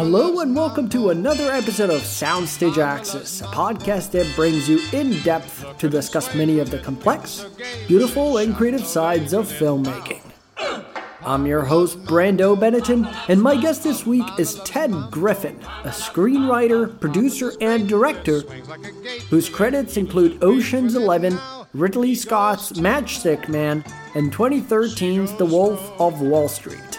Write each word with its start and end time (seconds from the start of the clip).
Hello 0.00 0.40
and 0.40 0.56
welcome 0.56 0.88
to 0.88 1.10
another 1.10 1.52
episode 1.52 1.90
of 1.90 2.00
Soundstage 2.00 2.78
Access, 2.78 3.42
a 3.42 3.44
podcast 3.44 4.12
that 4.12 4.34
brings 4.34 4.66
you 4.66 4.80
in 4.94 5.20
depth 5.20 5.76
to 5.76 5.90
discuss 5.90 6.34
many 6.34 6.58
of 6.58 6.70
the 6.70 6.78
complex, 6.78 7.44
beautiful, 7.86 8.38
and 8.38 8.56
creative 8.56 8.86
sides 8.86 9.34
of 9.34 9.46
filmmaking. 9.46 10.22
I'm 11.20 11.44
your 11.44 11.60
host, 11.60 12.02
Brando 12.04 12.58
Benetton, 12.58 13.14
and 13.28 13.42
my 13.42 13.60
guest 13.60 13.82
this 13.82 14.06
week 14.06 14.24
is 14.38 14.54
Ted 14.64 14.90
Griffin, 15.10 15.60
a 15.84 15.90
screenwriter, 15.90 16.98
producer, 16.98 17.52
and 17.60 17.86
director 17.86 18.40
whose 19.28 19.50
credits 19.50 19.98
include 19.98 20.42
Ocean's 20.42 20.94
Eleven, 20.94 21.38
Ridley 21.74 22.14
Scott's 22.14 22.72
Matchstick 22.72 23.50
Man, 23.50 23.84
and 24.14 24.32
2013's 24.32 25.34
The 25.34 25.44
Wolf 25.44 25.92
of 26.00 26.22
Wall 26.22 26.48
Street. 26.48 26.89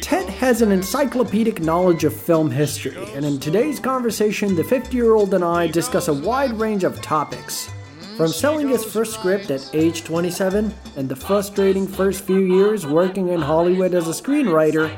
Ted 0.00 0.28
has 0.28 0.62
an 0.62 0.72
encyclopedic 0.72 1.60
knowledge 1.60 2.04
of 2.04 2.14
film 2.14 2.50
history, 2.50 2.96
and 3.14 3.24
in 3.24 3.38
today's 3.38 3.78
conversation, 3.78 4.54
the 4.54 4.64
50 4.64 4.96
year 4.96 5.14
old 5.14 5.34
and 5.34 5.44
I 5.44 5.66
discuss 5.66 6.08
a 6.08 6.14
wide 6.14 6.52
range 6.52 6.84
of 6.84 7.00
topics. 7.02 7.70
From 8.16 8.28
selling 8.28 8.68
his 8.68 8.84
first 8.84 9.14
script 9.14 9.50
at 9.50 9.70
age 9.74 10.04
27 10.04 10.74
and 10.96 11.08
the 11.08 11.14
frustrating 11.14 11.86
first 11.86 12.24
few 12.24 12.40
years 12.40 12.86
working 12.86 13.28
in 13.28 13.40
Hollywood 13.40 13.94
as 13.94 14.08
a 14.08 14.22
screenwriter, 14.22 14.96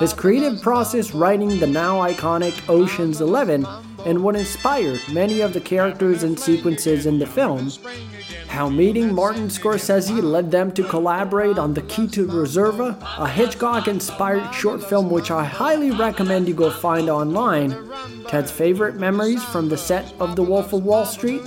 his 0.00 0.12
creative 0.12 0.60
process 0.60 1.14
writing 1.14 1.60
the 1.60 1.66
now 1.66 1.96
iconic 1.98 2.68
Ocean's 2.68 3.20
Eleven 3.20 3.64
and 4.04 4.22
what 4.22 4.36
inspired 4.36 5.00
many 5.10 5.40
of 5.40 5.52
the 5.52 5.60
characters 5.60 6.24
and 6.24 6.38
sequences 6.38 7.06
in 7.06 7.18
the 7.18 7.26
film, 7.26 7.70
how 8.54 8.68
meeting 8.68 9.12
Martin 9.12 9.48
Scorsese 9.48 10.22
led 10.22 10.48
them 10.48 10.70
to 10.70 10.84
collaborate 10.84 11.58
on 11.58 11.74
The 11.74 11.82
Key 11.82 12.06
to 12.10 12.28
Reserva, 12.28 12.96
a 13.18 13.28
Hitchcock 13.28 13.88
inspired 13.88 14.54
short 14.54 14.80
film 14.80 15.10
which 15.10 15.32
I 15.32 15.44
highly 15.44 15.90
recommend 15.90 16.46
you 16.46 16.54
go 16.54 16.70
find 16.70 17.10
online, 17.10 17.74
Ted's 18.28 18.52
favorite 18.52 18.94
memories 18.94 19.42
from 19.42 19.68
the 19.68 19.76
set 19.76 20.14
of 20.20 20.36
The 20.36 20.44
Wolf 20.44 20.72
of 20.72 20.84
Wall 20.84 21.04
Street, 21.04 21.42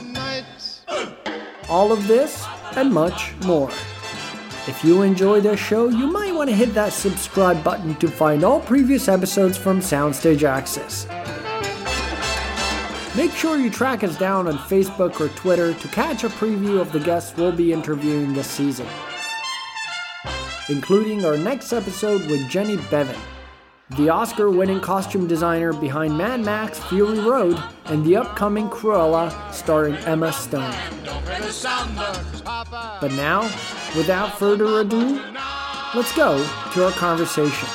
all 1.69 1.93
of 1.93 2.07
this 2.07 2.45
and 2.75 2.93
much 2.93 3.33
more. 3.45 3.69
If 4.67 4.83
you 4.83 5.01
enjoy 5.03 5.39
this 5.39 5.61
show, 5.61 5.87
you 5.87 6.07
might 6.07 6.35
want 6.35 6.49
to 6.49 6.55
hit 6.57 6.73
that 6.73 6.91
subscribe 6.91 7.63
button 7.63 7.95
to 7.95 8.09
find 8.09 8.43
all 8.43 8.59
previous 8.59 9.07
episodes 9.07 9.57
from 9.57 9.79
Soundstage 9.79 10.43
Access. 10.43 11.07
Make 13.17 13.31
sure 13.31 13.57
you 13.57 13.71
track 13.71 14.03
us 14.03 14.15
down 14.15 14.47
on 14.47 14.59
Facebook 14.59 15.19
or 15.19 15.29
Twitter 15.29 15.73
to 15.73 15.87
catch 15.87 16.23
a 16.23 16.29
preview 16.29 16.79
of 16.79 16.91
the 16.91 16.99
guests 16.99 17.35
we'll 17.35 17.51
be 17.51 17.73
interviewing 17.73 18.35
this 18.35 18.45
season, 18.45 18.85
including 20.69 21.25
our 21.25 21.35
next 21.35 21.73
episode 21.73 22.29
with 22.29 22.47
Jenny 22.47 22.77
Beavan, 22.77 23.17
the 23.97 24.09
Oscar 24.09 24.51
winning 24.51 24.79
costume 24.79 25.25
designer 25.25 25.73
behind 25.73 26.15
Mad 26.15 26.41
Max 26.41 26.77
Fury 26.89 27.19
Road 27.19 27.59
and 27.85 28.05
the 28.05 28.17
upcoming 28.17 28.69
Cruella 28.69 29.33
starring 29.51 29.95
Emma 30.05 30.31
Stone. 30.31 30.75
But 33.01 33.11
now, 33.13 33.41
without 33.95 34.37
further 34.37 34.81
ado, 34.81 35.19
let's 35.95 36.15
go 36.15 36.37
to 36.73 36.85
our 36.85 36.91
conversation. 36.91 37.67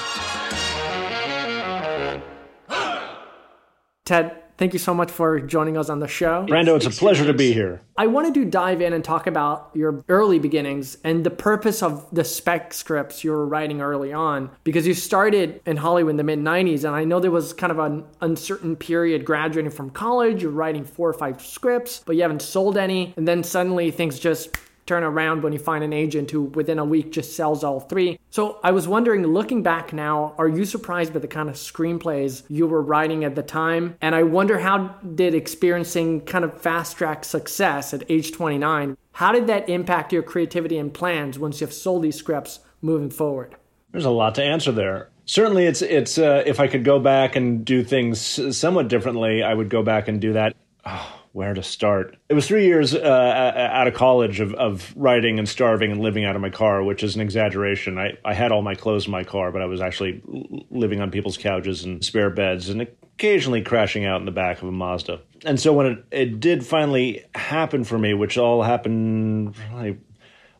Ted, 4.04 4.41
thank 4.58 4.72
you 4.72 4.78
so 4.78 4.94
much 4.94 5.10
for 5.10 5.40
joining 5.40 5.76
us 5.76 5.88
on 5.88 6.00
the 6.00 6.08
show. 6.08 6.46
Brando, 6.48 6.76
it's 6.76 6.86
a 6.86 6.90
pleasure 6.90 7.24
to 7.26 7.32
be 7.32 7.52
here. 7.52 7.80
I 7.96 8.06
wanted 8.06 8.34
to 8.34 8.44
dive 8.44 8.80
in 8.80 8.92
and 8.92 9.04
talk 9.04 9.26
about 9.26 9.70
your 9.74 10.04
early 10.08 10.38
beginnings 10.38 10.96
and 11.04 11.24
the 11.24 11.30
purpose 11.30 11.82
of 11.82 12.06
the 12.12 12.24
spec 12.24 12.72
scripts 12.72 13.22
you 13.22 13.30
were 13.30 13.46
writing 13.46 13.80
early 13.80 14.12
on 14.12 14.50
because 14.64 14.86
you 14.86 14.94
started 14.94 15.60
in 15.66 15.76
Hollywood 15.76 16.10
in 16.10 16.16
the 16.16 16.24
mid 16.24 16.38
90s 16.38 16.84
and 16.84 16.94
I 16.94 17.04
know 17.04 17.20
there 17.20 17.30
was 17.30 17.52
kind 17.52 17.70
of 17.70 17.78
an 17.78 18.04
uncertain 18.20 18.76
period 18.76 19.24
graduating 19.24 19.70
from 19.70 19.90
college, 19.90 20.42
you're 20.42 20.50
writing 20.50 20.84
four 20.84 21.08
or 21.08 21.14
five 21.14 21.42
scripts, 21.42 22.02
but 22.06 22.16
you 22.16 22.22
haven't 22.22 22.42
sold 22.42 22.76
any 22.76 23.14
and 23.16 23.28
then 23.28 23.44
suddenly 23.44 23.90
things 23.90 24.18
just 24.18 24.56
turn 24.92 25.04
around 25.04 25.42
when 25.42 25.54
you 25.54 25.58
find 25.58 25.82
an 25.82 25.94
agent 25.94 26.30
who 26.30 26.42
within 26.42 26.78
a 26.78 26.84
week 26.84 27.10
just 27.12 27.34
sells 27.34 27.64
all 27.64 27.80
three. 27.80 28.18
So 28.28 28.58
I 28.62 28.72
was 28.72 28.86
wondering, 28.86 29.26
looking 29.26 29.62
back 29.62 29.94
now, 29.94 30.34
are 30.36 30.48
you 30.48 30.66
surprised 30.66 31.14
by 31.14 31.20
the 31.20 31.28
kind 31.28 31.48
of 31.48 31.54
screenplays 31.54 32.42
you 32.50 32.66
were 32.66 32.82
writing 32.82 33.24
at 33.24 33.34
the 33.34 33.42
time? 33.42 33.96
And 34.02 34.14
I 34.14 34.22
wonder 34.22 34.58
how 34.58 34.88
did 35.14 35.34
experiencing 35.34 36.26
kind 36.26 36.44
of 36.44 36.60
fast 36.60 36.98
track 36.98 37.24
success 37.24 37.94
at 37.94 38.04
age 38.10 38.32
29, 38.32 38.98
how 39.12 39.32
did 39.32 39.46
that 39.46 39.66
impact 39.70 40.12
your 40.12 40.22
creativity 40.22 40.76
and 40.76 40.92
plans 40.92 41.38
once 41.38 41.62
you've 41.62 41.72
sold 41.72 42.02
these 42.02 42.16
scripts 42.16 42.60
moving 42.82 43.08
forward? 43.08 43.56
There's 43.92 44.04
a 44.04 44.10
lot 44.10 44.34
to 44.34 44.44
answer 44.44 44.72
there. 44.72 45.08
Certainly, 45.24 45.66
it's 45.66 45.80
it's 45.80 46.18
uh, 46.18 46.42
if 46.44 46.60
I 46.60 46.66
could 46.66 46.84
go 46.84 46.98
back 46.98 47.36
and 47.36 47.64
do 47.64 47.82
things 47.82 48.18
somewhat 48.58 48.88
differently, 48.88 49.42
I 49.42 49.54
would 49.54 49.70
go 49.70 49.82
back 49.82 50.08
and 50.08 50.20
do 50.20 50.32
that. 50.32 50.54
Oh 50.84 51.21
where 51.32 51.54
to 51.54 51.62
start. 51.62 52.16
It 52.28 52.34
was 52.34 52.46
three 52.46 52.66
years 52.66 52.94
uh, 52.94 53.70
out 53.72 53.88
of 53.88 53.94
college 53.94 54.40
of, 54.40 54.52
of 54.54 54.92
writing 54.96 55.38
and 55.38 55.48
starving 55.48 55.90
and 55.90 56.00
living 56.00 56.24
out 56.24 56.36
of 56.36 56.42
my 56.42 56.50
car, 56.50 56.82
which 56.82 57.02
is 57.02 57.14
an 57.14 57.20
exaggeration. 57.20 57.98
I, 57.98 58.18
I 58.24 58.34
had 58.34 58.52
all 58.52 58.62
my 58.62 58.74
clothes 58.74 59.06
in 59.06 59.12
my 59.12 59.24
car, 59.24 59.50
but 59.50 59.62
I 59.62 59.66
was 59.66 59.80
actually 59.80 60.22
living 60.70 61.00
on 61.00 61.10
people's 61.10 61.38
couches 61.38 61.84
and 61.84 62.04
spare 62.04 62.30
beds 62.30 62.68
and 62.68 62.82
occasionally 62.82 63.62
crashing 63.62 64.04
out 64.04 64.20
in 64.20 64.26
the 64.26 64.32
back 64.32 64.60
of 64.62 64.68
a 64.68 64.72
Mazda. 64.72 65.20
And 65.44 65.58
so 65.58 65.72
when 65.72 65.86
it, 65.86 66.04
it 66.10 66.40
did 66.40 66.66
finally 66.66 67.24
happen 67.34 67.84
for 67.84 67.98
me, 67.98 68.14
which 68.14 68.36
all 68.36 68.62
happened 68.62 69.56
like, 69.72 69.98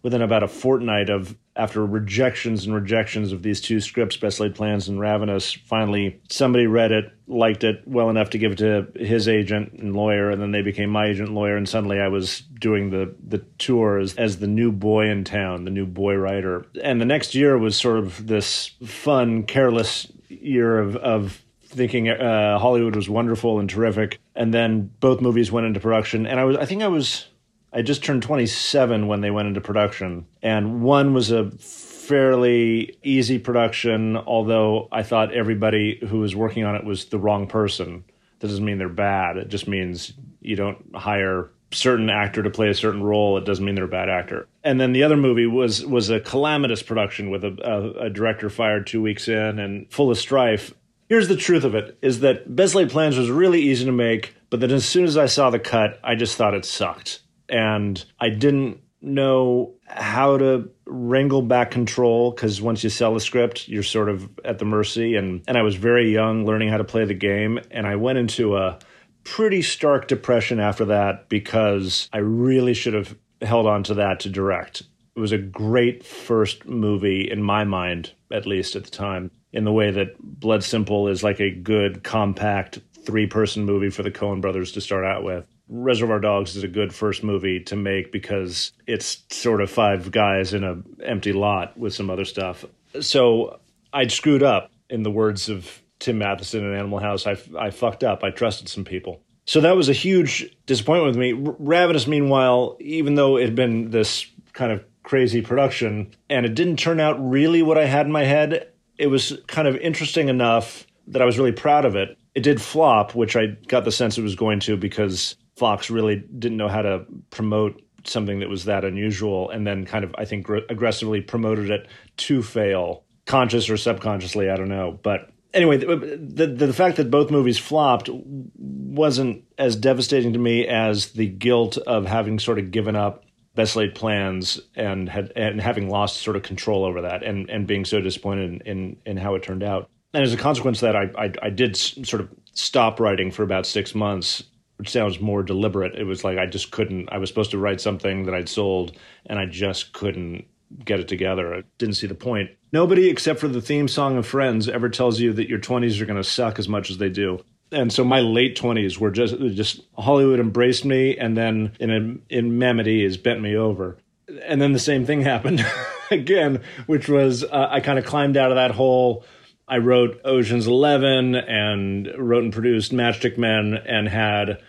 within 0.03 0.23
about 0.23 0.43
a 0.43 0.49
fortnight 0.49 1.09
of 1.09 1.37
after 1.55 1.85
rejections 1.85 2.65
and 2.65 2.75
rejections 2.75 3.31
of 3.31 3.43
these 3.43 3.61
two 3.61 3.81
scripts, 3.81 4.17
Best 4.17 4.41
Laid 4.41 4.55
Plans 4.55 4.89
and 4.89 4.99
Ravenous, 4.99 5.53
finally 5.53 6.21
somebody 6.29 6.67
read 6.67 6.93
it, 6.93 7.13
liked 7.27 7.63
it 7.63 7.83
well 7.87 8.11
enough 8.11 8.31
to 8.31 8.39
give 8.39 8.53
it 8.53 8.59
to 8.59 8.87
his 8.97 9.29
agent 9.29 9.75
and 9.75 9.95
lawyer, 9.95 10.31
and 10.31 10.41
then 10.41 10.51
they 10.51 10.63
became 10.63 10.91
my 10.91 11.07
agent 11.07 11.29
and 11.29 11.37
lawyer, 11.37 11.57
and 11.57 11.69
suddenly 11.69 12.01
I 12.01 12.09
was 12.09 12.41
doing 12.41 12.91
the 12.91 13.15
the 13.27 13.39
tour 13.59 13.99
as, 13.99 14.15
as 14.17 14.39
the 14.39 14.47
new 14.47 14.73
boy 14.73 15.09
in 15.09 15.25
town, 15.25 15.65
the 15.65 15.71
new 15.71 15.87
boy 15.87 16.15
writer. 16.15 16.67
And 16.83 17.01
the 17.01 17.07
next 17.07 17.35
year 17.35 17.57
was 17.59 17.77
sort 17.77 17.99
of 17.99 18.27
this 18.27 18.73
fun, 18.85 19.45
careless 19.45 20.11
year 20.29 20.79
of, 20.79 20.97
of 20.97 21.43
thinking 21.63 22.09
uh, 22.09 22.59
Hollywood 22.59 22.97
was 22.97 23.09
wonderful 23.09 23.59
and 23.59 23.69
terrific. 23.69 24.19
And 24.35 24.53
then 24.53 24.91
both 25.01 25.21
movies 25.21 25.53
went 25.53 25.67
into 25.67 25.81
production, 25.81 26.27
and 26.27 26.41
I 26.41 26.45
was 26.45 26.57
I 26.57 26.65
think 26.65 26.83
I 26.83 26.89
was 26.89 27.27
I 27.73 27.83
just 27.83 28.05
turned 28.05 28.23
27 28.23 29.07
when 29.07 29.23
they 29.23 29.31
went 29.31 29.49
into 29.49 29.61
production, 29.61 30.27
and 30.43 30.83
one 30.83 31.15
was 31.15 31.31
a 31.31 31.51
fairly 31.53 32.99
easy 33.03 33.39
production, 33.39 34.17
although 34.17 34.89
I 34.93 35.03
thought 35.03 35.33
everybody 35.33 35.99
who 36.07 36.19
was 36.21 36.37
working 36.37 36.65
on 36.65 36.75
it 36.75 36.85
was 36.85 37.07
the 37.07 37.19
wrong 37.19 37.47
person. 37.47 38.05
That 38.41 38.49
doesn't 38.49 38.65
mean 38.65 38.79
they're 38.79 38.89
bad. 38.89 39.39
It 39.39 39.49
just 39.49 39.69
means 39.69 40.13
you 40.41 40.57
don't 40.57 40.85
hire 40.95 41.51
certain 41.71 42.11
actor 42.11 42.43
to 42.43 42.51
play 42.51 42.69
a 42.69 42.75
certain 42.75 43.03
role. 43.03 43.39
It 43.39 43.47
doesn't 43.47 43.65
mean 43.65 43.75
they're 43.75 43.85
a 43.85 43.89
bad 43.89 44.11
actor. 44.11 44.47
And 44.63 44.79
then 44.79 44.93
the 44.93 45.05
other 45.05 45.17
movie 45.17 45.47
was 45.47 45.87
was 45.87 46.11
a 46.11 46.21
calamitous 46.21 46.83
production 46.83 47.31
with 47.31 47.45
a, 47.45 47.57
a, 47.65 48.07
a 48.07 48.11
director 48.11 48.51
fired 48.51 48.87
two 48.87 49.01
weeks 49.01 49.29
in 49.29 49.59
and 49.59 49.91
full 49.91 50.11
of 50.11 50.19
strife. 50.19 50.75
Here's 51.09 51.29
the 51.29 51.37
truth 51.37 51.65
of 51.65 51.75
it: 51.75 51.97
is 52.03 52.21
that 52.21 52.55
Best 52.55 52.75
Laid 52.75 52.91
Plans 52.91 53.17
was 53.17 53.31
really 53.31 53.63
easy 53.63 53.87
to 53.87 53.93
make, 53.93 54.35
but 54.51 54.61
then 54.61 54.73
as 54.73 54.85
soon 54.85 55.05
as 55.05 55.17
I 55.17 55.27
saw 55.27 55.49
the 55.49 55.59
cut, 55.59 55.99
I 56.05 56.17
just 56.17 56.37
thought 56.37 56.53
it 56.53 56.67
sucked 56.67 57.21
and 57.53 58.03
I 58.19 58.31
didn't 58.31 58.81
know 59.03 59.75
how 59.87 60.39
to 60.39 60.71
wrangle 60.87 61.43
back 61.43 61.71
control 61.71 62.31
because 62.31 62.63
once 62.63 62.83
you 62.83 62.91
sell 62.91 63.15
a 63.17 63.21
script 63.21 63.69
you're 63.69 63.83
sort 63.83 64.09
of 64.09 64.29
at 64.45 64.59
the 64.59 64.65
mercy 64.65 65.17
and 65.17 65.43
and 65.47 65.59
I 65.59 65.63
was 65.63 65.75
very 65.75 66.13
young 66.13 66.47
learning 66.47 66.69
how 66.69 66.77
to 66.79 66.85
play 66.85 67.05
the 67.05 67.15
game 67.15 67.59
and 67.71 67.87
I 67.87 67.97
went 67.97 68.19
into 68.19 68.57
a 68.57 68.79
pretty 69.25 69.63
stark 69.63 70.09
depression 70.09 70.61
after 70.61 70.85
that 70.87 71.29
because 71.29 72.09
I 72.13 72.19
really 72.19 72.75
should 72.75 72.95
have 72.95 73.17
held 73.41 73.67
on 73.67 73.83
to 73.85 73.95
that 73.95 74.21
to 74.21 74.29
direct. 74.29 74.83
It 75.17 75.21
was 75.21 75.33
a 75.33 75.39
great 75.39 76.05
first 76.05 76.65
movie 76.65 77.29
in 77.31 77.43
my 77.43 77.65
mind 77.65 78.13
at 78.33 78.47
least 78.47 78.77
at 78.77 78.85
the 78.85 78.91
time 78.91 79.31
in 79.53 79.65
the 79.65 79.73
way 79.73 79.91
that 79.91 80.19
Blood 80.19 80.65
Simple 80.65 81.09
is 81.09 81.23
like 81.23 81.41
a 81.41 81.51
good 81.51 82.03
compact 82.03 82.79
three 83.05 83.27
person 83.27 83.65
movie 83.65 83.91
for 83.91 84.03
the 84.03 84.11
Coen 84.11 84.41
brothers 84.41 84.73
to 84.73 84.81
start 84.81 85.05
out 85.05 85.25
with. 85.25 85.45
Reservoir 85.73 86.21
Dogs 86.21 86.55
is 86.55 86.65
a 86.65 86.69
good 86.69 86.95
first 86.95 87.25
movie 87.25 87.61
to 87.65 87.77
make 87.77 88.13
because 88.13 88.73
it's 88.87 89.25
sort 89.31 89.61
of 89.61 89.71
five 89.71 90.11
guys 90.11 90.53
in 90.53 90.65
an 90.65 90.85
empty 91.03 91.33
lot 91.33 91.79
with 91.79 91.95
some 91.95 92.11
other 92.11 92.25
stuff. 92.25 92.65
So 93.01 93.59
I'd 93.93 94.13
screwed 94.13 94.43
up, 94.43 94.73
in 94.93 95.03
the 95.03 95.11
words 95.11 95.49
of 95.49 95.83
Tim 95.99 96.19
Matheson 96.19 96.65
in 96.65 96.75
Animal 96.75 96.99
House. 96.99 97.27
I, 97.27 97.37
I 97.59 97.71
fucked 97.71 98.05
up. 98.05 98.23
I 98.23 98.31
trusted 98.31 98.69
some 98.69 98.85
people. 98.85 99.23
So 99.47 99.61
that 99.63 99.75
was 99.75 99.89
a 99.89 99.95
huge 99.95 100.55
disappointment 100.67 101.17
with 101.17 101.19
me. 101.19 101.33
Ravenous, 101.33 102.07
meanwhile, 102.07 102.77
even 102.79 103.15
though 103.15 103.39
it 103.39 103.47
had 103.47 103.55
been 103.57 103.91
this 103.91 104.27
kind 104.53 104.71
of 104.71 104.85
crazy 105.03 105.41
production 105.41 106.15
and 106.29 106.47
it 106.47 106.55
didn't 106.55 106.77
turn 106.77 107.01
out 107.01 107.17
really 107.19 107.63
what 107.63 107.79
I 107.79 107.87
had 107.87 108.07
in 108.07 108.13
my 108.13 108.25
head, 108.25 108.69
it 108.99 109.07
was 109.07 109.41
kind 109.47 109.67
of 109.67 109.77
interesting 109.77 110.29
enough 110.29 110.87
that 111.09 111.23
I 111.23 111.25
was 111.25 111.39
really 111.39 111.53
proud 111.53 111.85
of 111.85 111.97
it. 111.97 112.17
It 112.35 112.43
did 112.43 112.61
flop, 112.61 113.15
which 113.15 113.35
I 113.35 113.47
got 113.67 113.85
the 113.85 113.91
sense 113.91 114.19
it 114.19 114.23
was 114.23 114.37
going 114.37 114.61
to 114.61 114.77
because 114.77 115.37
Fox 115.57 115.91
really 115.91 116.17
didn't 116.17 116.57
know 116.57 116.69
how 116.69 116.83
to 116.83 117.07
promote 117.31 117.83
something 118.05 118.41
that 118.41 118.49
was 118.49 118.65
that 118.65 118.85
unusual 118.85 119.51
and 119.51 119.67
then 119.67 119.85
kind 119.85 120.05
of 120.05 120.15
I 120.19 120.25
think 120.25 120.49
aggressively 120.49 121.21
promoted 121.21 121.71
it 121.71 121.89
to 122.19 122.43
fail 122.43 123.05
conscious 123.27 123.71
or 123.71 123.77
subconsciously, 123.77 124.51
I 124.51 124.57
don't 124.57 124.69
know. 124.69 124.99
But 125.03 125.31
anyway, 125.55 125.77
the, 125.79 125.97
the, 125.97 126.47
the 126.47 126.73
fact 126.73 126.97
that 126.97 127.11
both 127.11 127.31
movies 127.31 127.59
flopped 127.59 128.09
wasn't 128.13 129.45
as 129.59 129.77
devastating 129.77 130.33
to 130.33 130.39
me 130.39 130.67
as 130.67 131.13
the 131.13 131.29
guilt 131.29 131.79
of 131.79 132.07
having 132.07 132.39
sort 132.39 132.59
of 132.59 132.71
given 132.71 132.97
up 132.97 133.25
best 133.55 133.77
laid 133.77 133.95
plans 133.95 134.61
and 134.75 135.09
had 135.09 135.31
and 135.37 135.61
having 135.61 135.89
lost 135.91 136.23
sort 136.23 136.37
of 136.37 136.43
control 136.43 136.85
over 136.85 137.03
that 137.03 137.23
and 137.23 137.51
and 137.51 137.67
being 137.67 137.85
so 137.85 138.01
disappointed 138.01 138.51
in 138.51 138.61
in, 138.63 138.97
in 139.05 139.17
how 139.17 139.35
it 139.35 139.43
turned 139.43 139.63
out. 139.63 139.91
And 140.15 140.23
as 140.23 140.33
a 140.33 140.39
consequence 140.39 140.83
of 140.83 140.93
that, 140.93 140.97
I, 140.97 141.25
I 141.25 141.33
I 141.43 141.51
did 141.51 141.77
sort 141.77 142.23
of 142.23 142.31
stop 142.55 142.99
writing 142.99 143.31
for 143.31 143.43
about 143.43 143.67
six 143.67 143.95
months 143.95 144.43
which 144.83 144.91
sounds 144.91 145.21
more 145.21 145.45
deliberate. 145.45 145.95
It 145.95 146.03
was 146.03 146.25
like 146.25 146.39
I 146.39 146.47
just 146.47 146.73
couldn't. 146.73 147.09
I 147.13 147.19
was 147.19 147.29
supposed 147.29 147.53
to 147.53 147.59
write 147.59 147.81
something 147.81 148.25
that 148.25 148.35
I'd 148.35 148.49
sold, 148.49 148.99
and 149.27 149.39
I 149.39 149.47
just 149.47 149.93
couldn't 149.93 150.47
get 150.85 150.99
it 150.99 151.07
together. 151.07 151.55
I 151.55 151.63
didn't 151.79 151.95
see 151.95 152.09
the 152.09 152.17
point. 152.17 152.51
Nobody 152.73 153.09
except 153.09 153.39
for 153.39 153.47
the 153.47 153.61
theme 153.61 153.87
song 153.87 154.17
of 154.17 154.27
Friends 154.27 154.69
ever 154.69 154.89
tells 154.89 155.21
you 155.21 155.33
that 155.35 155.49
your 155.49 155.61
20s 155.61 156.01
are 156.01 156.05
going 156.05 156.17
to 156.17 156.29
suck 156.29 156.59
as 156.59 156.69
much 156.69 156.91
as 156.91 156.99
they 156.99 157.11
do. 157.11 157.45
And 157.71 157.93
so 157.93 158.03
my 158.03 158.19
late 158.19 158.59
20s 158.59 158.99
were 158.99 159.13
just 159.13 159.39
just 159.55 159.83
Hollywood 159.97 160.41
embraced 160.41 160.85
me 160.85 161.17
and 161.17 161.37
then 161.37 161.77
in 161.79 162.23
in 162.29 162.59
Mammoth 162.59 162.87
has 162.87 163.17
bent 163.17 163.41
me 163.41 163.55
over. 163.55 163.99
And 164.45 164.61
then 164.61 164.73
the 164.73 164.81
same 164.81 165.07
thing 165.07 165.21
happened 165.23 165.65
again, 166.11 166.61
which 166.87 167.09
was 167.09 167.45
uh, 167.45 167.69
I 167.71 167.79
kind 167.79 168.01
of 168.01 168.05
climbed 168.05 168.37
out 168.37 168.51
of 168.51 168.57
that 168.57 168.73
hole 168.73 169.25
I 169.73 169.79
wrote 169.79 170.21
Ocean's 170.25 170.67
Eleven 170.67 171.35
and 171.35 172.07
wrote 172.19 172.45
and 172.45 172.53
produced 172.53 172.93
Matchstick 172.93 173.39
Men 173.39 173.75
and 173.75 174.07
had 174.07 174.61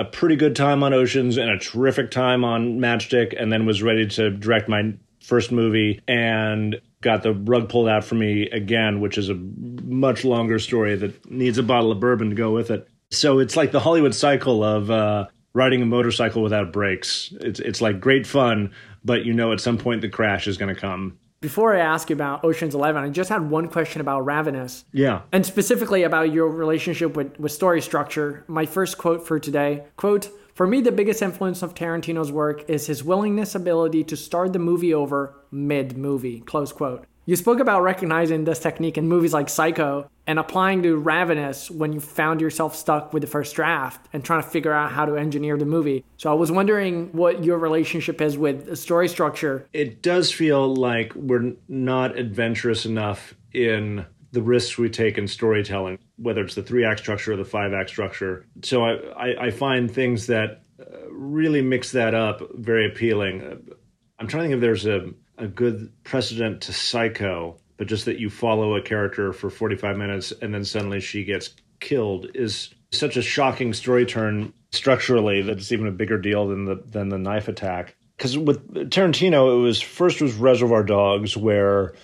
a 0.00 0.04
pretty 0.04 0.36
good 0.36 0.56
time 0.56 0.82
on 0.82 0.94
Oceans 0.94 1.36
and 1.36 1.50
a 1.50 1.58
terrific 1.58 2.10
time 2.10 2.42
on 2.42 2.78
Matchstick, 2.78 3.34
and 3.40 3.52
then 3.52 3.66
was 3.66 3.82
ready 3.82 4.06
to 4.06 4.30
direct 4.30 4.68
my 4.68 4.94
first 5.22 5.52
movie 5.52 6.00
and 6.08 6.80
got 7.02 7.22
the 7.22 7.34
rug 7.34 7.68
pulled 7.68 7.88
out 7.88 8.02
for 8.02 8.14
me 8.14 8.48
again, 8.50 9.00
which 9.00 9.18
is 9.18 9.28
a 9.28 9.34
much 9.34 10.24
longer 10.24 10.58
story 10.58 10.96
that 10.96 11.30
needs 11.30 11.58
a 11.58 11.62
bottle 11.62 11.92
of 11.92 12.00
bourbon 12.00 12.30
to 12.30 12.34
go 12.34 12.50
with 12.50 12.70
it. 12.70 12.88
So 13.10 13.38
it's 13.40 13.56
like 13.56 13.72
the 13.72 13.80
Hollywood 13.80 14.14
cycle 14.14 14.64
of 14.64 14.90
uh, 14.90 15.26
riding 15.52 15.82
a 15.82 15.86
motorcycle 15.86 16.42
without 16.42 16.72
brakes. 16.72 17.32
It's 17.40 17.60
it's 17.60 17.82
like 17.82 18.00
great 18.00 18.26
fun, 18.26 18.72
but 19.04 19.24
you 19.24 19.34
know 19.34 19.52
at 19.52 19.60
some 19.60 19.76
point 19.76 20.00
the 20.00 20.08
crash 20.08 20.46
is 20.46 20.56
going 20.56 20.74
to 20.74 20.80
come. 20.80 21.18
Before 21.40 21.74
I 21.74 21.80
ask 21.80 22.10
you 22.10 22.14
about 22.14 22.44
Ocean's 22.44 22.74
Eleven, 22.74 23.02
I 23.02 23.08
just 23.08 23.30
had 23.30 23.48
one 23.48 23.68
question 23.68 24.02
about 24.02 24.26
Ravenous. 24.26 24.84
Yeah. 24.92 25.22
And 25.32 25.46
specifically 25.46 26.02
about 26.02 26.34
your 26.34 26.48
relationship 26.48 27.16
with, 27.16 27.40
with 27.40 27.50
story 27.50 27.80
structure. 27.80 28.44
My 28.46 28.66
first 28.66 28.98
quote 28.98 29.26
for 29.26 29.40
today 29.40 29.84
quote, 29.96 30.28
for 30.52 30.66
me, 30.66 30.82
the 30.82 30.92
biggest 30.92 31.22
influence 31.22 31.62
of 31.62 31.74
Tarantino's 31.74 32.30
work 32.30 32.68
is 32.68 32.86
his 32.86 33.02
willingness 33.02 33.54
ability 33.54 34.04
to 34.04 34.16
start 34.18 34.52
the 34.52 34.58
movie 34.58 34.92
over 34.92 35.34
mid 35.50 35.96
movie. 35.96 36.40
Close 36.40 36.72
quote. 36.72 37.06
You 37.30 37.36
spoke 37.36 37.60
about 37.60 37.82
recognizing 37.82 38.42
this 38.42 38.58
technique 38.58 38.98
in 38.98 39.06
movies 39.06 39.32
like 39.32 39.48
Psycho 39.48 40.10
and 40.26 40.36
applying 40.36 40.82
to 40.82 40.96
Ravenous 40.96 41.70
when 41.70 41.92
you 41.92 42.00
found 42.00 42.40
yourself 42.40 42.74
stuck 42.74 43.12
with 43.12 43.20
the 43.20 43.28
first 43.28 43.54
draft 43.54 44.08
and 44.12 44.24
trying 44.24 44.42
to 44.42 44.48
figure 44.48 44.72
out 44.72 44.90
how 44.90 45.06
to 45.06 45.14
engineer 45.14 45.56
the 45.56 45.64
movie. 45.64 46.04
So 46.16 46.28
I 46.28 46.34
was 46.34 46.50
wondering 46.50 47.12
what 47.12 47.44
your 47.44 47.56
relationship 47.58 48.20
is 48.20 48.36
with 48.36 48.76
story 48.76 49.06
structure. 49.06 49.68
It 49.72 50.02
does 50.02 50.32
feel 50.32 50.74
like 50.74 51.14
we're 51.14 51.52
not 51.68 52.18
adventurous 52.18 52.84
enough 52.84 53.36
in 53.52 54.06
the 54.32 54.42
risks 54.42 54.76
we 54.76 54.90
take 54.90 55.16
in 55.16 55.28
storytelling, 55.28 56.00
whether 56.16 56.42
it's 56.42 56.56
the 56.56 56.64
three 56.64 56.84
act 56.84 56.98
structure 56.98 57.34
or 57.34 57.36
the 57.36 57.44
five 57.44 57.72
act 57.72 57.90
structure. 57.90 58.44
So 58.64 58.82
I, 58.82 58.94
I, 59.16 59.46
I 59.46 59.50
find 59.52 59.88
things 59.88 60.26
that 60.26 60.62
uh, 60.80 61.08
really 61.12 61.62
mix 61.62 61.92
that 61.92 62.12
up 62.12 62.42
very 62.54 62.86
appealing. 62.86 63.70
I'm 64.18 64.26
trying 64.26 64.42
to 64.42 64.48
think 64.48 64.54
if 64.54 64.60
there's 64.60 64.86
a 64.86 65.12
a 65.40 65.48
good 65.48 65.92
precedent 66.04 66.62
to 66.62 66.72
Psycho, 66.72 67.56
but 67.76 67.86
just 67.86 68.04
that 68.04 68.18
you 68.18 68.30
follow 68.30 68.76
a 68.76 68.82
character 68.82 69.32
for 69.32 69.50
45 69.50 69.96
minutes 69.96 70.32
and 70.42 70.52
then 70.52 70.64
suddenly 70.64 71.00
she 71.00 71.24
gets 71.24 71.50
killed 71.80 72.26
is 72.34 72.74
such 72.92 73.16
a 73.16 73.22
shocking 73.22 73.72
story 73.72 74.04
turn 74.04 74.52
structurally 74.72 75.42
that 75.42 75.58
it's 75.58 75.72
even 75.72 75.86
a 75.86 75.92
bigger 75.92 76.18
deal 76.18 76.48
than 76.48 76.64
the 76.64 76.76
than 76.86 77.08
the 77.08 77.18
knife 77.18 77.48
attack. 77.48 77.96
Because 78.16 78.36
with 78.36 78.90
Tarantino, 78.90 79.58
it 79.58 79.62
was 79.62 79.80
first 79.80 80.20
was 80.20 80.34
Reservoir 80.34 80.82
Dogs, 80.82 81.36
where 81.36 81.94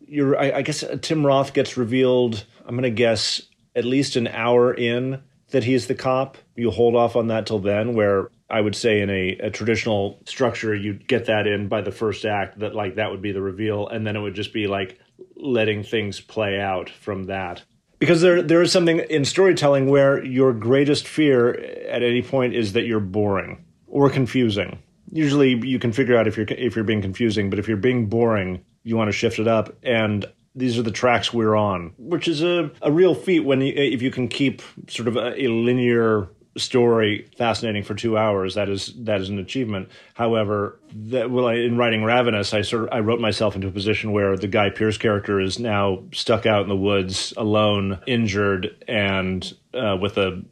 you're 0.00 0.38
I, 0.38 0.52
I 0.56 0.62
guess 0.62 0.82
uh, 0.82 0.98
Tim 1.00 1.24
Roth 1.24 1.52
gets 1.52 1.76
revealed. 1.76 2.44
I'm 2.66 2.74
gonna 2.74 2.90
guess 2.90 3.42
at 3.76 3.84
least 3.84 4.16
an 4.16 4.26
hour 4.28 4.74
in 4.74 5.22
that 5.50 5.64
he's 5.64 5.86
the 5.86 5.94
cop. 5.94 6.38
You 6.56 6.70
hold 6.70 6.96
off 6.96 7.16
on 7.16 7.28
that 7.28 7.46
till 7.46 7.58
then, 7.58 7.94
where 7.94 8.30
I 8.50 8.60
would 8.60 8.74
say 8.74 9.00
in 9.00 9.10
a, 9.10 9.28
a, 9.38 9.50
traditional 9.50 10.20
structure, 10.26 10.74
you'd 10.74 11.06
get 11.06 11.26
that 11.26 11.46
in 11.46 11.68
by 11.68 11.82
the 11.82 11.92
first 11.92 12.24
act 12.24 12.58
that 12.58 12.74
like 12.74 12.96
that 12.96 13.10
would 13.10 13.22
be 13.22 13.32
the 13.32 13.40
reveal, 13.40 13.86
and 13.88 14.06
then 14.06 14.16
it 14.16 14.20
would 14.20 14.34
just 14.34 14.52
be 14.52 14.66
like 14.66 14.98
letting 15.36 15.82
things 15.82 16.20
play 16.20 16.60
out 16.60 16.90
from 16.90 17.24
that. 17.24 17.62
Because 17.98 18.22
there 18.22 18.42
there 18.42 18.62
is 18.62 18.72
something 18.72 18.98
in 18.98 19.24
storytelling 19.24 19.88
where 19.88 20.24
your 20.24 20.52
greatest 20.52 21.06
fear 21.06 21.50
at 21.88 22.02
any 22.02 22.22
point 22.22 22.54
is 22.54 22.72
that 22.72 22.86
you're 22.86 22.98
boring 22.98 23.64
or 23.86 24.10
confusing. 24.10 24.78
Usually 25.12 25.54
you 25.66 25.78
can 25.78 25.92
figure 25.92 26.16
out 26.16 26.26
if 26.26 26.36
you're 26.36 26.46
if 26.48 26.74
you're 26.74 26.84
being 26.84 27.02
confusing, 27.02 27.50
but 27.50 27.58
if 27.58 27.68
you're 27.68 27.76
being 27.76 28.06
boring, 28.06 28.64
you 28.82 28.96
want 28.96 29.08
to 29.08 29.12
shift 29.12 29.38
it 29.38 29.46
up. 29.46 29.76
And 29.82 30.26
these 30.54 30.78
are 30.78 30.82
the 30.82 30.90
tracks 30.90 31.32
we're 31.32 31.54
on, 31.54 31.92
which 31.98 32.26
is 32.26 32.42
a, 32.42 32.70
a 32.82 32.90
real 32.90 33.14
feat 33.14 33.40
when 33.40 33.60
you, 33.60 33.72
if 33.76 34.02
you 34.02 34.10
can 34.10 34.28
keep 34.28 34.62
sort 34.88 35.06
of 35.06 35.16
a, 35.16 35.40
a 35.40 35.48
linear 35.48 36.28
story 36.56 37.30
fascinating 37.36 37.82
for 37.82 37.94
two 37.94 38.18
hours. 38.18 38.54
That 38.54 38.68
is 38.68 38.92
that 39.04 39.20
is 39.20 39.28
an 39.28 39.38
achievement. 39.38 39.88
However, 40.14 40.78
that, 40.92 41.30
well, 41.30 41.48
in 41.48 41.76
writing 41.76 42.04
Ravenous, 42.04 42.52
I 42.52 42.62
sort 42.62 42.84
of 42.84 42.88
I 42.92 43.00
wrote 43.00 43.20
myself 43.20 43.54
into 43.54 43.68
a 43.68 43.72
position 43.72 44.12
where 44.12 44.36
the 44.36 44.48
Guy 44.48 44.70
Pearce 44.70 44.98
character 44.98 45.40
is 45.40 45.58
now 45.58 46.02
stuck 46.12 46.46
out 46.46 46.62
in 46.62 46.68
the 46.68 46.76
woods, 46.76 47.32
alone, 47.36 48.00
injured, 48.06 48.84
and 48.88 49.52
uh, 49.74 49.96
with 50.00 50.18
a 50.18 50.42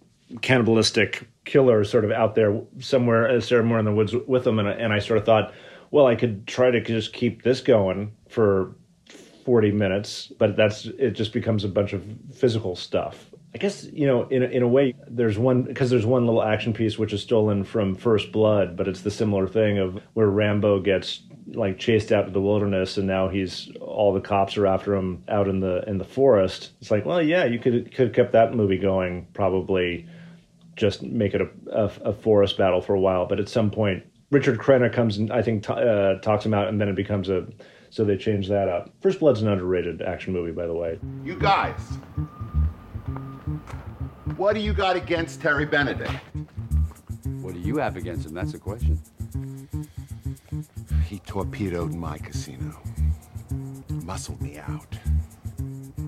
cannibalistic 0.42 1.26
killer 1.44 1.84
sort 1.84 2.04
of 2.04 2.12
out 2.12 2.34
there 2.34 2.60
somewhere, 2.80 3.28
uh, 3.28 3.40
somewhere 3.40 3.78
in 3.78 3.84
the 3.84 3.92
woods 3.92 4.14
with 4.26 4.46
him. 4.46 4.58
And, 4.58 4.68
and 4.68 4.92
I 4.92 4.98
sort 4.98 5.18
of 5.18 5.24
thought, 5.24 5.54
well, 5.90 6.06
I 6.06 6.14
could 6.14 6.46
try 6.46 6.70
to 6.70 6.80
just 6.80 7.12
keep 7.12 7.42
this 7.42 7.60
going 7.60 8.12
for 8.28 8.74
40 9.44 9.72
minutes, 9.72 10.30
but 10.38 10.56
that's 10.56 10.84
it 10.84 11.12
just 11.12 11.32
becomes 11.32 11.64
a 11.64 11.68
bunch 11.68 11.94
of 11.94 12.04
physical 12.34 12.76
stuff. 12.76 13.27
I 13.54 13.58
guess 13.58 13.84
you 13.84 14.06
know, 14.06 14.28
in 14.28 14.42
a, 14.42 14.46
in 14.46 14.62
a 14.62 14.68
way, 14.68 14.94
there's 15.06 15.38
one 15.38 15.62
because 15.62 15.90
there's 15.90 16.04
one 16.04 16.26
little 16.26 16.42
action 16.42 16.72
piece 16.72 16.98
which 16.98 17.12
is 17.12 17.22
stolen 17.22 17.64
from 17.64 17.94
First 17.94 18.30
Blood, 18.30 18.76
but 18.76 18.86
it's 18.86 19.00
the 19.00 19.10
similar 19.10 19.48
thing 19.48 19.78
of 19.78 20.02
where 20.12 20.28
Rambo 20.28 20.80
gets 20.80 21.22
like 21.54 21.78
chased 21.78 22.12
out 22.12 22.26
to 22.26 22.30
the 22.30 22.42
wilderness, 22.42 22.98
and 22.98 23.06
now 23.06 23.28
he's 23.28 23.70
all 23.80 24.12
the 24.12 24.20
cops 24.20 24.58
are 24.58 24.66
after 24.66 24.94
him 24.94 25.24
out 25.28 25.48
in 25.48 25.60
the 25.60 25.82
in 25.88 25.96
the 25.96 26.04
forest. 26.04 26.72
It's 26.80 26.90
like, 26.90 27.06
well, 27.06 27.22
yeah, 27.22 27.46
you 27.46 27.58
could 27.58 27.90
could 27.94 28.08
have 28.08 28.14
kept 28.14 28.32
that 28.32 28.54
movie 28.54 28.78
going, 28.78 29.26
probably 29.32 30.06
just 30.76 31.02
make 31.02 31.34
it 31.34 31.40
a, 31.40 31.48
a, 31.72 32.10
a 32.10 32.12
forest 32.12 32.56
battle 32.58 32.80
for 32.80 32.94
a 32.94 33.00
while, 33.00 33.26
but 33.26 33.40
at 33.40 33.48
some 33.48 33.70
point, 33.70 34.04
Richard 34.30 34.58
Crenna 34.58 34.92
comes 34.92 35.16
and 35.16 35.32
I 35.32 35.42
think 35.42 35.66
t- 35.66 35.72
uh, 35.72 36.16
talks 36.20 36.44
him 36.44 36.52
out, 36.54 36.68
and 36.68 36.80
then 36.80 36.88
it 36.88 36.94
becomes 36.94 37.28
a 37.30 37.46
so 37.90 38.04
they 38.04 38.16
changed 38.16 38.50
that 38.50 38.68
up. 38.68 38.90
First 39.00 39.20
Blood's 39.20 39.40
an 39.40 39.48
underrated 39.48 40.02
action 40.02 40.32
movie, 40.34 40.52
by 40.52 40.66
the 40.66 40.74
way. 40.74 40.98
You 41.24 41.38
guys, 41.38 41.80
what 44.38 44.54
do 44.54 44.60
you 44.60 44.72
got 44.72 44.94
against 44.94 45.40
Terry 45.42 45.66
Benedict? 45.66 46.12
What 47.40 47.54
do 47.54 47.60
you 47.60 47.76
have 47.78 47.96
against 47.96 48.26
him? 48.26 48.34
That's 48.34 48.52
the 48.52 48.58
question. 48.58 48.98
He 51.06 51.18
torpedoed 51.20 51.92
my 51.92 52.18
casino, 52.18 52.80
muscled 54.04 54.40
me 54.40 54.58
out. 54.58 54.96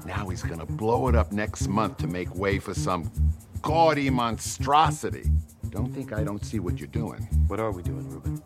Now 0.07 0.29
he's 0.29 0.43
gonna 0.43 0.65
blow 0.65 1.09
it 1.09 1.17
up 1.17 1.33
next 1.33 1.67
month 1.67 1.99
to 1.99 2.07
make 2.07 2.33
way 2.35 2.61
for 2.61 2.73
some 2.73 3.11
gaudy 3.63 4.11
monstrosity. 4.11 5.29
Don't 5.71 5.93
think 5.93 6.13
I 6.13 6.23
don't 6.23 6.45
see 6.45 6.61
what 6.61 6.79
you're 6.79 6.87
doing. 6.89 7.23
What 7.49 7.59
are 7.59 7.73
we 7.73 7.83
doing, 7.83 8.09
Reuben? 8.09 8.43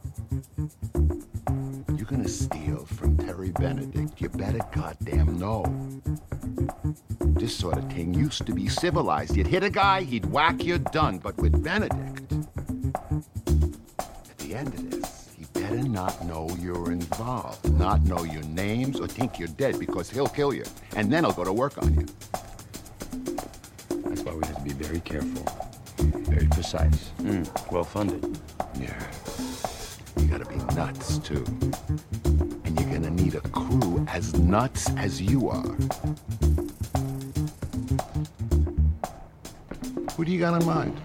You're 2.24 2.30
gonna 2.30 2.38
steal 2.38 2.86
from 2.86 3.18
Terry 3.18 3.50
Benedict. 3.50 4.18
You 4.18 4.30
better 4.30 4.60
goddamn 4.72 5.38
know. 5.38 5.62
This 7.20 7.54
sort 7.54 7.76
of 7.76 7.92
thing 7.92 8.14
used 8.14 8.46
to 8.46 8.54
be 8.54 8.66
civilized. 8.66 9.36
You'd 9.36 9.46
hit 9.46 9.62
a 9.62 9.68
guy, 9.68 10.00
he'd 10.04 10.24
whack 10.24 10.64
you, 10.64 10.78
done. 10.78 11.18
But 11.18 11.36
with 11.36 11.62
Benedict, 11.62 12.32
at 13.10 14.38
the 14.38 14.54
end 14.54 14.68
of 14.68 14.90
this, 14.90 15.28
he 15.36 15.44
better 15.52 15.82
not 15.82 16.24
know 16.24 16.48
you're 16.58 16.92
involved, 16.92 17.70
not 17.74 18.02
know 18.04 18.24
your 18.24 18.44
names, 18.44 18.98
or 18.98 19.06
think 19.06 19.38
you're 19.38 19.48
dead 19.48 19.78
because 19.78 20.08
he'll 20.08 20.26
kill 20.26 20.54
you. 20.54 20.64
And 20.96 21.12
then 21.12 21.24
he'll 21.24 21.34
go 21.34 21.44
to 21.44 21.52
work 21.52 21.76
on 21.76 21.92
you. 21.92 22.06
That's 24.08 24.22
why 24.22 24.32
we 24.32 24.46
have 24.46 24.56
to 24.56 24.62
be 24.62 24.72
very 24.72 25.00
careful, 25.00 25.44
very 26.22 26.46
precise. 26.46 27.10
Mm, 27.18 27.70
well 27.70 27.84
funded. 27.84 28.38
Yeah. 28.80 29.73
Gotta 30.36 30.50
be 30.50 30.74
nuts, 30.74 31.18
too. 31.18 31.44
And 32.64 32.80
you're 32.80 32.90
gonna 32.90 33.08
need 33.08 33.36
a 33.36 33.40
crew 33.40 34.04
as 34.08 34.34
nuts 34.34 34.90
as 34.96 35.22
you 35.22 35.48
are. 35.48 35.62
What 40.16 40.26
do 40.26 40.32
you 40.32 40.40
got 40.40 40.60
in 40.60 40.66
mind? 40.66 41.00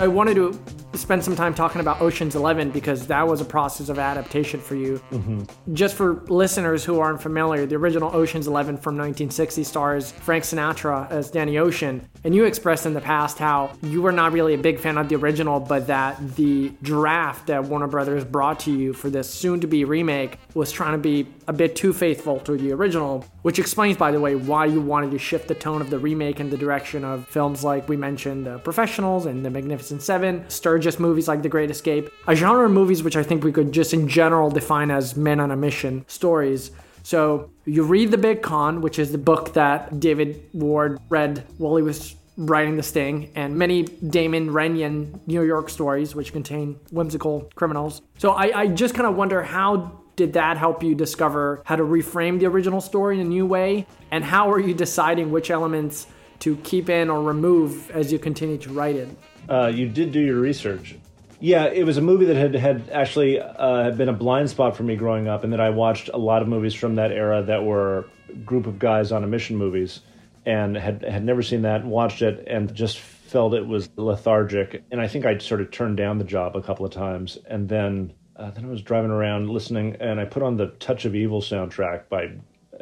I 0.00 0.06
wanted 0.06 0.34
to 0.34 0.52
spend 0.94 1.24
some 1.24 1.36
time 1.36 1.54
talking 1.54 1.80
about 1.80 2.00
Ocean's 2.00 2.34
Eleven 2.34 2.70
because 2.70 3.06
that 3.06 3.26
was 3.26 3.40
a 3.40 3.44
process 3.44 3.88
of 3.88 3.98
adaptation 3.98 4.60
for 4.60 4.74
you. 4.74 5.00
Mm-hmm. 5.10 5.74
Just 5.74 5.94
for 5.94 6.14
listeners 6.26 6.84
who 6.84 7.00
aren't 7.00 7.22
familiar, 7.22 7.66
the 7.66 7.76
original 7.76 8.14
Ocean's 8.14 8.46
Eleven 8.46 8.76
from 8.76 8.96
1960 8.96 9.64
stars 9.64 10.10
Frank 10.12 10.44
Sinatra 10.44 11.10
as 11.10 11.30
Danny 11.30 11.58
Ocean, 11.58 12.08
and 12.24 12.34
you 12.34 12.44
expressed 12.44 12.86
in 12.86 12.94
the 12.94 13.00
past 13.00 13.38
how 13.38 13.72
you 13.82 14.02
were 14.02 14.12
not 14.12 14.32
really 14.32 14.54
a 14.54 14.58
big 14.58 14.78
fan 14.78 14.98
of 14.98 15.08
the 15.08 15.16
original, 15.16 15.60
but 15.60 15.86
that 15.86 16.36
the 16.36 16.72
draft 16.82 17.46
that 17.46 17.64
Warner 17.64 17.86
Brothers 17.86 18.24
brought 18.24 18.60
to 18.60 18.72
you 18.72 18.92
for 18.92 19.10
this 19.10 19.30
soon-to-be 19.30 19.84
remake 19.84 20.38
was 20.54 20.72
trying 20.72 20.92
to 20.92 20.98
be 20.98 21.26
a 21.50 21.52
bit 21.52 21.74
too 21.74 21.92
faithful 21.92 22.38
to 22.38 22.56
the 22.56 22.70
original, 22.70 23.24
which 23.42 23.58
explains, 23.58 23.96
by 23.96 24.12
the 24.12 24.20
way, 24.20 24.36
why 24.36 24.64
you 24.64 24.80
wanted 24.80 25.10
to 25.10 25.18
shift 25.18 25.48
the 25.48 25.54
tone 25.54 25.80
of 25.80 25.90
the 25.90 25.98
remake 25.98 26.38
in 26.38 26.48
the 26.48 26.56
direction 26.56 27.04
of 27.04 27.26
films 27.26 27.64
like 27.64 27.88
we 27.88 27.96
mentioned, 27.96 28.46
The 28.46 28.60
Professionals 28.60 29.26
and 29.26 29.44
The 29.44 29.50
Magnificent 29.50 30.00
Seven, 30.00 30.48
Sturges 30.48 31.00
movies 31.00 31.26
like 31.26 31.42
The 31.42 31.48
Great 31.48 31.68
Escape, 31.68 32.08
a 32.28 32.36
genre 32.36 32.66
of 32.66 32.70
movies 32.70 33.02
which 33.02 33.16
I 33.16 33.24
think 33.24 33.42
we 33.42 33.50
could 33.50 33.72
just 33.72 33.92
in 33.92 34.06
general 34.06 34.48
define 34.48 34.92
as 34.92 35.16
men 35.16 35.40
on 35.40 35.50
a 35.50 35.56
mission 35.56 36.04
stories. 36.06 36.70
So 37.02 37.50
you 37.64 37.82
read 37.82 38.12
The 38.12 38.18
Big 38.18 38.42
Con, 38.42 38.80
which 38.80 39.00
is 39.00 39.10
the 39.10 39.18
book 39.18 39.52
that 39.54 39.98
David 39.98 40.48
Ward 40.52 41.00
read 41.08 41.44
while 41.58 41.74
he 41.74 41.82
was 41.82 42.14
writing 42.36 42.76
The 42.76 42.84
Sting, 42.84 43.32
and 43.34 43.56
many 43.56 43.82
Damon 43.82 44.52
Runyon 44.52 45.20
New 45.26 45.42
York 45.42 45.68
stories, 45.68 46.14
which 46.14 46.32
contain 46.32 46.78
whimsical 46.92 47.50
criminals. 47.56 48.02
So 48.18 48.30
I, 48.30 48.60
I 48.60 48.66
just 48.68 48.94
kind 48.94 49.08
of 49.08 49.16
wonder 49.16 49.42
how 49.42 49.99
did 50.20 50.34
that 50.34 50.58
help 50.58 50.82
you 50.82 50.94
discover 50.94 51.62
how 51.64 51.76
to 51.76 51.82
reframe 51.82 52.38
the 52.38 52.44
original 52.44 52.82
story 52.82 53.18
in 53.18 53.22
a 53.26 53.28
new 53.28 53.46
way? 53.46 53.86
And 54.10 54.22
how 54.22 54.52
are 54.52 54.60
you 54.60 54.74
deciding 54.74 55.30
which 55.30 55.50
elements 55.50 56.06
to 56.40 56.56
keep 56.56 56.90
in 56.90 57.08
or 57.08 57.22
remove 57.22 57.90
as 57.90 58.12
you 58.12 58.18
continue 58.18 58.58
to 58.58 58.70
write 58.70 58.96
it? 58.96 59.08
Uh, 59.48 59.72
you 59.74 59.88
did 59.88 60.12
do 60.12 60.20
your 60.20 60.38
research. 60.38 60.96
Yeah, 61.40 61.68
it 61.68 61.84
was 61.84 61.96
a 61.96 62.02
movie 62.02 62.26
that 62.26 62.36
had 62.36 62.54
had 62.54 62.90
actually 62.90 63.40
uh, 63.40 63.92
been 63.92 64.10
a 64.10 64.12
blind 64.12 64.50
spot 64.50 64.76
for 64.76 64.82
me 64.82 64.94
growing 64.94 65.26
up, 65.26 65.42
and 65.42 65.54
that 65.54 65.60
I 65.60 65.70
watched 65.70 66.10
a 66.12 66.18
lot 66.18 66.42
of 66.42 66.48
movies 66.48 66.74
from 66.74 66.96
that 66.96 67.12
era 67.12 67.42
that 67.44 67.64
were 67.64 68.04
group 68.44 68.66
of 68.66 68.78
guys 68.78 69.10
on 69.10 69.24
a 69.24 69.26
mission 69.26 69.56
movies, 69.56 70.00
and 70.44 70.76
had 70.76 71.02
had 71.02 71.24
never 71.24 71.42
seen 71.42 71.62
that, 71.62 71.82
watched 71.82 72.20
it, 72.20 72.44
and 72.46 72.74
just 72.74 72.98
felt 72.98 73.54
it 73.54 73.66
was 73.66 73.88
lethargic. 73.96 74.84
And 74.90 75.00
I 75.00 75.08
think 75.08 75.24
I 75.24 75.38
sort 75.38 75.62
of 75.62 75.70
turned 75.70 75.96
down 75.96 76.18
the 76.18 76.24
job 76.24 76.56
a 76.56 76.60
couple 76.60 76.84
of 76.84 76.92
times, 76.92 77.38
and 77.46 77.70
then 77.70 78.12
uh, 78.40 78.50
then 78.50 78.64
I 78.64 78.68
was 78.68 78.80
driving 78.80 79.10
around 79.10 79.50
listening, 79.50 79.96
and 80.00 80.18
I 80.18 80.24
put 80.24 80.42
on 80.42 80.56
the 80.56 80.68
Touch 80.78 81.04
of 81.04 81.14
Evil 81.14 81.42
soundtrack 81.42 82.08
by 82.08 82.32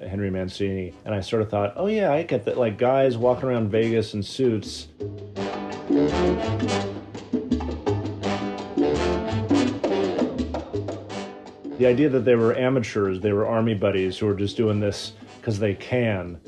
Henry 0.09 0.31
Mancini, 0.31 0.95
and 1.05 1.13
I 1.13 1.21
sort 1.21 1.43
of 1.43 1.51
thought, 1.51 1.73
oh 1.75 1.89
yeah, 1.89 2.13
I 2.13 2.23
get 2.23 2.45
that. 2.45 2.57
Like 2.57 2.79
guys 2.79 3.17
walking 3.17 3.49
around 3.49 3.69
Vegas 3.71 4.15
in 4.15 4.23
suits. 4.23 4.87
The 11.79 11.87
idea 11.87 12.09
that 12.09 12.25
they 12.25 12.37
were 12.37 12.57
amateurs, 12.57 13.21
they 13.21 13.33
were 13.33 13.47
army 13.47 13.75
buddies 13.75 14.17
who 14.17 14.27
were 14.27 14.35
just 14.35 14.57
doing 14.57 14.79
this 14.79 15.13
because 15.41 15.59
they 15.59 15.75
can, 15.75 16.41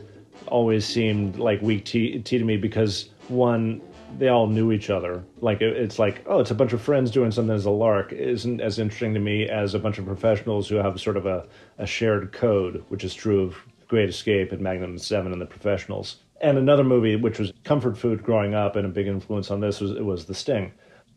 always 0.47 0.87
seemed 0.87 1.37
like 1.37 1.61
weak 1.63 1.85
tea, 1.85 2.21
tea 2.21 2.39
to 2.39 2.45
me 2.45 2.57
because 2.57 3.11
one, 3.29 3.81
they 4.19 4.29
all 4.29 4.47
knew 4.47 4.73
each 4.73 4.91
other. 4.91 5.23
Like 5.41 5.61
it, 5.61 5.77
it's 5.77 5.99
like, 5.99 6.23
oh, 6.27 6.41
it's 6.41 6.51
a 6.51 6.55
bunch 6.55 6.73
of 6.73 6.83
friends 6.83 7.11
doing 7.11 7.31
something 7.31 7.55
as 7.55 7.65
a 7.65 7.71
lark. 7.71 8.13
isn't 8.13 8.61
as 8.61 8.79
interesting 8.79 9.15
to 9.15 9.21
me 9.21 9.49
as 9.49 9.75
a 9.75 9.79
bunch 9.79 9.99
of 9.99 10.07
professionals 10.07 10.69
who 10.69 10.77
have 10.77 11.01
sort 11.01 11.17
of 11.17 11.27
a, 11.27 11.47
a 11.79 11.87
shared 11.87 12.33
code, 12.33 12.85
which 12.89 13.05
is 13.05 13.15
true 13.15 13.43
of 13.43 13.57
Great 13.89 14.09
Escape 14.09 14.53
and 14.53 14.61
Magnum 14.61 14.99
Seven 14.99 15.33
and 15.33 15.41
the 15.41 15.47
Professionals. 15.47 16.17
And 16.41 16.57
another 16.57 16.85
movie 16.85 17.17
which 17.17 17.39
was 17.39 17.53
comfort 17.65 17.99
food 17.99 18.23
growing 18.23 18.55
up 18.55 18.77
and 18.77 18.87
a 18.87 18.91
big 18.91 19.07
influence 19.07 19.51
on 19.51 19.61
this 19.61 19.81
was 19.81 19.91
it 19.91 20.05
was 20.05 20.25
The 20.25 20.35
Sting. 20.35 20.73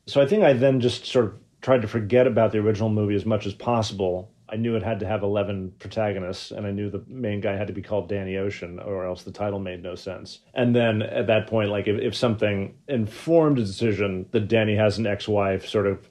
So 0.07 0.21
I 0.21 0.25
think 0.25 0.43
I 0.43 0.53
then 0.53 0.81
just 0.81 1.05
sort 1.05 1.25
of 1.25 1.35
tried 1.61 1.81
to 1.81 1.87
forget 1.87 2.27
about 2.27 2.51
the 2.51 2.57
original 2.57 2.89
movie 2.89 3.15
as 3.15 3.25
much 3.25 3.45
as 3.45 3.53
possible 3.53 4.32
I 4.53 4.55
knew 4.55 4.75
it 4.75 4.83
had 4.83 4.99
to 4.99 5.07
have 5.07 5.23
11 5.23 5.73
protagonists, 5.79 6.51
and 6.51 6.67
I 6.67 6.71
knew 6.71 6.91
the 6.91 7.03
main 7.07 7.41
guy 7.41 7.57
had 7.57 7.65
to 7.67 7.73
be 7.73 7.81
called 7.81 8.07
Danny 8.07 8.37
Ocean, 8.37 8.77
or 8.77 9.03
else 9.03 9.23
the 9.23 9.31
title 9.31 9.57
made 9.57 9.81
no 9.81 9.95
sense. 9.95 10.41
And 10.53 10.75
then 10.75 11.01
at 11.01 11.25
that 11.25 11.47
point, 11.47 11.71
like 11.71 11.87
if, 11.87 11.99
if 11.99 12.15
something 12.15 12.75
informed 12.87 13.57
a 13.57 13.63
decision 13.63 14.27
that 14.29 14.47
Danny 14.47 14.75
has 14.75 14.99
an 14.99 15.07
ex 15.07 15.27
wife 15.27 15.67
sort 15.67 15.87
of 15.87 16.07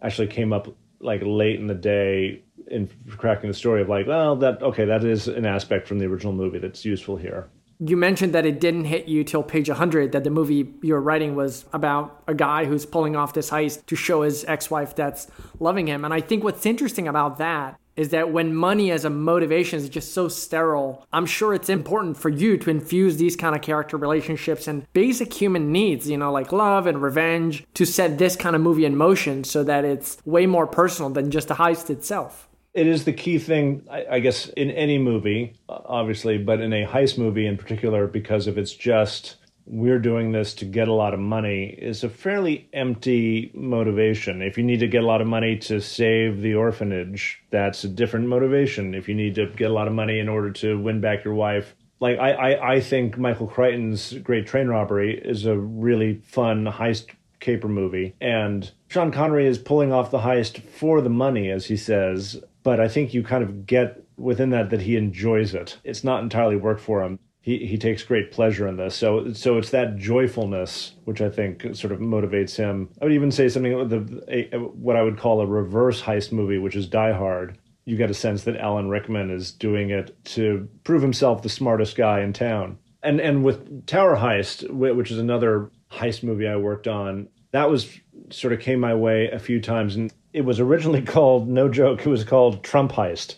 actually 0.00 0.28
came 0.28 0.50
up 0.50 0.74
like 0.98 1.20
late 1.22 1.60
in 1.60 1.66
the 1.66 1.74
day 1.74 2.42
in 2.68 2.88
cracking 3.18 3.50
the 3.50 3.54
story 3.54 3.82
of 3.82 3.90
like, 3.90 4.06
well, 4.06 4.36
that, 4.36 4.62
okay, 4.62 4.86
that 4.86 5.04
is 5.04 5.28
an 5.28 5.44
aspect 5.44 5.86
from 5.86 5.98
the 5.98 6.06
original 6.06 6.32
movie 6.32 6.58
that's 6.58 6.86
useful 6.86 7.18
here 7.18 7.50
you 7.86 7.96
mentioned 7.96 8.32
that 8.34 8.46
it 8.46 8.60
didn't 8.60 8.84
hit 8.84 9.08
you 9.08 9.24
till 9.24 9.42
page 9.42 9.68
100 9.68 10.12
that 10.12 10.24
the 10.24 10.30
movie 10.30 10.72
you 10.80 10.94
were 10.94 11.00
writing 11.00 11.34
was 11.34 11.64
about 11.72 12.22
a 12.26 12.34
guy 12.34 12.64
who's 12.64 12.86
pulling 12.86 13.14
off 13.14 13.34
this 13.34 13.50
heist 13.50 13.84
to 13.86 13.96
show 13.96 14.22
his 14.22 14.44
ex-wife 14.46 14.94
that's 14.94 15.26
loving 15.60 15.86
him. 15.86 16.04
And 16.04 16.14
i 16.14 16.20
think 16.20 16.44
what's 16.44 16.64
interesting 16.66 17.08
about 17.08 17.38
that 17.38 17.78
is 17.96 18.08
that 18.08 18.32
when 18.32 18.52
money 18.54 18.90
as 18.90 19.04
a 19.04 19.10
motivation 19.10 19.78
is 19.78 19.88
just 19.88 20.12
so 20.12 20.28
sterile 20.28 21.06
i'm 21.12 21.26
sure 21.26 21.54
it's 21.54 21.68
important 21.68 22.16
for 22.16 22.28
you 22.28 22.56
to 22.56 22.70
infuse 22.70 23.16
these 23.16 23.36
kind 23.36 23.54
of 23.54 23.62
character 23.62 23.96
relationships 23.96 24.66
and 24.66 24.90
basic 24.92 25.32
human 25.32 25.70
needs 25.70 26.08
you 26.08 26.16
know 26.16 26.32
like 26.32 26.52
love 26.52 26.86
and 26.86 27.02
revenge 27.02 27.64
to 27.74 27.84
set 27.84 28.18
this 28.18 28.34
kind 28.34 28.56
of 28.56 28.62
movie 28.62 28.84
in 28.84 28.96
motion 28.96 29.44
so 29.44 29.62
that 29.62 29.84
it's 29.84 30.18
way 30.24 30.46
more 30.46 30.66
personal 30.66 31.10
than 31.10 31.30
just 31.30 31.48
the 31.48 31.54
heist 31.54 31.90
itself 31.90 32.48
it 32.74 32.86
is 32.88 33.04
the 33.04 33.12
key 33.12 33.38
thing, 33.38 33.86
I, 33.90 34.06
I, 34.12 34.18
guess, 34.18 34.48
in 34.48 34.70
any 34.70 34.98
movie, 34.98 35.54
obviously, 35.68 36.38
but 36.38 36.60
in 36.60 36.72
a 36.72 36.84
heist 36.84 37.18
movie 37.18 37.46
in 37.46 37.56
particular, 37.56 38.06
because 38.06 38.46
if 38.48 38.58
it's 38.58 38.74
just 38.74 39.36
we're 39.66 39.98
doing 39.98 40.32
this 40.32 40.54
to 40.54 40.64
get 40.64 40.88
a 40.88 40.92
lot 40.92 41.14
of 41.14 41.20
money, 41.20 41.66
is 41.66 42.04
a 42.04 42.08
fairly 42.08 42.68
empty 42.72 43.50
motivation. 43.54 44.42
If 44.42 44.58
you 44.58 44.64
need 44.64 44.80
to 44.80 44.88
get 44.88 45.02
a 45.02 45.06
lot 45.06 45.22
of 45.22 45.26
money 45.26 45.56
to 45.60 45.80
save 45.80 46.42
the 46.42 46.54
orphanage, 46.54 47.42
that's 47.50 47.84
a 47.84 47.88
different 47.88 48.26
motivation. 48.26 48.94
If 48.94 49.08
you 49.08 49.14
need 49.14 49.36
to 49.36 49.46
get 49.46 49.70
a 49.70 49.74
lot 49.74 49.88
of 49.88 49.94
money 49.94 50.18
in 50.18 50.28
order 50.28 50.50
to 50.50 50.78
win 50.78 51.00
back 51.00 51.24
your 51.24 51.34
wife, 51.34 51.74
like 52.00 52.18
I, 52.18 52.32
I, 52.32 52.72
I 52.74 52.80
think 52.80 53.16
Michael 53.16 53.46
Crichton's 53.46 54.12
Great 54.12 54.46
Train 54.46 54.66
Robbery 54.68 55.18
is 55.18 55.46
a 55.46 55.56
really 55.56 56.20
fun 56.26 56.66
heist 56.66 57.06
caper 57.40 57.68
movie. 57.68 58.14
And 58.20 58.70
Sean 58.88 59.12
Connery 59.12 59.46
is 59.46 59.58
pulling 59.58 59.92
off 59.92 60.10
the 60.10 60.18
heist 60.18 60.60
for 60.62 61.00
the 61.00 61.10
money, 61.10 61.50
as 61.50 61.66
he 61.66 61.76
says, 61.76 62.42
but 62.64 62.80
I 62.80 62.88
think 62.88 63.14
you 63.14 63.22
kind 63.22 63.44
of 63.44 63.66
get 63.66 64.02
within 64.16 64.50
that 64.50 64.70
that 64.70 64.80
he 64.80 64.96
enjoys 64.96 65.54
it. 65.54 65.78
It's 65.84 66.02
not 66.02 66.22
entirely 66.22 66.56
work 66.56 66.80
for 66.80 67.04
him. 67.04 67.20
He 67.40 67.66
he 67.66 67.78
takes 67.78 68.02
great 68.02 68.32
pleasure 68.32 68.66
in 68.66 68.76
this. 68.76 68.96
So 68.96 69.32
so 69.32 69.58
it's 69.58 69.70
that 69.70 69.96
joyfulness 69.96 70.94
which 71.04 71.20
I 71.20 71.28
think 71.28 71.76
sort 71.76 71.92
of 71.92 72.00
motivates 72.00 72.56
him. 72.56 72.88
I 73.00 73.04
would 73.04 73.12
even 73.12 73.30
say 73.30 73.48
something 73.48 73.88
the 73.88 74.24
a, 74.28 74.58
what 74.58 74.96
I 74.96 75.02
would 75.02 75.18
call 75.18 75.40
a 75.40 75.46
reverse 75.46 76.02
heist 76.02 76.32
movie, 76.32 76.58
which 76.58 76.74
is 76.74 76.88
Die 76.88 77.12
Hard. 77.12 77.58
You 77.84 77.98
get 77.98 78.10
a 78.10 78.14
sense 78.14 78.44
that 78.44 78.56
Alan 78.56 78.88
Rickman 78.88 79.30
is 79.30 79.52
doing 79.52 79.90
it 79.90 80.16
to 80.24 80.66
prove 80.84 81.02
himself 81.02 81.42
the 81.42 81.50
smartest 81.50 81.96
guy 81.96 82.20
in 82.20 82.32
town. 82.32 82.78
And 83.02 83.20
and 83.20 83.44
with 83.44 83.86
Tower 83.86 84.16
Heist, 84.16 84.70
which 84.70 85.10
is 85.10 85.18
another 85.18 85.70
heist 85.92 86.22
movie 86.22 86.48
I 86.48 86.56
worked 86.56 86.88
on, 86.88 87.28
that 87.52 87.68
was 87.68 88.00
sort 88.30 88.54
of 88.54 88.60
came 88.60 88.80
my 88.80 88.94
way 88.94 89.28
a 89.30 89.38
few 89.38 89.60
times 89.60 89.96
and 89.96 90.10
it 90.34 90.44
was 90.44 90.60
originally 90.60 91.00
called 91.16 91.48
no 91.48 91.70
joke 91.70 92.00
it 92.00 92.08
was 92.08 92.24
called 92.24 92.62
trump 92.62 92.92
heist. 92.92 93.36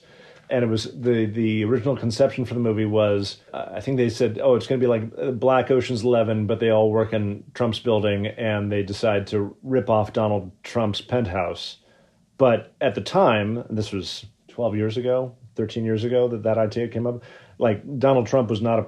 And 0.48 0.62
it 0.62 0.68
was 0.68 0.84
the 0.84 1.26
the 1.26 1.64
original 1.64 1.96
conception 1.96 2.44
for 2.44 2.54
the 2.54 2.60
movie 2.60 2.84
was 2.84 3.38
uh, 3.52 3.66
i 3.74 3.80
think 3.80 3.96
they 3.96 4.08
said 4.08 4.40
oh 4.42 4.54
it's 4.54 4.66
going 4.66 4.80
to 4.80 4.84
be 4.84 4.88
like 4.88 5.02
uh, 5.18 5.32
black 5.32 5.70
oceans 5.70 6.02
11 6.04 6.46
but 6.46 6.60
they 6.60 6.70
all 6.70 6.90
work 6.90 7.12
in 7.12 7.44
trump's 7.54 7.80
building 7.80 8.26
and 8.26 8.70
they 8.70 8.82
decide 8.82 9.26
to 9.28 9.56
rip 9.62 9.90
off 9.90 10.12
donald 10.12 10.50
trump's 10.62 11.00
penthouse. 11.00 11.78
But 12.38 12.74
at 12.80 12.94
the 12.94 13.00
time 13.00 13.64
this 13.70 13.92
was 13.92 14.26
12 14.48 14.76
years 14.76 14.96
ago 14.96 15.34
13 15.56 15.84
years 15.84 16.04
ago 16.04 16.28
that 16.28 16.44
that 16.44 16.58
idea 16.58 16.86
came 16.86 17.06
up 17.06 17.22
like 17.58 17.82
donald 17.98 18.26
trump 18.26 18.48
was 18.48 18.62
not 18.62 18.78
a 18.78 18.86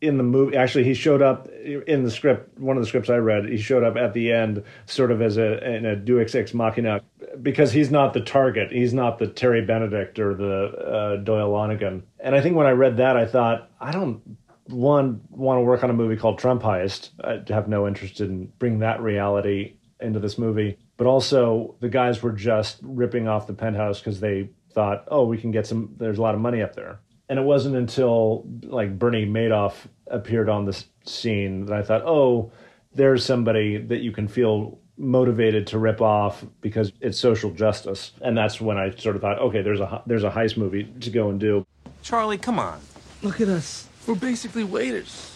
in 0.00 0.18
the 0.18 0.22
movie 0.22 0.56
actually 0.56 0.84
he 0.84 0.92
showed 0.92 1.22
up 1.22 1.48
in 1.48 2.02
the 2.02 2.10
script 2.10 2.58
one 2.58 2.76
of 2.76 2.82
the 2.82 2.86
scripts 2.86 3.08
i 3.08 3.16
read 3.16 3.48
he 3.48 3.56
showed 3.56 3.82
up 3.82 3.96
at 3.96 4.12
the 4.12 4.30
end 4.30 4.62
sort 4.84 5.10
of 5.10 5.22
as 5.22 5.38
a 5.38 5.74
in 5.74 5.86
a 5.86 5.96
deus 5.96 6.34
ex 6.34 6.52
machina 6.52 7.00
because 7.42 7.72
he's 7.72 7.90
not 7.90 8.14
the 8.14 8.20
target. 8.20 8.72
He's 8.72 8.94
not 8.94 9.18
the 9.18 9.26
terry 9.26 9.60
benedict 9.62 10.18
or 10.18 10.34
the 10.34 10.66
uh, 10.66 11.16
doyle 11.16 11.50
lonnegan 11.50 12.02
and 12.20 12.34
i 12.34 12.40
think 12.40 12.56
when 12.56 12.66
i 12.66 12.70
read 12.70 12.98
that 12.98 13.16
i 13.16 13.26
thought 13.26 13.70
i 13.80 13.90
don't 13.90 14.22
one 14.68 15.20
want 15.30 15.58
to 15.58 15.62
work 15.62 15.84
on 15.84 15.90
a 15.90 15.94
movie 15.94 16.16
called 16.16 16.38
trump 16.38 16.62
heist. 16.62 17.10
I 17.22 17.42
have 17.52 17.68
no 17.68 17.86
interest 17.86 18.20
in 18.20 18.52
bringing 18.58 18.80
that 18.80 19.00
reality 19.00 19.76
into 20.00 20.18
this 20.18 20.38
movie. 20.38 20.76
But 20.96 21.06
also 21.06 21.76
the 21.80 21.88
guys 21.88 22.22
were 22.22 22.32
just 22.32 22.78
ripping 22.82 23.28
off 23.28 23.46
the 23.46 23.54
penthouse 23.54 24.00
because 24.00 24.20
they 24.20 24.50
thought 24.72 25.04
oh 25.08 25.24
we 25.24 25.38
can 25.38 25.50
get 25.50 25.66
some 25.66 25.94
there's 25.96 26.18
a 26.18 26.22
lot 26.22 26.34
of 26.34 26.40
money 26.40 26.60
up 26.60 26.74
there 26.74 27.00
and 27.28 27.38
it 27.38 27.42
wasn't 27.42 27.76
until 27.76 28.44
like 28.62 28.98
Bernie 28.98 29.26
Madoff 29.26 29.74
appeared 30.06 30.48
on 30.48 30.64
the 30.64 30.84
scene 31.04 31.66
that 31.66 31.76
I 31.76 31.82
thought, 31.82 32.02
oh, 32.02 32.52
there's 32.94 33.24
somebody 33.24 33.76
that 33.78 33.98
you 33.98 34.12
can 34.12 34.28
feel 34.28 34.78
motivated 34.96 35.66
to 35.68 35.78
rip 35.78 36.00
off 36.00 36.44
because 36.60 36.92
it's 37.00 37.18
social 37.18 37.50
justice, 37.50 38.12
and 38.22 38.36
that's 38.36 38.60
when 38.60 38.78
I 38.78 38.94
sort 38.96 39.16
of 39.16 39.22
thought, 39.22 39.38
okay, 39.38 39.62
there's 39.62 39.80
a 39.80 40.02
there's 40.06 40.24
a 40.24 40.30
heist 40.30 40.56
movie 40.56 40.84
to 41.00 41.10
go 41.10 41.28
and 41.28 41.38
do. 41.38 41.66
Charlie, 42.02 42.38
come 42.38 42.58
on, 42.58 42.80
look 43.22 43.40
at 43.40 43.48
us. 43.48 43.88
We're 44.06 44.14
basically 44.14 44.64
waiters. 44.64 45.32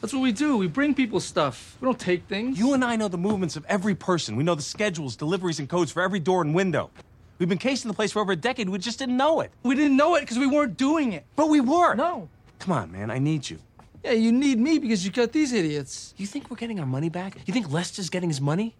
That's 0.00 0.12
what 0.12 0.22
we 0.22 0.30
do. 0.30 0.56
We 0.56 0.68
bring 0.68 0.94
people 0.94 1.18
stuff. 1.18 1.76
We 1.80 1.86
don't 1.86 1.98
take 1.98 2.24
things. 2.28 2.56
You 2.56 2.72
and 2.72 2.84
I 2.84 2.94
know 2.94 3.08
the 3.08 3.18
movements 3.18 3.56
of 3.56 3.66
every 3.66 3.96
person. 3.96 4.36
We 4.36 4.44
know 4.44 4.54
the 4.54 4.62
schedules, 4.62 5.16
deliveries, 5.16 5.58
and 5.58 5.68
codes 5.68 5.90
for 5.90 6.02
every 6.02 6.20
door 6.20 6.40
and 6.40 6.54
window. 6.54 6.90
We've 7.38 7.48
been 7.48 7.58
casing 7.58 7.88
the 7.88 7.94
place 7.94 8.12
for 8.12 8.20
over 8.20 8.32
a 8.32 8.36
decade. 8.36 8.68
We 8.68 8.78
just 8.78 8.98
didn't 8.98 9.16
know 9.16 9.40
it. 9.40 9.52
We 9.62 9.74
didn't 9.76 9.96
know 9.96 10.16
it 10.16 10.20
because 10.20 10.38
we 10.38 10.46
weren't 10.46 10.76
doing 10.76 11.12
it. 11.12 11.24
But 11.36 11.48
we 11.48 11.60
were. 11.60 11.94
No. 11.94 12.28
Come 12.58 12.72
on, 12.72 12.90
man. 12.90 13.10
I 13.10 13.18
need 13.18 13.48
you. 13.48 13.58
Yeah, 14.04 14.12
you 14.12 14.32
need 14.32 14.58
me 14.58 14.78
because 14.78 15.04
you 15.04 15.10
got 15.10 15.32
these 15.32 15.52
idiots. 15.52 16.14
You 16.16 16.26
think 16.26 16.50
we're 16.50 16.56
getting 16.56 16.80
our 16.80 16.86
money 16.86 17.08
back? 17.08 17.36
You 17.46 17.54
think 17.54 17.70
Lester's 17.70 18.10
getting 18.10 18.28
his 18.28 18.40
money? 18.40 18.74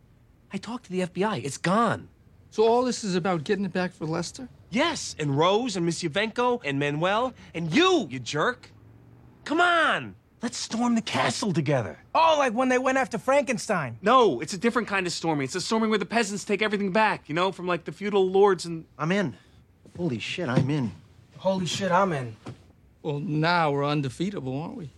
I 0.52 0.56
talked 0.56 0.86
to 0.86 0.90
the 0.90 1.00
FBI. 1.02 1.44
It's 1.44 1.58
gone. 1.58 2.08
So 2.50 2.66
all 2.66 2.82
this 2.82 3.04
is 3.04 3.14
about 3.14 3.44
getting 3.44 3.64
it 3.64 3.72
back 3.72 3.92
for 3.92 4.06
Lester? 4.06 4.48
Yes, 4.70 5.14
and 5.18 5.36
Rose 5.36 5.76
and 5.76 5.84
Miss 5.86 6.02
Yavenko 6.02 6.60
and 6.64 6.78
Manuel 6.78 7.34
and 7.54 7.72
you, 7.72 8.08
you 8.10 8.18
jerk. 8.18 8.70
Come 9.44 9.60
on. 9.60 10.14
Let's 10.40 10.56
storm 10.56 10.94
the 10.94 11.02
castle 11.02 11.52
together. 11.52 11.98
Oh, 12.14 12.36
like 12.38 12.52
when 12.52 12.68
they 12.68 12.78
went 12.78 12.96
after 12.96 13.18
Frankenstein. 13.18 13.98
No, 14.02 14.40
it's 14.40 14.52
a 14.52 14.58
different 14.58 14.86
kind 14.86 15.06
of 15.06 15.12
storming. 15.12 15.44
It's 15.44 15.56
a 15.56 15.60
storming 15.60 15.90
where 15.90 15.98
the 15.98 16.06
peasants 16.06 16.44
take 16.44 16.62
everything 16.62 16.92
back, 16.92 17.28
you 17.28 17.34
know, 17.34 17.50
from 17.50 17.66
like 17.66 17.84
the 17.84 17.92
feudal 17.92 18.30
lords 18.30 18.64
and. 18.64 18.84
I'm 18.96 19.10
in. 19.10 19.36
Holy 19.96 20.20
shit, 20.20 20.48
I'm 20.48 20.70
in. 20.70 20.92
Holy 21.38 21.66
shit, 21.66 21.90
I'm 21.90 22.12
in. 22.12 22.36
Well, 23.02 23.18
now 23.18 23.72
we're 23.72 23.84
undefeatable, 23.84 24.60
aren't 24.60 24.76
we? 24.76 24.90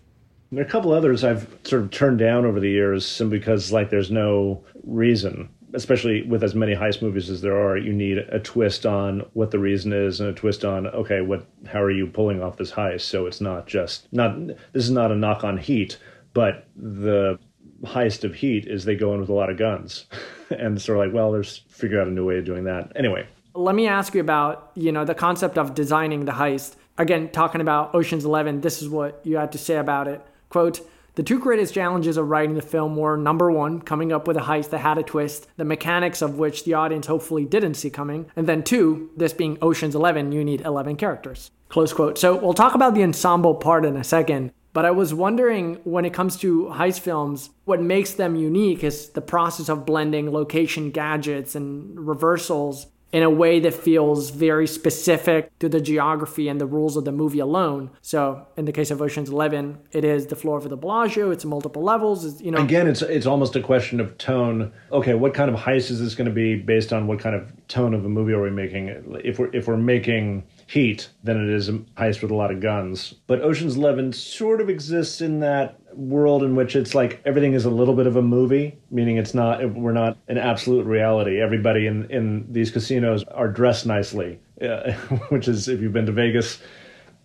There 0.53 0.63
are 0.63 0.67
a 0.67 0.71
couple 0.71 0.93
others 0.93 1.25
I've 1.25 1.47
sort 1.65 1.83
of 1.83 1.91
turned 1.91 2.19
down 2.19 2.45
over 2.45 2.61
the 2.61 2.69
years 2.69 3.07
simply 3.07 3.39
because 3.39 3.73
like 3.73 3.89
there's 3.89 4.11
no 4.11 4.63
reason. 4.85 5.49
Especially 5.73 6.23
with 6.23 6.43
as 6.43 6.55
many 6.55 6.75
heist 6.75 7.01
movies 7.01 7.31
as 7.31 7.41
there 7.41 7.57
are, 7.57 7.77
you 7.77 7.93
need 7.93 8.19
a 8.19 8.41
twist 8.41 8.87
on 8.87 9.21
what 9.35 9.51
the 9.51 9.59
reason 9.59 9.93
is 9.93 10.21
and 10.21 10.29
a 10.29 10.33
twist 10.33 10.65
on 10.65 10.87
okay, 10.89 11.21
what 11.21 11.47
how 11.67 11.81
are 11.81 11.91
you 11.91 12.07
pulling 12.07 12.43
off 12.43 12.57
this 12.57 12.73
heist? 12.73 13.03
So 13.03 13.27
it's 13.27 13.41
not 13.41 13.67
just 13.67 14.13
not 14.13 14.47
this 14.47 14.85
is 14.85 14.91
not 14.91 15.13
a 15.13 15.17
knock 15.17 15.45
on 15.45 15.59
Heat, 15.59 15.99
but 16.35 16.67
the 16.77 17.39
heist 17.85 18.25
of 18.25 18.35
Heat 18.35 18.67
is 18.67 18.85
they 18.85 18.97
go 18.97 19.15
in 19.15 19.21
with 19.21 19.29
a 19.29 19.35
lot 19.35 19.51
of 19.51 19.57
guns, 19.57 20.07
and 20.51 20.81
sort 20.81 20.99
of 20.99 21.07
like 21.07 21.15
well, 21.15 21.33
there's 21.33 21.59
figure 21.69 22.01
out 22.01 22.09
a 22.09 22.11
new 22.11 22.27
way 22.27 22.39
of 22.39 22.45
doing 22.45 22.65
that. 22.65 22.93
Anyway, 22.97 23.27
Let 23.55 23.75
me 23.75 23.87
ask 23.87 24.15
you 24.15 24.21
about, 24.21 24.71
you 24.75 24.93
know, 24.93 25.05
the 25.05 25.15
concept 25.15 25.59
of 25.59 25.75
designing 25.75 26.25
the 26.25 26.33
heist. 26.33 26.77
Again, 26.99 27.31
talking 27.31 27.61
about 27.61 27.95
Ocean's 27.95 28.25
11, 28.27 28.61
this 28.61 28.83
is 28.83 28.89
what 28.89 29.21
you 29.25 29.39
had 29.39 29.53
to 29.53 29.59
say 29.59 29.77
about 29.77 30.07
it. 30.07 30.21
Quote, 30.51 30.81
the 31.15 31.23
two 31.23 31.39
greatest 31.39 31.75
challenges 31.75 32.17
of 32.17 32.29
writing 32.29 32.55
the 32.55 32.63
film 32.63 32.97
were 32.97 33.17
number 33.17 33.51
one, 33.51 33.81
coming 33.81 34.13
up 34.13 34.27
with 34.27 34.37
a 34.37 34.41
heist 34.41 34.71
that 34.71 34.79
had 34.79 34.99
a 34.99 35.03
twist, 35.03 35.47
the 35.57 35.65
mechanics 35.65 36.23
of 36.23 36.39
which 36.39 36.65
the 36.65 36.75
audience 36.75 37.07
hopefully 37.07 37.45
didn't 37.45 37.75
see 37.75 37.91
coming, 37.91 38.31
and 38.37 38.47
then 38.47 38.63
two, 38.63 39.11
this 39.17 39.33
being 39.33 39.59
Ocean's 39.61 39.95
11, 39.95 40.33
you 40.33 40.45
need 40.45 40.61
11 40.63 40.97
characters. 40.97 41.51
Close 41.69 41.93
quote. 41.93 42.19
So 42.19 42.37
we'll 42.37 42.55
talk 42.55 42.75
about 42.75 42.95
the 42.95 43.03
ensemble 43.03 43.55
part 43.55 43.85
in 43.85 43.97
a 43.97 44.05
second, 44.05 44.53
but 44.73 44.85
I 44.85 44.93
was 44.93 45.13
wondering 45.13 45.77
when 45.85 46.05
it 46.05 46.13
comes 46.13 46.37
to 46.39 46.67
heist 46.67 47.01
films, 47.01 47.51
what 47.65 47.83
makes 47.83 48.13
them 48.13 48.37
unique 48.37 48.85
is 48.85 49.11
the 49.11 49.21
process 49.21 49.69
of 49.69 49.87
blending 49.87 50.33
location 50.33 50.91
gadgets 50.91 51.55
and 51.55 51.99
reversals 52.07 52.87
in 53.13 53.23
a 53.23 53.31
way 53.31 53.59
that 53.61 53.75
feels 53.75 54.31
very 54.31 54.67
specific 54.67 55.57
to 55.59 55.69
the 55.69 55.81
geography 55.81 56.49
and 56.49 56.61
the 56.61 56.67
rules 56.67 56.97
of 56.97 57.05
the 57.05 57.13
movie 57.13 57.41
alone. 57.41 57.91
So, 58.03 58.47
in 58.57 58.65
the 58.65 58.73
case 58.73 58.91
of 58.91 59.03
Ocean's 59.03 59.29
11, 59.29 59.79
it 59.93 60.05
is 60.05 60.27
the 60.27 60.37
floor 60.37 60.59
of 60.59 60.69
the 60.69 60.77
Bellagio, 60.77 61.31
it's 61.31 61.45
multiple 61.45 61.83
levels, 61.83 62.25
it's, 62.25 62.41
you 62.41 62.51
know. 62.51 62.63
Again, 62.63 62.87
it's 62.87 63.03
it's 63.03 63.27
almost 63.27 63.57
a 63.57 63.61
question 63.61 64.01
of 64.01 64.17
tone. 64.19 64.73
Okay, 64.93 65.15
what 65.15 65.35
kind 65.35 65.51
of 65.51 65.57
heist 65.57 65.91
is 65.91 66.01
this 66.01 66.15
going 66.15 66.29
to 66.29 66.35
be 66.35 66.55
based 66.55 66.93
on 66.93 67.07
what 67.07 67.19
kind 67.19 67.35
of 67.35 67.53
tone 67.69 67.95
of 67.95 68.05
a 68.05 68.09
movie 68.09 68.33
are 68.33 68.43
we 68.43 68.51
making? 68.51 68.89
If 69.25 69.39
we're 69.39 69.55
if 69.55 69.67
we're 69.67 69.77
making 69.77 70.45
Heat, 70.71 71.09
then 71.25 71.37
it 71.37 71.53
is 71.53 71.69
a 71.69 71.73
heist 71.99 72.23
with 72.23 72.31
a 72.31 72.35
lot 72.37 72.53
of 72.53 72.61
guns. 72.61 73.13
But 73.27 73.43
Ocean's 73.43 73.77
Eleven 73.77 74.13
sort 74.13 74.61
of 74.61 74.71
exists 74.71 75.21
in 75.21 75.41
that 75.41 75.80
world 75.95 76.43
in 76.43 76.57
which 76.57 76.77
it's 76.77 76.95
like 76.95 77.21
everything 77.25 77.53
is 77.53 77.65
a 77.65 77.71
little 77.71 77.95
bit 77.95 78.07
of 78.07 78.17
a 78.17 78.23
movie, 78.23 78.79
meaning 78.91 79.17
it's 79.17 79.35
not 79.35 79.69
we're 79.75 79.93
not 79.93 80.17
an 80.29 80.39
absolute 80.39 80.87
reality. 80.87 81.41
Everybody 81.41 81.87
in 81.87 82.11
in 82.11 82.53
these 82.53 82.71
casinos 82.71 83.25
are 83.25 83.49
dressed 83.49 83.87
nicely, 83.87 84.41
uh, 84.63 84.93
which 85.31 85.49
is 85.49 85.69
if 85.69 85.81
you've 85.81 85.93
been 85.93 86.07
to 86.07 86.13
Vegas 86.13 86.61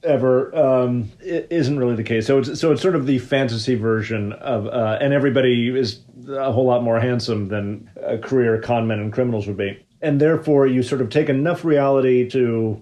ever 0.06 0.56
um, 0.56 1.12
it 1.20 1.48
isn't 1.50 1.78
really 1.78 1.96
the 1.96 2.04
case. 2.04 2.28
So 2.28 2.40
it's 2.40 2.60
so 2.60 2.72
it's 2.72 2.82
sort 2.82 2.96
of 2.96 3.06
the 3.06 3.20
fantasy 3.20 3.76
version 3.76 4.34
of, 4.34 4.68
uh, 4.68 5.00
and 5.02 5.14
everybody 5.14 5.76
is 5.76 6.02
a 6.30 6.52
whole 6.52 6.66
lot 6.66 6.84
more 6.84 7.00
handsome 7.00 7.48
than 7.48 7.90
a 8.02 8.18
career 8.18 8.62
con 8.62 8.88
men 8.88 9.00
and 9.00 9.12
criminals 9.12 9.48
would 9.48 9.58
be, 9.58 9.84
and 10.02 10.22
therefore 10.22 10.68
you 10.68 10.84
sort 10.84 11.02
of 11.02 11.10
take 11.10 11.30
enough 11.30 11.66
reality 11.66 12.30
to 12.30 12.82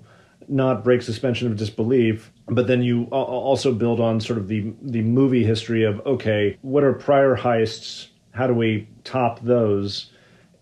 not 0.49 0.83
break 0.83 1.01
suspension 1.01 1.47
of 1.47 1.55
disbelief, 1.55 2.31
but 2.47 2.67
then 2.67 2.81
you 2.81 3.05
also 3.05 3.73
build 3.73 3.99
on 3.99 4.19
sort 4.19 4.39
of 4.39 4.47
the 4.47 4.73
the 4.81 5.01
movie 5.01 5.43
history 5.43 5.83
of 5.83 6.05
okay, 6.05 6.57
what 6.61 6.83
are 6.83 6.93
prior 6.93 7.35
heists? 7.35 8.07
How 8.31 8.47
do 8.47 8.53
we 8.53 8.87
top 9.03 9.41
those? 9.41 10.09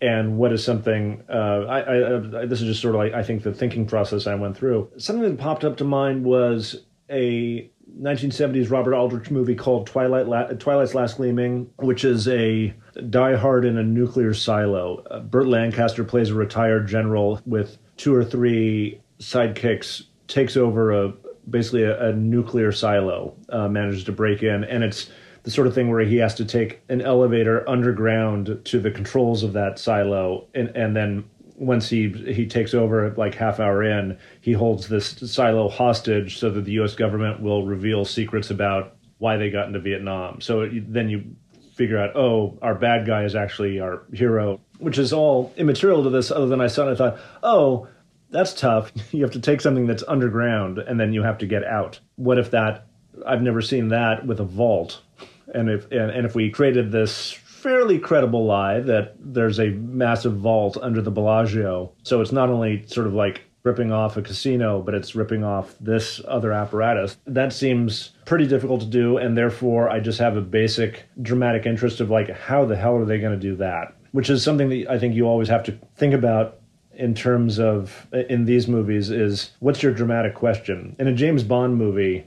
and 0.02 0.36
what 0.36 0.52
is 0.52 0.64
something 0.64 1.22
uh, 1.32 1.64
I, 1.68 1.80
I, 1.80 2.40
I, 2.42 2.46
this 2.46 2.60
is 2.60 2.66
just 2.66 2.82
sort 2.82 2.96
of 2.96 2.98
like 2.98 3.14
I 3.14 3.22
think 3.22 3.44
the 3.44 3.54
thinking 3.54 3.86
process 3.86 4.26
I 4.26 4.34
went 4.34 4.56
through. 4.56 4.90
Something 4.98 5.22
that 5.22 5.38
popped 5.38 5.64
up 5.64 5.76
to 5.76 5.84
mind 5.84 6.24
was 6.24 6.82
a 7.08 7.70
1970s 8.00 8.70
Robert 8.70 8.94
Aldrich 8.94 9.30
movie 9.30 9.54
called 9.54 9.86
Twilight 9.86 10.26
La- 10.26 10.48
Twilight's 10.48 10.94
Last 10.94 11.18
Gleaming, 11.18 11.70
which 11.76 12.04
is 12.04 12.26
a 12.28 12.74
Die 13.10 13.36
Hard 13.36 13.64
in 13.64 13.78
a 13.78 13.82
nuclear 13.82 14.34
silo. 14.34 15.04
Uh, 15.10 15.20
Burt 15.20 15.46
Lancaster 15.46 16.02
plays 16.02 16.30
a 16.30 16.34
retired 16.34 16.88
general 16.88 17.40
with 17.46 17.78
two 17.96 18.14
or 18.14 18.24
three 18.24 19.00
sidekicks, 19.20 20.04
takes 20.26 20.56
over 20.56 20.90
a 20.90 21.12
basically 21.48 21.84
a, 21.84 22.10
a 22.10 22.12
nuclear 22.12 22.72
silo, 22.72 23.34
uh, 23.48 23.68
manages 23.68 24.04
to 24.04 24.12
break 24.12 24.42
in, 24.42 24.64
and 24.64 24.84
it's 24.84 25.10
the 25.42 25.50
sort 25.50 25.66
of 25.66 25.74
thing 25.74 25.90
where 25.90 26.00
he 26.00 26.16
has 26.16 26.34
to 26.36 26.44
take 26.44 26.80
an 26.88 27.00
elevator 27.00 27.68
underground 27.68 28.60
to 28.64 28.78
the 28.78 28.90
controls 28.90 29.42
of 29.42 29.54
that 29.54 29.78
silo. 29.78 30.46
And, 30.54 30.68
and 30.76 30.94
then 30.94 31.24
once 31.56 31.88
he 31.88 32.08
he 32.08 32.46
takes 32.46 32.74
over 32.74 33.10
like 33.16 33.34
half 33.34 33.60
hour 33.60 33.82
in 33.82 34.18
he 34.40 34.52
holds 34.52 34.88
this 34.88 35.10
silo 35.32 35.68
hostage 35.68 36.38
so 36.38 36.50
that 36.50 36.62
the 36.62 36.72
US 36.72 36.94
government 36.94 37.40
will 37.40 37.64
reveal 37.64 38.04
secrets 38.04 38.50
about 38.50 38.96
why 39.18 39.36
they 39.36 39.50
got 39.50 39.68
into 39.68 39.78
Vietnam. 39.78 40.40
So 40.40 40.68
then 40.68 41.08
you 41.08 41.36
figure 41.74 41.98
out 41.98 42.16
oh 42.16 42.58
our 42.62 42.74
bad 42.74 43.06
guy 43.06 43.24
is 43.24 43.34
actually 43.34 43.80
our 43.80 44.02
hero 44.12 44.60
which 44.78 44.98
is 44.98 45.12
all 45.12 45.52
immaterial 45.56 46.02
to 46.02 46.10
this 46.10 46.30
other 46.30 46.46
than 46.46 46.60
I 46.60 46.66
saw 46.66 46.82
and 46.82 46.90
I 46.92 46.94
thought 46.96 47.18
oh 47.42 47.88
that's 48.32 48.54
tough 48.54 48.90
you 49.12 49.22
have 49.22 49.32
to 49.32 49.40
take 49.40 49.60
something 49.60 49.86
that's 49.86 50.04
underground 50.08 50.78
and 50.78 50.98
then 50.98 51.12
you 51.12 51.22
have 51.22 51.38
to 51.38 51.46
get 51.46 51.64
out 51.64 52.00
what 52.16 52.38
if 52.38 52.50
that 52.50 52.86
I've 53.26 53.42
never 53.42 53.60
seen 53.62 53.88
that 53.88 54.26
with 54.26 54.40
a 54.40 54.44
vault 54.44 55.00
and 55.54 55.70
if 55.70 55.90
and, 55.92 56.10
and 56.10 56.26
if 56.26 56.34
we 56.34 56.50
created 56.50 56.90
this 56.90 57.38
fairly 57.62 57.96
credible 57.96 58.44
lie 58.44 58.80
that 58.80 59.14
there's 59.20 59.60
a 59.60 59.68
massive 59.68 60.36
vault 60.36 60.76
under 60.82 61.00
the 61.00 61.12
Bellagio, 61.12 61.92
so 62.02 62.20
it's 62.20 62.32
not 62.32 62.48
only 62.48 62.84
sort 62.86 63.06
of 63.06 63.14
like 63.14 63.42
ripping 63.62 63.92
off 63.92 64.16
a 64.16 64.22
casino, 64.22 64.82
but 64.82 64.94
it's 64.94 65.14
ripping 65.14 65.44
off 65.44 65.76
this 65.78 66.20
other 66.26 66.52
apparatus. 66.52 67.16
That 67.24 67.52
seems 67.52 68.10
pretty 68.24 68.48
difficult 68.48 68.80
to 68.80 68.86
do, 68.88 69.16
and 69.16 69.38
therefore 69.38 69.88
I 69.88 70.00
just 70.00 70.18
have 70.18 70.36
a 70.36 70.40
basic 70.40 71.04
dramatic 71.22 71.64
interest 71.64 72.00
of 72.00 72.10
like, 72.10 72.30
how 72.30 72.64
the 72.64 72.74
hell 72.74 72.96
are 72.96 73.04
they 73.04 73.20
going 73.20 73.38
to 73.38 73.48
do 73.48 73.54
that? 73.56 73.94
Which 74.10 74.28
is 74.28 74.42
something 74.42 74.68
that 74.68 74.90
I 74.90 74.98
think 74.98 75.14
you 75.14 75.28
always 75.28 75.48
have 75.48 75.62
to 75.64 75.78
think 75.94 76.14
about 76.14 76.58
in 77.02 77.14
terms 77.14 77.58
of 77.58 78.06
in 78.12 78.44
these 78.44 78.68
movies 78.68 79.10
is 79.10 79.50
what's 79.58 79.82
your 79.82 79.92
dramatic 79.92 80.36
question? 80.36 80.94
In 81.00 81.08
a 81.08 81.12
James 81.12 81.42
Bond 81.42 81.76
movie, 81.76 82.24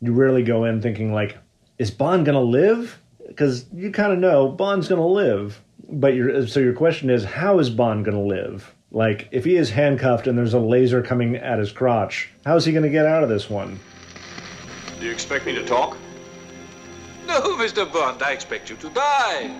you 0.00 0.12
rarely 0.12 0.42
go 0.42 0.64
in 0.64 0.82
thinking 0.82 1.12
like, 1.12 1.38
is 1.78 1.92
Bond 1.92 2.26
going 2.26 2.34
to 2.34 2.40
live? 2.40 3.00
Because 3.28 3.66
you 3.72 3.92
kind 3.92 4.12
of 4.12 4.18
know 4.18 4.48
Bond's 4.48 4.88
going 4.88 5.00
to 5.00 5.06
live. 5.06 5.62
But 5.88 6.14
your 6.14 6.44
so 6.48 6.58
your 6.58 6.72
question 6.72 7.08
is, 7.08 7.24
how 7.24 7.60
is 7.60 7.70
Bond 7.70 8.04
going 8.04 8.16
to 8.16 8.22
live? 8.22 8.74
Like, 8.90 9.28
if 9.30 9.44
he 9.44 9.56
is 9.56 9.70
handcuffed 9.70 10.26
and 10.26 10.36
there's 10.36 10.54
a 10.54 10.58
laser 10.58 11.02
coming 11.02 11.36
at 11.36 11.60
his 11.60 11.70
crotch, 11.70 12.30
how 12.44 12.56
is 12.56 12.64
he 12.64 12.72
going 12.72 12.82
to 12.82 12.90
get 12.90 13.06
out 13.06 13.22
of 13.22 13.28
this 13.28 13.48
one? 13.48 13.78
Do 14.98 15.06
you 15.06 15.12
expect 15.12 15.46
me 15.46 15.54
to 15.54 15.64
talk? 15.64 15.96
No, 17.28 17.40
Mr. 17.56 17.90
Bond, 17.92 18.22
I 18.22 18.32
expect 18.32 18.70
you 18.70 18.76
to 18.76 18.90
die. 18.90 19.56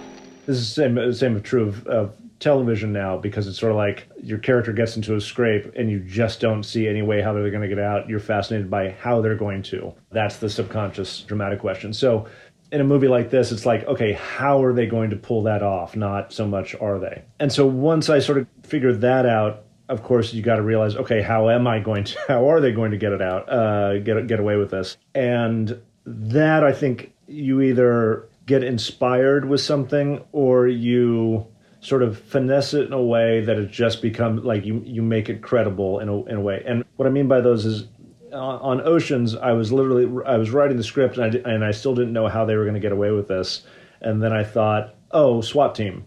This 0.46 0.56
is 0.56 0.74
the 0.74 0.82
same, 0.82 0.94
the 0.96 1.14
same 1.14 1.40
true 1.42 1.68
of, 1.68 1.86
of 1.86 2.12
television 2.38 2.92
now 2.92 3.16
because 3.16 3.46
it's 3.46 3.58
sort 3.58 3.72
of 3.72 3.76
like 3.76 4.08
your 4.22 4.38
character 4.38 4.72
gets 4.72 4.96
into 4.96 5.14
a 5.16 5.20
scrape 5.20 5.72
and 5.76 5.90
you 5.90 6.00
just 6.00 6.40
don't 6.40 6.64
see 6.64 6.86
any 6.86 7.02
way 7.02 7.22
how 7.22 7.32
they're 7.32 7.50
going 7.50 7.62
to 7.62 7.68
get 7.68 7.78
out. 7.78 8.08
You're 8.08 8.20
fascinated 8.20 8.70
by 8.70 8.90
how 8.90 9.20
they're 9.20 9.36
going 9.36 9.62
to. 9.64 9.94
That's 10.10 10.36
the 10.36 10.50
subconscious 10.50 11.22
dramatic 11.22 11.60
question. 11.60 11.92
So 11.92 12.26
in 12.72 12.80
a 12.80 12.84
movie 12.84 13.08
like 13.08 13.30
this, 13.30 13.52
it's 13.52 13.64
like, 13.64 13.84
okay, 13.84 14.12
how 14.12 14.62
are 14.62 14.72
they 14.72 14.86
going 14.86 15.10
to 15.10 15.16
pull 15.16 15.44
that 15.44 15.62
off? 15.62 15.96
Not 15.96 16.32
so 16.32 16.46
much 16.46 16.74
are 16.74 16.98
they. 16.98 17.24
And 17.38 17.52
so 17.52 17.66
once 17.66 18.10
I 18.10 18.18
sort 18.18 18.38
of 18.38 18.46
figured 18.62 19.00
that 19.02 19.24
out, 19.24 19.64
of 19.88 20.02
course, 20.02 20.34
you 20.34 20.42
got 20.42 20.56
to 20.56 20.62
realize, 20.62 20.96
okay, 20.96 21.22
how 21.22 21.48
am 21.48 21.66
I 21.66 21.78
going 21.78 22.04
to? 22.04 22.18
How 22.28 22.50
are 22.50 22.60
they 22.60 22.72
going 22.72 22.90
to 22.90 22.96
get 22.96 23.12
it 23.12 23.22
out? 23.22 23.48
Uh, 23.48 23.98
get 24.00 24.26
get 24.26 24.40
away 24.40 24.56
with 24.56 24.72
this? 24.72 24.96
And 25.14 25.80
that 26.04 26.64
I 26.64 26.72
think 26.72 27.12
you 27.28 27.60
either 27.60 28.28
get 28.46 28.64
inspired 28.64 29.44
with 29.44 29.60
something 29.60 30.24
or 30.32 30.66
you 30.66 31.46
sort 31.86 32.02
of 32.02 32.18
finesse 32.18 32.74
it 32.74 32.88
in 32.88 32.92
a 32.92 33.00
way 33.00 33.40
that 33.42 33.56
it 33.58 33.70
just 33.70 34.02
becomes 34.02 34.44
like 34.44 34.64
you 34.64 34.82
you 34.84 35.02
make 35.02 35.28
it 35.28 35.40
credible 35.40 36.00
in 36.00 36.08
a 36.08 36.24
in 36.24 36.36
a 36.36 36.40
way. 36.40 36.60
And 36.66 36.84
what 36.96 37.06
I 37.06 37.10
mean 37.10 37.28
by 37.28 37.40
those 37.40 37.64
is 37.64 37.86
on 38.32 38.80
Oceans, 38.80 39.36
I 39.36 39.52
was 39.52 39.72
literally 39.72 40.26
I 40.26 40.36
was 40.36 40.50
writing 40.50 40.76
the 40.76 40.82
script 40.82 41.16
and 41.16 41.46
I, 41.46 41.50
and 41.50 41.64
I 41.64 41.70
still 41.70 41.94
didn't 41.94 42.12
know 42.12 42.26
how 42.26 42.44
they 42.44 42.56
were 42.56 42.64
going 42.64 42.74
to 42.74 42.80
get 42.80 42.90
away 42.90 43.12
with 43.12 43.28
this. 43.28 43.62
And 44.00 44.20
then 44.20 44.32
I 44.32 44.42
thought, 44.42 44.96
oh, 45.12 45.40
SWAT 45.40 45.76
team. 45.76 46.04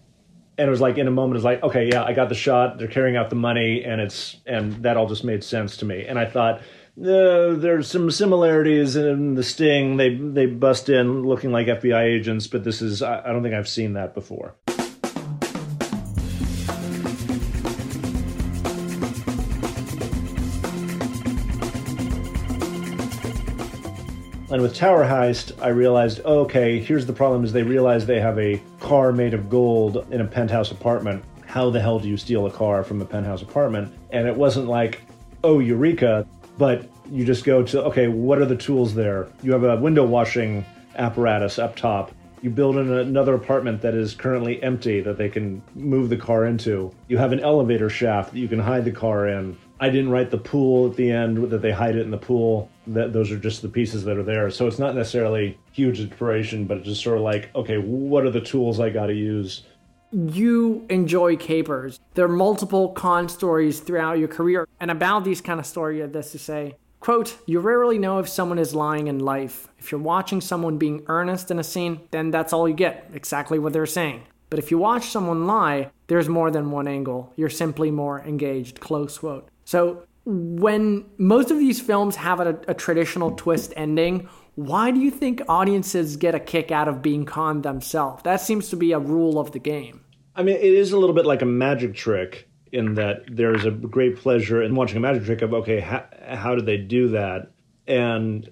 And 0.57 0.67
it 0.67 0.69
was 0.69 0.81
like 0.81 0.97
in 0.97 1.07
a 1.07 1.11
moment, 1.11 1.37
it's 1.37 1.45
like, 1.45 1.63
okay, 1.63 1.87
yeah, 1.87 2.03
I 2.03 2.11
got 2.11 2.27
the 2.27 2.35
shot. 2.35 2.77
They're 2.77 2.89
carrying 2.89 3.15
out 3.15 3.29
the 3.29 3.37
money, 3.37 3.85
and 3.85 4.01
it's 4.01 4.35
and 4.45 4.83
that 4.83 4.97
all 4.97 5.07
just 5.07 5.23
made 5.23 5.45
sense 5.45 5.77
to 5.77 5.85
me. 5.85 6.05
And 6.05 6.19
I 6.19 6.25
thought, 6.25 6.59
uh, 6.99 7.55
there's 7.55 7.89
some 7.89 8.11
similarities 8.11 8.97
in 8.97 9.35
the 9.35 9.43
sting. 9.43 9.95
They 9.95 10.15
they 10.15 10.45
bust 10.45 10.89
in 10.89 11.23
looking 11.23 11.53
like 11.53 11.67
FBI 11.67 12.03
agents, 12.03 12.47
but 12.47 12.65
this 12.65 12.81
is 12.81 13.01
I, 13.01 13.21
I 13.21 13.31
don't 13.31 13.43
think 13.43 13.55
I've 13.55 13.69
seen 13.69 13.93
that 13.93 14.13
before. 14.13 14.55
And 24.59 24.67
with 24.67 24.75
Tower 24.75 25.05
Heist, 25.05 25.53
I 25.61 25.69
realized, 25.69 26.19
oh, 26.25 26.39
okay, 26.39 26.81
here's 26.81 27.05
the 27.05 27.13
problem 27.13 27.45
is 27.45 27.53
they 27.53 27.63
realize 27.63 28.05
they 28.05 28.19
have 28.19 28.37
a 28.37 28.61
car 28.81 29.13
made 29.13 29.33
of 29.33 29.49
gold 29.49 30.05
in 30.11 30.19
a 30.19 30.25
penthouse 30.25 30.69
apartment. 30.69 31.23
How 31.45 31.69
the 31.69 31.79
hell 31.79 31.97
do 31.97 32.09
you 32.09 32.17
steal 32.17 32.45
a 32.45 32.51
car 32.51 32.83
from 32.83 33.01
a 33.01 33.05
penthouse 33.05 33.41
apartment? 33.41 33.93
And 34.09 34.27
it 34.27 34.35
wasn't 34.35 34.67
like, 34.67 35.01
oh, 35.45 35.59
eureka, 35.59 36.27
but 36.57 36.89
you 37.09 37.23
just 37.23 37.45
go 37.45 37.63
to, 37.63 37.85
okay, 37.85 38.09
what 38.09 38.37
are 38.37 38.45
the 38.45 38.57
tools 38.57 38.93
there? 38.93 39.29
You 39.43 39.53
have 39.53 39.63
a 39.63 39.77
window 39.77 40.05
washing 40.05 40.65
apparatus 40.97 41.57
up 41.57 41.77
top. 41.77 42.11
You 42.41 42.49
build 42.49 42.75
in 42.75 42.91
another 42.91 43.35
apartment 43.35 43.81
that 43.83 43.95
is 43.95 44.13
currently 44.13 44.61
empty 44.61 44.99
that 44.99 45.17
they 45.17 45.29
can 45.29 45.61
move 45.73 46.09
the 46.09 46.17
car 46.17 46.45
into. 46.45 46.93
You 47.07 47.17
have 47.17 47.31
an 47.31 47.39
elevator 47.39 47.89
shaft 47.89 48.33
that 48.33 48.39
you 48.39 48.49
can 48.49 48.59
hide 48.59 48.83
the 48.83 48.91
car 48.91 49.25
in. 49.25 49.57
I 49.79 49.89
didn't 49.89 50.09
write 50.09 50.29
the 50.29 50.37
pool 50.37 50.89
at 50.89 50.97
the 50.97 51.11
end 51.11 51.49
that 51.51 51.61
they 51.61 51.71
hide 51.71 51.95
it 51.95 52.01
in 52.01 52.11
the 52.11 52.17
pool. 52.17 52.69
That 52.87 53.13
those 53.13 53.31
are 53.31 53.37
just 53.37 53.61
the 53.61 53.69
pieces 53.69 54.03
that 54.03 54.17
are 54.17 54.23
there. 54.23 54.49
So 54.49 54.67
it's 54.67 54.79
not 54.79 54.95
necessarily 54.95 55.57
huge 55.71 55.99
inspiration, 55.99 56.65
but 56.65 56.77
it's 56.77 56.87
just 56.87 57.03
sort 57.03 57.17
of 57.17 57.23
like, 57.23 57.49
okay, 57.55 57.77
what 57.77 58.25
are 58.25 58.31
the 58.31 58.41
tools 58.41 58.79
I 58.79 58.89
got 58.89 59.07
to 59.07 59.13
use? 59.13 59.63
You 60.11 60.85
enjoy 60.89 61.37
capers. 61.37 61.99
There 62.15 62.25
are 62.25 62.29
multiple 62.29 62.89
con 62.89 63.29
stories 63.29 63.79
throughout 63.79 64.17
your 64.17 64.27
career, 64.27 64.67
and 64.79 64.89
about 64.89 65.23
these 65.23 65.39
kind 65.39 65.59
of 65.59 65.65
stories, 65.65 66.11
this 66.11 66.31
to 66.31 66.39
say. 66.39 66.75
Quote, 66.99 67.37
you 67.45 67.59
rarely 67.59 67.97
know 67.97 68.19
if 68.19 68.27
someone 68.27 68.59
is 68.59 68.75
lying 68.75 69.07
in 69.07 69.19
life. 69.19 69.69
If 69.77 69.91
you're 69.91 70.01
watching 70.01 70.41
someone 70.41 70.77
being 70.77 71.03
earnest 71.07 71.49
in 71.49 71.59
a 71.59 71.63
scene, 71.63 72.01
then 72.11 72.31
that's 72.31 72.51
all 72.51 72.67
you 72.67 72.75
get, 72.75 73.09
exactly 73.13 73.59
what 73.59 73.71
they're 73.71 73.85
saying. 73.85 74.23
But 74.49 74.59
if 74.59 74.71
you 74.71 74.79
watch 74.79 75.05
someone 75.05 75.47
lie, 75.47 75.91
there's 76.07 76.27
more 76.27 76.51
than 76.51 76.71
one 76.71 76.87
angle. 76.87 77.31
You're 77.35 77.49
simply 77.49 77.91
more 77.91 78.19
engaged. 78.21 78.79
Close 78.79 79.19
quote. 79.19 79.47
So 79.69 80.01
when 80.25 81.05
most 81.19 81.51
of 81.51 81.59
these 81.59 81.79
films 81.79 82.15
have 82.15 82.39
a, 82.39 82.59
a 82.67 82.73
traditional 82.73 83.35
twist 83.35 83.71
ending, 83.75 84.27
why 84.55 84.89
do 84.89 84.99
you 84.99 85.11
think 85.11 85.43
audiences 85.47 86.17
get 86.17 86.33
a 86.33 86.39
kick 86.39 86.71
out 86.71 86.87
of 86.87 87.03
being 87.03 87.23
conned 87.23 87.61
themselves? 87.61 88.23
That 88.23 88.41
seems 88.41 88.69
to 88.69 88.75
be 88.75 88.93
a 88.93 88.97
rule 88.97 89.37
of 89.37 89.51
the 89.51 89.59
game. 89.59 90.03
I 90.35 90.41
mean, 90.41 90.55
it 90.55 90.63
is 90.63 90.91
a 90.91 90.97
little 90.97 91.13
bit 91.13 91.27
like 91.27 91.43
a 91.43 91.45
magic 91.45 91.93
trick 91.93 92.49
in 92.71 92.95
that 92.95 93.25
there's 93.31 93.63
a 93.63 93.69
great 93.69 94.17
pleasure 94.17 94.63
in 94.63 94.73
watching 94.73 94.97
a 94.97 95.01
magic 95.01 95.25
trick 95.25 95.43
of 95.43 95.53
okay, 95.53 95.81
how, 95.81 96.03
how 96.27 96.55
did 96.55 96.65
they 96.65 96.77
do 96.77 97.09
that? 97.09 97.51
And 97.85 98.49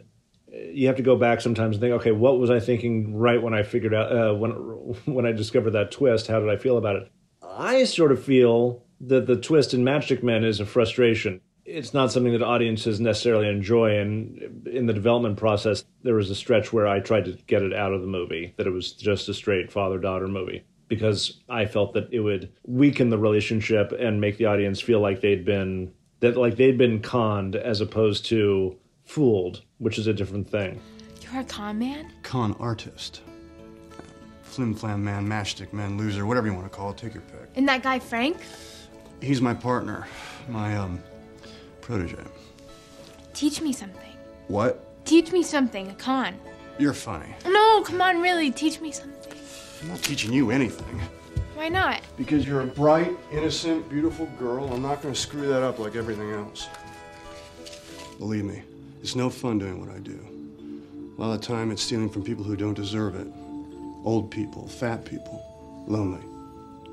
you 0.51 0.86
have 0.86 0.97
to 0.97 1.03
go 1.03 1.15
back 1.15 1.41
sometimes 1.41 1.77
and 1.77 1.82
think, 1.82 1.93
okay, 1.95 2.12
what 2.12 2.38
was 2.38 2.51
I 2.51 2.60
thinking 2.60 3.15
right 3.15 3.41
when 3.41 3.56
I 3.56 3.63
figured 3.63 3.95
out 3.95 4.15
uh, 4.15 4.36
when 4.36 4.51
when 5.06 5.25
I 5.25 5.32
discovered 5.32 5.71
that 5.71 5.89
twist? 5.89 6.27
How 6.27 6.39
did 6.39 6.49
I 6.51 6.58
feel 6.58 6.77
about 6.77 6.97
it? 6.97 7.12
I 7.41 7.86
sort 7.86 8.12
of 8.12 8.23
feel 8.23 8.84
that 9.01 9.27
the 9.27 9.36
twist 9.36 9.73
in 9.73 9.83
Matchstick 9.83 10.23
Men 10.23 10.43
is 10.43 10.60
a 10.60 10.65
frustration. 10.65 11.41
It's 11.65 11.93
not 11.93 12.12
something 12.12 12.31
that 12.31 12.41
audiences 12.41 12.99
necessarily 12.99 13.49
enjoy. 13.49 13.97
And 13.99 14.67
in 14.67 14.86
the 14.86 14.93
development 14.93 15.38
process, 15.38 15.83
there 16.03 16.15
was 16.15 16.29
a 16.29 16.36
stretch 16.36 16.71
where 16.71 16.88
I 16.88 16.99
tried 17.01 17.25
to 17.25 17.33
get 17.47 17.62
it 17.62 17.73
out 17.73 17.93
of 17.93 18.01
the 18.01 18.07
movie, 18.07 18.53
that 18.57 18.67
it 18.67 18.71
was 18.71 18.93
just 18.93 19.27
a 19.27 19.33
straight 19.33 19.71
father 19.71 19.99
daughter 19.99 20.27
movie, 20.27 20.63
because 20.88 21.41
I 21.49 21.65
felt 21.65 21.93
that 21.93 22.07
it 22.12 22.21
would 22.21 22.53
weaken 22.65 23.10
the 23.10 23.17
relationship 23.17 23.91
and 23.91 24.21
make 24.21 24.38
the 24.38 24.45
audience 24.45 24.79
feel 24.79 25.01
like 25.01 25.21
they'd 25.21 25.45
been 25.45 25.91
that 26.19 26.38
like 26.38 26.55
they'd 26.55 26.77
been 26.77 27.01
conned 27.01 27.55
as 27.55 27.81
opposed 27.81 28.25
to 28.27 28.75
fooled, 29.03 29.62
which 29.77 29.97
is 29.97 30.07
a 30.07 30.13
different 30.13 30.49
thing. 30.49 30.79
You're 31.21 31.41
a 31.41 31.43
con 31.43 31.77
man? 31.77 32.12
Con 32.23 32.55
artist. 32.60 33.21
Flim 34.43 34.73
flam 34.73 35.03
man, 35.03 35.27
matchstick 35.27 35.73
man, 35.73 35.97
loser, 35.97 36.25
whatever 36.25 36.47
you 36.47 36.53
want 36.53 36.65
to 36.65 36.75
call 36.75 36.91
it, 36.91 36.97
take 36.97 37.13
your 37.13 37.23
pick. 37.23 37.49
And 37.55 37.67
that 37.67 37.83
guy 37.83 37.99
Frank? 37.99 38.38
He's 39.21 39.41
my 39.41 39.53
partner, 39.53 40.08
my 40.47 40.77
um 40.77 41.01
protege. 41.82 42.23
Teach 43.34 43.62
me 43.62 43.73
something. 43.73 44.13
What? 44.47 45.06
Teach 45.06 45.32
me 45.32 45.43
something, 45.43 45.89
a 45.89 45.93
con. 45.95 46.36
You're 46.77 46.93
funny. 46.93 47.34
No, 47.45 47.82
come 47.84 48.01
on, 48.01 48.21
really, 48.21 48.51
teach 48.51 48.80
me 48.82 48.91
something. 48.91 49.34
I'm 49.82 49.89
not 49.89 50.01
teaching 50.01 50.34
you 50.34 50.51
anything. 50.51 51.01
Why 51.56 51.69
not? 51.69 52.01
Because 52.17 52.47
you're 52.47 52.62
a 52.62 52.67
bright, 52.67 53.17
innocent, 53.32 53.89
beautiful 53.89 54.27
girl. 54.38 54.71
I'm 54.71 54.82
not 54.82 55.01
going 55.01 55.13
to 55.13 55.19
screw 55.19 55.47
that 55.47 55.63
up 55.63 55.80
like 55.80 55.95
everything 55.95 56.32
else. 56.32 56.67
Believe 58.19 58.45
me, 58.45 58.62
it's 59.01 59.15
no 59.15 59.30
fun 59.30 59.58
doing 59.58 59.80
what 59.80 59.89
I 59.89 59.99
do. 59.99 60.19
A 61.17 61.21
lot 61.21 61.34
of 61.34 61.41
the 61.41 61.47
time, 61.47 61.71
it's 61.71 61.82
stealing 61.82 62.10
from 62.10 62.23
people 62.23 62.43
who 62.43 62.56
don't 62.56 62.75
deserve 62.75 63.15
it. 63.15 63.27
Old 64.03 64.30
people, 64.30 64.67
fat 64.67 65.03
people, 65.03 65.84
lonely. 65.88 66.23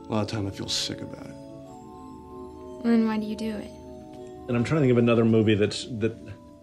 A 0.08 0.12
lot 0.12 0.22
of 0.22 0.28
time, 0.28 0.46
I 0.46 0.50
feel 0.50 0.68
sick 0.68 1.00
about 1.02 1.26
it. 1.26 1.34
And 2.84 2.92
then 2.92 3.06
why 3.08 3.18
do 3.18 3.26
you 3.26 3.34
do 3.34 3.56
it? 3.56 3.70
And 4.46 4.56
I'm 4.56 4.62
trying 4.62 4.82
to 4.82 4.86
think 4.86 4.92
of 4.92 4.98
another 4.98 5.24
movie 5.24 5.54
that's 5.54 5.86
that 5.98 6.16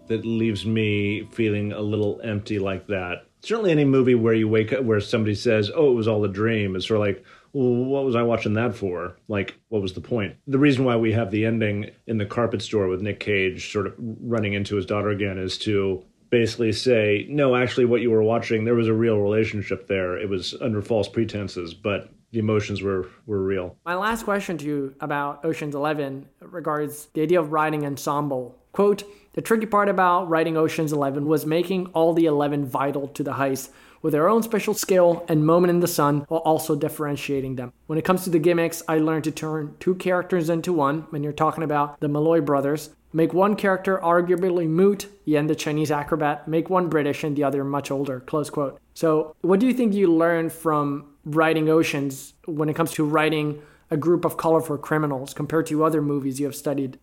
that 0.06 0.24
leaves 0.24 0.64
me 0.64 1.28
feeling 1.32 1.72
a 1.72 1.80
little 1.80 2.20
empty 2.22 2.58
like 2.58 2.86
that. 2.86 3.26
Certainly, 3.40 3.72
any 3.72 3.84
movie 3.84 4.14
where 4.14 4.34
you 4.34 4.48
wake 4.48 4.72
up 4.72 4.84
where 4.84 5.00
somebody 5.00 5.34
says, 5.34 5.70
"Oh, 5.74 5.90
it 5.90 5.94
was 5.94 6.08
all 6.08 6.24
a 6.24 6.28
dream," 6.28 6.76
it's 6.76 6.86
sort 6.86 7.00
of 7.00 7.06
like, 7.06 7.24
well, 7.52 7.84
what 7.84 8.04
was 8.04 8.14
I 8.14 8.22
watching 8.22 8.54
that 8.54 8.74
for? 8.74 9.16
Like, 9.28 9.56
what 9.68 9.82
was 9.82 9.92
the 9.92 10.00
point? 10.00 10.36
The 10.46 10.58
reason 10.58 10.84
why 10.84 10.96
we 10.96 11.12
have 11.12 11.30
the 11.30 11.44
ending 11.44 11.90
in 12.06 12.18
the 12.18 12.24
carpet 12.24 12.62
store 12.62 12.88
with 12.88 13.02
Nick 13.02 13.20
Cage 13.20 13.70
sort 13.72 13.86
of 13.86 13.94
running 13.98 14.54
into 14.54 14.76
his 14.76 14.86
daughter 14.86 15.10
again 15.10 15.38
is 15.38 15.58
to 15.58 16.02
basically 16.30 16.72
say, 16.72 17.26
no, 17.28 17.54
actually, 17.54 17.84
what 17.84 18.00
you 18.00 18.10
were 18.10 18.22
watching, 18.22 18.64
there 18.64 18.74
was 18.74 18.88
a 18.88 18.94
real 18.94 19.18
relationship 19.18 19.86
there. 19.86 20.16
It 20.16 20.30
was 20.30 20.54
under 20.62 20.80
false 20.80 21.08
pretenses, 21.08 21.74
but 21.74 22.10
the 22.32 22.38
emotions 22.38 22.82
were 22.82 23.08
were 23.26 23.42
real. 23.42 23.76
My 23.84 23.94
last 23.94 24.24
question 24.24 24.58
to 24.58 24.64
you 24.64 24.94
about 25.00 25.44
Ocean's 25.44 25.74
11 25.74 26.26
regards 26.40 27.06
the 27.14 27.22
idea 27.22 27.40
of 27.40 27.52
writing 27.52 27.86
ensemble. 27.86 28.58
Quote, 28.72 29.04
the 29.34 29.42
tricky 29.42 29.66
part 29.66 29.88
about 29.88 30.28
writing 30.28 30.56
Ocean's 30.56 30.92
11 30.92 31.26
was 31.26 31.46
making 31.46 31.86
all 31.88 32.14
the 32.14 32.24
11 32.24 32.64
vital 32.66 33.08
to 33.08 33.22
the 33.22 33.34
heist 33.34 33.68
with 34.00 34.12
their 34.12 34.28
own 34.28 34.42
special 34.42 34.74
skill 34.74 35.24
and 35.28 35.46
moment 35.46 35.70
in 35.70 35.80
the 35.80 35.86
sun 35.86 36.24
while 36.28 36.40
also 36.40 36.74
differentiating 36.74 37.56
them. 37.56 37.72
When 37.86 37.98
it 37.98 38.04
comes 38.04 38.24
to 38.24 38.30
the 38.30 38.38
gimmicks, 38.38 38.82
I 38.88 38.98
learned 38.98 39.24
to 39.24 39.30
turn 39.30 39.76
two 39.78 39.94
characters 39.94 40.50
into 40.50 40.72
one 40.72 41.02
when 41.10 41.22
you're 41.22 41.32
talking 41.32 41.64
about 41.64 42.00
the 42.00 42.08
Malloy 42.08 42.40
brothers. 42.40 42.90
Make 43.12 43.34
one 43.34 43.56
character 43.56 43.98
arguably 44.02 44.66
moot, 44.66 45.06
Yen 45.26 45.46
the 45.46 45.54
Chinese 45.54 45.90
acrobat, 45.90 46.48
make 46.48 46.70
one 46.70 46.88
British 46.88 47.24
and 47.24 47.36
the 47.36 47.44
other 47.44 47.62
much 47.62 47.90
older, 47.90 48.20
close 48.20 48.48
quote. 48.48 48.80
So, 48.94 49.36
what 49.42 49.60
do 49.60 49.66
you 49.66 49.74
think 49.74 49.92
you 49.92 50.12
learned 50.12 50.50
from 50.50 51.11
writing 51.24 51.68
Oceans 51.68 52.34
when 52.46 52.68
it 52.68 52.74
comes 52.74 52.92
to 52.92 53.04
writing 53.04 53.62
a 53.90 53.96
group 53.96 54.24
of 54.24 54.36
colorful 54.36 54.78
criminals 54.78 55.34
compared 55.34 55.66
to 55.66 55.84
other 55.84 56.02
movies 56.02 56.40
you 56.40 56.46
have 56.46 56.56
studied? 56.56 56.98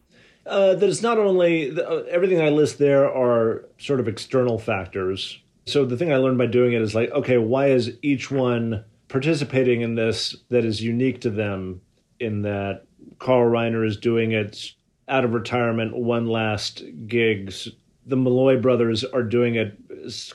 Uh, 0.46 0.74
that 0.74 0.90
it's 0.90 1.02
not 1.02 1.18
only 1.18 1.70
the, 1.70 1.88
uh, 1.88 2.04
everything 2.10 2.42
I 2.42 2.50
list 2.50 2.80
there 2.80 3.06
are 3.06 3.66
sort 3.78 4.00
of 4.00 4.08
external 4.08 4.58
factors. 4.58 5.40
So 5.68 5.86
the 5.86 5.96
thing 5.96 6.12
I 6.12 6.18
learned 6.18 6.40
by 6.40 6.48
doing 6.48 6.74
it 6.74 6.82
is 6.82 6.96
like, 6.96 7.12
okay, 7.12 7.38
why 7.38 7.68
is 7.68 7.96
each 8.02 8.32
one 8.32 8.84
participating 9.08 9.82
in 9.82 9.96
this 9.96 10.36
that 10.50 10.66
is 10.66 10.82
unique 10.82 11.22
to 11.22 11.30
them? 11.30 11.82
In 12.20 12.42
that 12.42 12.84
Carl 13.20 13.50
Reiner 13.50 13.88
is 13.88 13.96
doing 13.96 14.34
it 14.34 14.74
out 15.08 15.24
of 15.24 15.34
retirement, 15.34 15.96
one 15.96 16.28
last 16.28 16.84
gigs. 17.08 17.70
The 18.06 18.18
Malloy 18.18 18.60
brothers 18.60 19.04
are 19.04 19.24
doing 19.24 19.56
it 19.56 19.78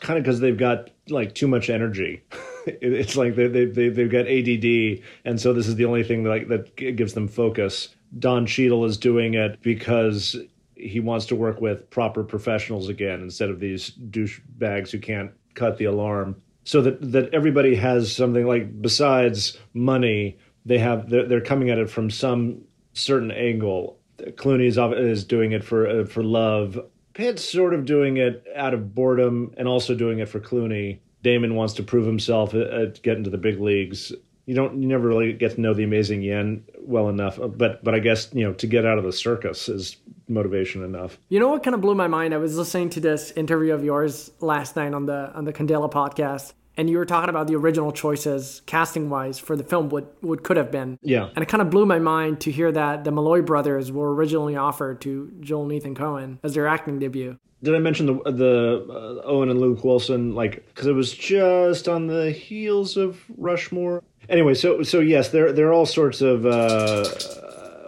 kind 0.01 0.19
of 0.19 0.25
because 0.25 0.41
they've 0.41 0.57
got 0.57 0.91
like 1.09 1.35
too 1.35 1.49
much 1.49 1.69
energy. 1.69 2.23
it's 2.81 3.17
like 3.17 3.35
they, 3.35 3.47
they, 3.47 3.65
they, 3.67 3.89
they've 3.89 4.11
got 4.11 4.27
ADD, 4.27 5.05
and 5.25 5.41
so 5.41 5.53
this 5.53 5.67
is 5.67 5.77
the 5.77 5.85
only 5.85 6.03
thing 6.03 6.25
that, 6.25 6.31
like, 6.31 6.49
that 6.49 6.77
gives 6.77 7.15
them 7.15 7.29
focus. 7.29 7.95
Don 8.19 8.47
Cheadle 8.47 8.85
is 8.85 8.97
doing 8.97 9.35
it 9.35 9.61
because 9.63 10.37
he 10.77 11.01
wants 11.01 11.27
to 11.27 11.37
work 11.37 11.61
with 11.61 11.89
proper 11.91 12.23
professionals 12.23 12.89
again 12.89 13.23
instead 13.23 13.51
of 13.51 13.61
these 13.61 13.91
douchebags 13.91 14.91
who 14.91 14.99
can't 14.99 15.33
cut 15.55 15.79
the 15.79 15.85
alarm. 15.85 16.37
So 16.65 16.81
that 16.83 17.13
that 17.13 17.35
everybody 17.35 17.75
has 17.75 18.15
something 18.15 18.47
like 18.47 18.81
besides 18.81 19.59
money, 19.75 20.39
they 20.65 20.79
have 20.79 21.11
they're, 21.11 21.27
they're 21.27 21.41
coming 21.41 21.71
at 21.71 21.79
it 21.79 21.91
from 21.91 22.11
some 22.11 22.63
certain 22.95 23.31
angle. 23.31 23.99
Clooney 24.19 24.67
is, 24.67 24.79
is 24.79 25.25
doing 25.25 25.53
it 25.53 25.65
for 25.65 25.87
uh, 25.87 26.05
for 26.07 26.23
love. 26.23 26.79
Pitt's 27.13 27.45
sort 27.45 27.75
of 27.75 27.85
doing 27.85 28.17
it 28.17 28.45
out 28.57 28.75
of 28.75 28.95
boredom 28.95 29.53
and 29.57 29.69
also 29.69 29.95
doing 29.95 30.19
it 30.19 30.29
for 30.29 30.41
Clooney. 30.41 30.99
Damon 31.25 31.57
wants 31.57 31.75
to 31.75 31.83
prove 31.83 32.07
himself 32.07 32.55
at, 32.55 32.69
at 32.69 33.03
get 33.03 33.17
into 33.17 33.31
the 33.31 33.39
big 33.39 33.59
leagues. 33.59 34.13
You 34.47 34.55
don't 34.55 34.81
you 34.81 34.87
never 34.87 35.09
really 35.09 35.33
get 35.33 35.55
to 35.55 35.61
know 35.61 35.73
the 35.73 35.83
amazing 35.83 36.23
Yen 36.23 36.63
well 36.79 37.09
enough, 37.09 37.41
uh, 37.41 37.49
but 37.49 37.83
but 37.83 37.95
I 37.95 37.99
guess 37.99 38.29
you 38.33 38.45
know 38.45 38.53
to 38.53 38.67
get 38.67 38.85
out 38.85 38.99
of 38.99 39.05
the 39.05 39.13
circus 39.13 39.69
is 39.69 39.97
motivation 40.29 40.85
enough. 40.85 41.19
You 41.31 41.41
know 41.41 41.49
what 41.49 41.63
kind 41.63 41.75
of 41.75 41.81
blew 41.81 41.95
my 41.95 42.09
mind? 42.09 42.35
I 42.35 42.37
was 42.37 42.57
listening 42.57 42.91
to 42.91 43.01
this 43.01 43.31
interview 43.33 43.73
of 43.73 43.83
yours 43.83 44.31
last 44.41 44.77
night 44.77 44.93
on 44.93 45.07
the 45.07 45.33
on 45.35 45.45
the 45.45 45.53
Candela 45.53 45.91
podcast, 45.91 46.53
and 46.77 46.91
you 46.91 46.99
were 46.99 47.05
talking 47.05 47.31
about 47.31 47.47
the 47.47 47.55
original 47.55 47.93
choices 47.93 48.63
casting 48.67 49.11
wise 49.11 49.39
for 49.39 49.57
the 49.57 49.65
film 49.65 49.89
what 49.89 50.17
what 50.23 50.43
could 50.43 50.57
have 50.57 50.71
been. 50.71 50.99
Yeah. 51.03 51.31
And 51.35 51.43
it 51.43 51.49
kind 51.49 51.63
of 51.63 51.71
blew 51.71 51.87
my 51.87 51.99
mind 51.99 52.41
to 52.43 52.51
hear 52.51 52.73
that 52.73 53.05
the 53.05 53.13
Malloy 53.13 53.43
brothers 53.43 53.93
were 53.93 54.15
originally 54.15 54.57
offered 54.57 55.01
to 55.03 55.33
Joel 55.41 55.65
and 55.65 55.73
Ethan 55.73 55.95
Coen 55.95 56.39
as 56.43 56.55
their 56.55 56.67
acting 56.67 56.99
debut. 56.99 57.39
Did 57.63 57.75
I 57.75 57.79
mention 57.79 58.07
the 58.07 58.15
the 58.31 58.87
uh, 58.91 59.27
Owen 59.27 59.49
and 59.49 59.61
Luke 59.61 59.85
Wilson 59.85 60.35
like 60.35 60.67
because 60.67 60.87
it 60.87 60.93
was 60.93 61.13
just 61.13 61.89
on 61.89 62.07
the 62.07 62.31
heels 62.31 62.97
of 62.97 63.23
Rushmore? 63.37 64.03
Anyway, 64.29 64.55
so 64.55 64.83
so 64.83 65.01
yes, 65.01 65.31
there 65.31 65.53
there 65.53 65.69
are 65.69 65.73
all 65.73 65.87
sorts 65.87 66.21
of 66.21 66.45
uh, 66.45 67.05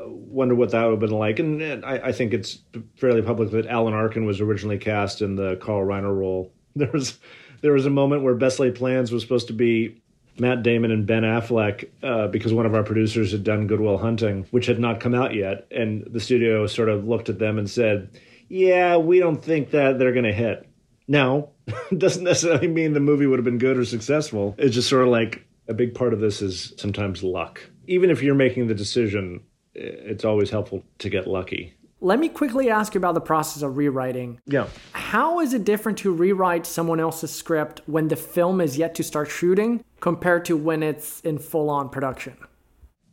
wonder 0.08 0.54
what 0.54 0.70
that 0.70 0.84
would 0.84 0.92
have 0.92 1.00
been 1.00 1.10
like, 1.10 1.38
and, 1.38 1.60
and 1.60 1.84
I, 1.84 2.08
I 2.08 2.12
think 2.12 2.32
it's 2.32 2.58
fairly 2.96 3.22
public 3.22 3.50
that 3.50 3.66
Alan 3.66 3.94
Arkin 3.94 4.26
was 4.26 4.40
originally 4.40 4.78
cast 4.78 5.22
in 5.22 5.34
the 5.34 5.56
Carl 5.56 5.84
Reiner 5.84 6.16
role. 6.16 6.52
There 6.76 6.90
was 6.92 7.18
there 7.60 7.72
was 7.72 7.86
a 7.86 7.90
moment 7.90 8.22
where 8.22 8.34
Best 8.34 8.58
Laid 8.60 8.74
Plans 8.74 9.12
was 9.12 9.22
supposed 9.22 9.48
to 9.48 9.52
be 9.52 10.00
Matt 10.38 10.62
Damon 10.62 10.90
and 10.90 11.06
Ben 11.06 11.22
Affleck 11.22 11.88
uh, 12.02 12.28
because 12.28 12.52
one 12.52 12.66
of 12.66 12.74
our 12.74 12.82
producers 12.82 13.32
had 13.32 13.44
done 13.44 13.66
Good 13.66 13.80
Will 13.80 13.98
Hunting, 13.98 14.46
which 14.50 14.66
had 14.66 14.78
not 14.78 15.00
come 15.00 15.14
out 15.14 15.34
yet, 15.34 15.66
and 15.70 16.06
the 16.10 16.20
studio 16.20 16.66
sort 16.66 16.88
of 16.88 17.06
looked 17.06 17.28
at 17.28 17.38
them 17.38 17.58
and 17.58 17.68
said, 17.68 18.10
"Yeah, 18.48 18.96
we 18.96 19.18
don't 19.18 19.42
think 19.42 19.70
that 19.70 19.98
they're 19.98 20.12
going 20.12 20.24
to 20.24 20.32
hit." 20.32 20.68
Now, 21.08 21.50
doesn't 21.96 22.24
necessarily 22.24 22.68
mean 22.68 22.92
the 22.92 23.00
movie 23.00 23.26
would 23.26 23.38
have 23.38 23.44
been 23.44 23.58
good 23.58 23.78
or 23.78 23.84
successful. 23.84 24.54
It's 24.58 24.74
just 24.74 24.88
sort 24.88 25.04
of 25.04 25.08
like 25.08 25.46
a 25.68 25.74
big 25.74 25.94
part 25.94 26.12
of 26.12 26.20
this 26.20 26.42
is 26.42 26.72
sometimes 26.76 27.22
luck. 27.22 27.60
Even 27.86 28.10
if 28.10 28.22
you're 28.22 28.34
making 28.34 28.66
the 28.66 28.74
decision, 28.74 29.42
it's 29.74 30.24
always 30.24 30.50
helpful 30.50 30.82
to 30.98 31.08
get 31.08 31.26
lucky. 31.26 31.74
Let 32.06 32.20
me 32.20 32.28
quickly 32.28 32.70
ask 32.70 32.94
you 32.94 32.98
about 32.98 33.14
the 33.14 33.20
process 33.20 33.64
of 33.64 33.76
rewriting. 33.76 34.40
Yeah. 34.46 34.68
How 34.92 35.40
is 35.40 35.52
it 35.52 35.64
different 35.64 35.98
to 35.98 36.12
rewrite 36.12 36.64
someone 36.64 37.00
else's 37.00 37.32
script 37.32 37.80
when 37.86 38.06
the 38.06 38.14
film 38.14 38.60
is 38.60 38.78
yet 38.78 38.94
to 38.94 39.02
start 39.02 39.28
shooting 39.28 39.82
compared 39.98 40.44
to 40.44 40.56
when 40.56 40.84
it's 40.84 41.20
in 41.22 41.36
full 41.36 41.68
on 41.68 41.88
production? 41.88 42.36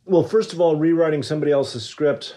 Well, 0.04 0.22
first 0.22 0.52
of 0.52 0.60
all, 0.60 0.76
rewriting 0.76 1.24
somebody 1.24 1.50
else's 1.50 1.84
script, 1.84 2.36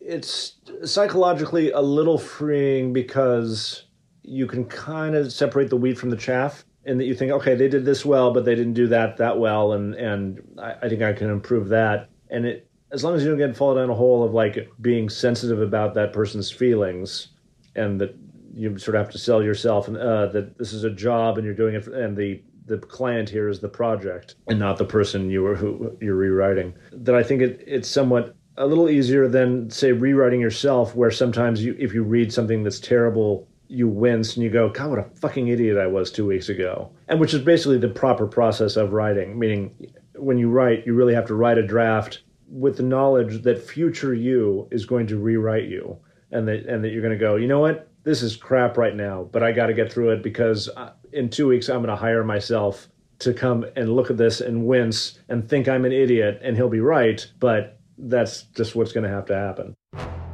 it's 0.00 0.60
psychologically 0.84 1.72
a 1.72 1.80
little 1.80 2.18
freeing 2.18 2.92
because 2.92 3.86
you 4.22 4.46
can 4.46 4.64
kind 4.66 5.16
of 5.16 5.32
separate 5.32 5.70
the 5.70 5.76
wheat 5.76 5.98
from 5.98 6.10
the 6.10 6.16
chaff 6.16 6.64
and 6.84 7.00
that 7.00 7.06
you 7.06 7.16
think, 7.16 7.32
okay, 7.32 7.56
they 7.56 7.66
did 7.66 7.84
this 7.84 8.04
well, 8.04 8.32
but 8.32 8.44
they 8.44 8.54
didn't 8.54 8.74
do 8.74 8.86
that 8.86 9.16
that 9.16 9.40
well, 9.40 9.72
and 9.72 9.94
and 9.96 10.40
I, 10.56 10.74
I 10.82 10.88
think 10.88 11.02
I 11.02 11.12
can 11.12 11.30
improve 11.30 11.66
that. 11.70 12.10
And 12.30 12.46
it 12.46 12.65
as 12.92 13.04
long 13.04 13.14
as 13.14 13.22
you 13.22 13.28
don't 13.28 13.38
get 13.38 13.56
fall 13.56 13.74
down 13.74 13.90
a 13.90 13.94
hole 13.94 14.24
of 14.24 14.32
like 14.32 14.70
being 14.80 15.08
sensitive 15.08 15.60
about 15.60 15.94
that 15.94 16.12
person's 16.12 16.50
feelings, 16.50 17.28
and 17.74 18.00
that 18.00 18.14
you 18.54 18.78
sort 18.78 18.94
of 18.94 19.04
have 19.04 19.12
to 19.12 19.18
sell 19.18 19.42
yourself 19.42 19.86
and 19.86 19.96
uh, 19.96 20.26
that 20.26 20.56
this 20.58 20.72
is 20.72 20.84
a 20.84 20.90
job 20.90 21.36
and 21.36 21.44
you're 21.44 21.54
doing 21.54 21.74
it, 21.74 21.84
for, 21.84 21.92
and 21.92 22.16
the 22.16 22.42
the 22.66 22.78
client 22.78 23.28
here 23.28 23.48
is 23.48 23.60
the 23.60 23.68
project 23.68 24.34
and 24.48 24.58
not 24.58 24.76
the 24.76 24.84
person 24.84 25.30
you 25.30 25.42
were 25.42 25.54
who 25.54 25.96
you're 26.00 26.16
rewriting. 26.16 26.74
That 26.92 27.14
I 27.14 27.22
think 27.22 27.42
it, 27.42 27.62
it's 27.66 27.88
somewhat 27.88 28.34
a 28.56 28.66
little 28.66 28.88
easier 28.88 29.28
than 29.28 29.70
say 29.70 29.92
rewriting 29.92 30.40
yourself, 30.40 30.94
where 30.94 31.10
sometimes 31.10 31.64
you 31.64 31.76
if 31.78 31.94
you 31.94 32.02
read 32.02 32.32
something 32.32 32.62
that's 32.62 32.80
terrible 32.80 33.46
you 33.68 33.88
wince 33.88 34.36
and 34.36 34.44
you 34.44 34.50
go, 34.50 34.68
God, 34.68 34.90
what 34.90 34.98
a 34.98 35.04
fucking 35.16 35.48
idiot 35.48 35.76
I 35.76 35.86
was 35.86 36.10
two 36.10 36.26
weeks 36.26 36.48
ago. 36.48 36.90
And 37.08 37.20
which 37.20 37.34
is 37.34 37.42
basically 37.42 37.78
the 37.78 37.88
proper 37.88 38.26
process 38.26 38.76
of 38.76 38.92
writing, 38.92 39.38
meaning 39.38 39.92
when 40.14 40.38
you 40.38 40.48
write, 40.48 40.86
you 40.86 40.94
really 40.94 41.14
have 41.14 41.26
to 41.26 41.34
write 41.34 41.58
a 41.58 41.66
draft 41.66 42.22
with 42.48 42.76
the 42.76 42.82
knowledge 42.82 43.42
that 43.42 43.62
future 43.62 44.14
you 44.14 44.68
is 44.70 44.86
going 44.86 45.06
to 45.08 45.18
rewrite 45.18 45.68
you 45.68 45.98
and 46.30 46.46
that 46.48 46.66
and 46.66 46.84
that 46.84 46.90
you're 46.90 47.02
going 47.02 47.16
to 47.16 47.18
go, 47.18 47.36
you 47.36 47.48
know 47.48 47.60
what? 47.60 47.88
This 48.04 48.22
is 48.22 48.36
crap 48.36 48.76
right 48.76 48.94
now, 48.94 49.28
but 49.32 49.42
I 49.42 49.52
got 49.52 49.66
to 49.66 49.74
get 49.74 49.92
through 49.92 50.10
it 50.10 50.22
because 50.22 50.68
uh, 50.76 50.92
in 51.12 51.28
2 51.28 51.48
weeks 51.48 51.68
I'm 51.68 51.78
going 51.78 51.88
to 51.88 51.96
hire 51.96 52.22
myself 52.22 52.88
to 53.20 53.32
come 53.32 53.64
and 53.74 53.94
look 53.94 54.10
at 54.10 54.16
this 54.16 54.40
and 54.40 54.66
wince 54.66 55.18
and 55.28 55.48
think 55.48 55.68
I'm 55.68 55.84
an 55.84 55.92
idiot 55.92 56.40
and 56.42 56.56
he'll 56.56 56.68
be 56.68 56.80
right, 56.80 57.26
but 57.40 57.80
that's 57.98 58.42
just 58.42 58.76
what's 58.76 58.92
going 58.92 59.04
to 59.04 59.10
have 59.10 59.26
to 59.26 59.34
happen. 59.34 60.25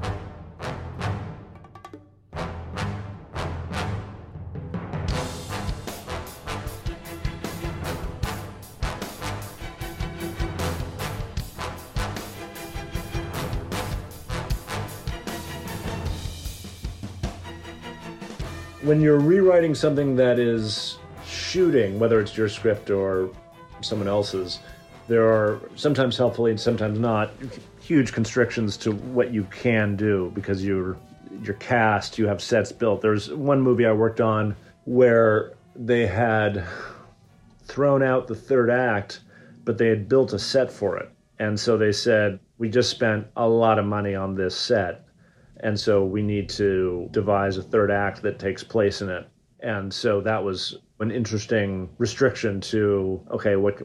When 18.92 19.00
you're 19.00 19.18
rewriting 19.18 19.74
something 19.74 20.16
that 20.16 20.38
is 20.38 20.98
shooting, 21.26 21.98
whether 21.98 22.20
it's 22.20 22.37
your 22.37 22.46
script 22.46 22.90
or 22.90 23.31
someone 23.81 24.07
else's, 24.07 24.59
there 25.09 25.24
are 25.33 25.62
sometimes 25.76 26.18
helpfully 26.18 26.50
and 26.50 26.61
sometimes 26.61 26.98
not 26.98 27.31
huge 27.81 28.12
constrictions 28.12 28.76
to 28.76 28.92
what 28.92 29.33
you 29.33 29.44
can 29.44 29.96
do 29.96 30.31
because 30.35 30.62
you're 30.62 30.98
you're 31.42 31.55
cast, 31.55 32.18
you 32.18 32.26
have 32.26 32.42
sets 32.42 32.70
built. 32.70 33.00
There's 33.00 33.31
one 33.31 33.62
movie 33.62 33.87
I 33.87 33.92
worked 33.92 34.20
on 34.20 34.55
where 34.85 35.55
they 35.74 36.07
had 36.07 36.62
thrown 37.64 38.02
out 38.02 38.26
the 38.26 38.35
third 38.35 38.68
act, 38.68 39.20
but 39.64 39.78
they 39.78 39.88
had 39.88 40.07
built 40.07 40.35
a 40.35 40.38
set 40.38 40.70
for 40.70 40.98
it. 40.98 41.09
And 41.38 41.59
so 41.59 41.78
they 41.78 41.92
said, 41.92 42.40
"We 42.59 42.68
just 42.68 42.90
spent 42.90 43.26
a 43.38 43.48
lot 43.48 43.78
of 43.78 43.87
money 43.87 44.14
on 44.14 44.35
this 44.35 44.55
set." 44.55 45.02
And 45.62 45.79
so 45.79 46.05
we 46.05 46.22
need 46.22 46.48
to 46.51 47.09
devise 47.12 47.57
a 47.57 47.62
third 47.62 47.90
act 47.90 48.22
that 48.22 48.38
takes 48.38 48.64
place 48.64 49.01
in 49.01 49.09
it. 49.09 49.29
And 49.61 49.92
so 49.94 50.20
that 50.22 50.42
was 50.42 50.79
an 50.98 51.11
interesting 51.11 51.88
restriction 51.98 52.61
to 52.62 53.20
okay, 53.31 53.57
what 53.57 53.81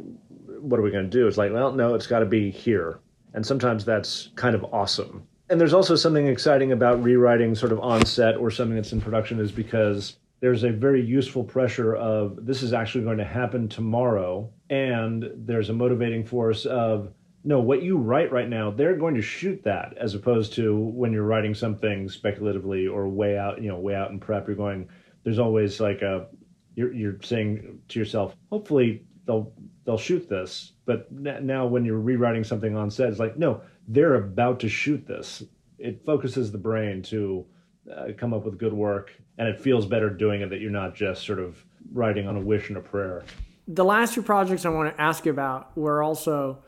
what 0.60 0.80
are 0.80 0.84
we 0.84 0.92
going 0.92 1.10
to 1.10 1.10
do? 1.10 1.28
It's 1.28 1.38
like, 1.38 1.54
well, 1.54 1.72
no, 1.72 1.94
it's 1.94 2.08
got 2.08 2.20
to 2.20 2.26
be 2.26 2.50
here. 2.50 3.00
And 3.34 3.46
sometimes 3.46 3.86
that's 3.86 4.30
kind 4.36 4.56
of 4.56 4.66
awesome. 4.74 5.28
And 5.50 5.62
there's 5.62 5.74
also 5.74 5.96
something 5.96 6.28
exciting 6.28 6.72
about 6.72 7.02
rewriting 7.02 7.56
sort 7.56 7.72
of 7.72 7.80
on 7.80 8.06
set 8.06 8.36
or 8.38 8.52
something 8.52 8.76
that's 8.76 8.92
in 8.92 9.00
production 9.00 9.40
is 9.40 9.52
because 9.52 10.18
there's 10.40 10.64
a 10.64 10.72
very 10.72 11.04
useful 11.04 11.44
pressure 11.44 11.96
of 11.96 12.46
this 12.46 12.62
is 12.62 12.74
actually 12.74 13.04
going 13.04 13.18
to 13.18 13.26
happen 13.26 13.70
tomorrow 13.70 14.50
and 14.70 15.30
there's 15.36 15.70
a 15.70 15.74
motivating 15.74 16.26
force 16.26 16.66
of 16.66 17.12
no, 17.48 17.62
what 17.62 17.82
you 17.82 17.98
write 17.98 18.30
right 18.30 18.50
now, 18.50 18.70
they're 18.70 18.98
going 18.98 19.16
to 19.16 19.22
shoot 19.22 19.64
that 19.64 19.98
as 19.98 20.14
opposed 20.14 20.52
to 20.56 20.76
when 20.76 21.14
you're 21.14 21.24
writing 21.24 21.56
something 21.56 22.10
speculatively 22.10 22.88
or 22.88 23.08
way 23.08 23.38
out, 23.38 23.62
you 23.62 23.70
know, 23.70 23.80
way 23.80 23.96
out 23.96 24.12
in 24.12 24.20
prep. 24.20 24.48
You're 24.48 24.58
going, 24.58 24.90
there's 25.24 25.40
always 25.40 25.80
like 25.80 26.02
a, 26.02 26.28
you're, 26.76 26.94
you're 26.94 27.16
saying 27.24 27.80
to 27.88 28.00
yourself, 28.00 28.36
hopefully 28.52 29.06
they'll 29.26 29.54
they'll 29.86 29.98
shoot 29.98 30.28
this. 30.28 30.74
But 30.86 31.10
now 31.10 31.66
when 31.66 31.86
you're 31.86 32.02
rewriting 32.02 32.44
something 32.44 32.76
on 32.76 32.92
set, 32.92 33.08
it's 33.08 33.20
like, 33.20 33.38
no, 33.38 33.62
they're 33.88 34.16
about 34.16 34.60
to 34.60 34.68
shoot 34.68 35.08
this. 35.08 35.42
It 35.80 36.04
focuses 36.06 36.52
the 36.52 36.58
brain 36.58 37.02
to 37.04 37.46
uh, 37.90 38.08
come 38.18 38.34
up 38.34 38.44
with 38.44 38.58
good 38.58 38.74
work, 38.74 39.14
and 39.38 39.48
it 39.48 39.62
feels 39.62 39.86
better 39.86 40.10
doing 40.10 40.42
it 40.42 40.50
that 40.50 40.60
you're 40.60 40.70
not 40.70 40.96
just 40.96 41.26
sort 41.26 41.40
of 41.40 41.64
writing 41.94 42.28
on 42.28 42.36
a 42.36 42.42
wish 42.42 42.68
and 42.68 42.78
a 42.78 42.82
prayer. 42.82 43.24
The 43.70 43.86
last 43.86 44.16
two 44.16 44.22
projects 44.22 44.66
I 44.66 44.70
want 44.70 44.94
to 44.94 45.02
ask 45.02 45.24
you 45.24 45.32
about 45.32 45.78
were 45.78 46.04
also 46.04 46.64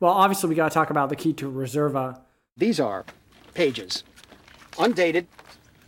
well, 0.00 0.12
obviously, 0.12 0.48
we 0.48 0.54
got 0.54 0.70
to 0.70 0.74
talk 0.74 0.90
about 0.90 1.10
the 1.10 1.16
key 1.16 1.32
to 1.34 1.50
Reserva. 1.50 2.20
These 2.56 2.80
are 2.80 3.04
pages, 3.54 4.02
undated, 4.78 5.26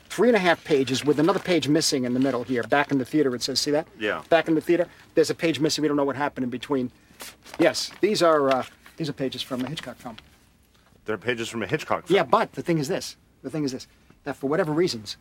three 0.08 0.28
and 0.28 0.36
a 0.36 0.40
half 0.40 0.62
pages 0.64 1.04
with 1.04 1.18
another 1.18 1.38
page 1.38 1.68
missing 1.68 2.04
in 2.04 2.12
the 2.12 2.20
middle 2.20 2.44
here. 2.44 2.62
Back 2.62 2.92
in 2.92 2.98
the 2.98 3.04
theater, 3.04 3.34
it 3.34 3.42
says, 3.42 3.60
see 3.60 3.70
that? 3.70 3.88
Yeah. 3.98 4.22
Back 4.28 4.48
in 4.48 4.54
the 4.54 4.60
theater, 4.60 4.86
there's 5.14 5.30
a 5.30 5.34
page 5.34 5.58
missing. 5.58 5.82
We 5.82 5.88
don't 5.88 5.96
know 5.96 6.04
what 6.04 6.16
happened 6.16 6.44
in 6.44 6.50
between. 6.50 6.90
Yes, 7.58 7.90
these 8.00 8.22
are 8.22 8.50
uh, 8.50 8.64
these 8.96 9.08
are 9.08 9.12
pages 9.14 9.42
from 9.42 9.62
a 9.62 9.68
Hitchcock 9.68 9.96
film. 9.96 10.16
They're 11.04 11.18
pages 11.18 11.48
from 11.48 11.62
a 11.62 11.66
Hitchcock 11.66 12.06
film. 12.06 12.16
Yeah, 12.16 12.24
but 12.24 12.52
the 12.52 12.62
thing 12.62 12.78
is 12.78 12.88
this. 12.88 13.16
The 13.42 13.50
thing 13.50 13.64
is 13.64 13.72
this. 13.72 13.86
That 14.24 14.36
for 14.36 14.48
whatever 14.48 14.72
reasons, 14.72 15.16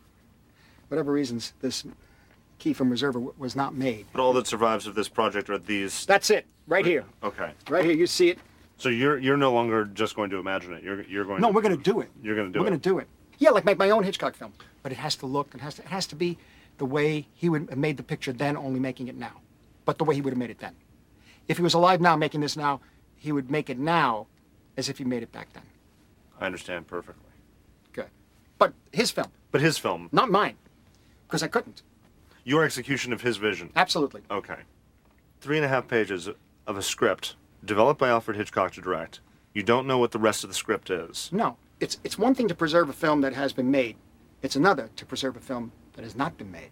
whatever 0.89 1.11
reasons, 1.11 1.53
this 1.61 1.85
key 2.59 2.73
from 2.73 2.91
Reserva 2.91 3.35
was 3.37 3.55
not 3.55 3.73
made. 3.73 4.05
But 4.13 4.21
all 4.21 4.33
that 4.33 4.47
survives 4.47 4.85
of 4.85 4.95
this 4.95 5.07
project 5.07 5.49
are 5.49 5.57
these. 5.57 6.05
That's 6.05 6.29
it, 6.29 6.45
right 6.67 6.85
here. 6.85 7.05
Okay. 7.23 7.51
Right 7.69 7.85
here, 7.85 7.95
you 7.95 8.07
see 8.07 8.29
it. 8.29 8.39
So 8.81 8.89
you're 8.89 9.19
you're 9.19 9.37
no 9.37 9.53
longer 9.53 9.85
just 9.85 10.15
going 10.15 10.31
to 10.31 10.37
imagine 10.37 10.73
it. 10.73 10.83
You're 10.83 11.03
you're 11.03 11.23
going. 11.23 11.39
No, 11.39 11.49
to, 11.49 11.53
we're 11.53 11.61
going 11.61 11.77
to 11.77 11.83
do 11.83 11.99
it. 11.99 12.09
You're 12.23 12.35
going 12.35 12.47
to 12.47 12.51
do 12.51 12.57
it. 12.57 12.61
we're 12.63 12.69
going 12.69 12.79
to 12.79 12.89
do 12.89 12.97
it. 12.97 13.07
Yeah, 13.37 13.51
like 13.51 13.63
make 13.63 13.77
my 13.77 13.91
own 13.91 14.01
Hitchcock 14.03 14.35
film. 14.35 14.53
But 14.81 14.91
it 14.91 14.97
has 14.97 15.15
to 15.17 15.27
look. 15.27 15.53
It 15.53 15.61
has 15.61 15.75
to. 15.75 15.83
It 15.83 15.89
has 15.89 16.07
to 16.07 16.15
be 16.15 16.39
the 16.79 16.85
way 16.85 17.27
he 17.35 17.47
would 17.47 17.69
have 17.69 17.77
made 17.77 17.97
the 17.97 18.03
picture 18.03 18.33
then, 18.33 18.57
only 18.57 18.79
making 18.79 19.07
it 19.07 19.15
now. 19.15 19.33
But 19.85 19.99
the 19.99 20.03
way 20.03 20.15
he 20.15 20.21
would 20.21 20.33
have 20.33 20.39
made 20.39 20.49
it 20.49 20.57
then. 20.57 20.75
If 21.47 21.57
he 21.57 21.63
was 21.63 21.75
alive 21.75 22.01
now, 22.01 22.15
making 22.15 22.41
this 22.41 22.57
now, 22.57 22.81
he 23.17 23.31
would 23.31 23.51
make 23.51 23.69
it 23.69 23.77
now, 23.77 24.25
as 24.75 24.89
if 24.89 24.97
he 24.97 25.03
made 25.03 25.21
it 25.21 25.31
back 25.31 25.53
then. 25.53 25.63
I 26.39 26.47
understand 26.47 26.87
perfectly. 26.87 27.29
Good. 27.93 28.09
But 28.57 28.73
his 28.91 29.11
film. 29.11 29.27
But 29.51 29.61
his 29.61 29.77
film. 29.77 30.09
Not 30.11 30.31
mine. 30.31 30.55
Because 31.27 31.43
I 31.43 31.49
couldn't. 31.49 31.83
Your 32.45 32.63
execution 32.63 33.13
of 33.13 33.21
his 33.21 33.37
vision. 33.37 33.69
Absolutely. 33.75 34.21
Okay. 34.31 34.57
Three 35.39 35.57
and 35.57 35.65
a 35.65 35.69
half 35.69 35.87
pages 35.87 36.27
of 36.65 36.77
a 36.77 36.81
script 36.81 37.35
developed 37.63 37.99
by 37.99 38.09
Alfred 38.09 38.37
Hitchcock 38.37 38.73
to 38.73 38.81
direct. 38.81 39.19
You 39.53 39.63
don't 39.63 39.87
know 39.87 39.97
what 39.97 40.11
the 40.11 40.19
rest 40.19 40.43
of 40.43 40.49
the 40.49 40.53
script 40.55 40.89
is. 40.89 41.29
No. 41.31 41.57
it's 41.79 41.97
it's 42.03 42.17
one 42.17 42.33
thing 42.35 42.47
to 42.47 42.55
preserve 42.55 42.89
a 42.89 42.93
film 42.93 43.21
that 43.21 43.33
has 43.33 43.53
been 43.53 43.69
made. 43.71 43.95
It's 44.41 44.55
another 44.55 44.89
to 44.95 45.05
preserve 45.05 45.35
a 45.35 45.39
film 45.41 45.71
that 45.93 46.03
has 46.03 46.15
not 46.15 46.37
been 46.37 46.51
made. 46.51 46.69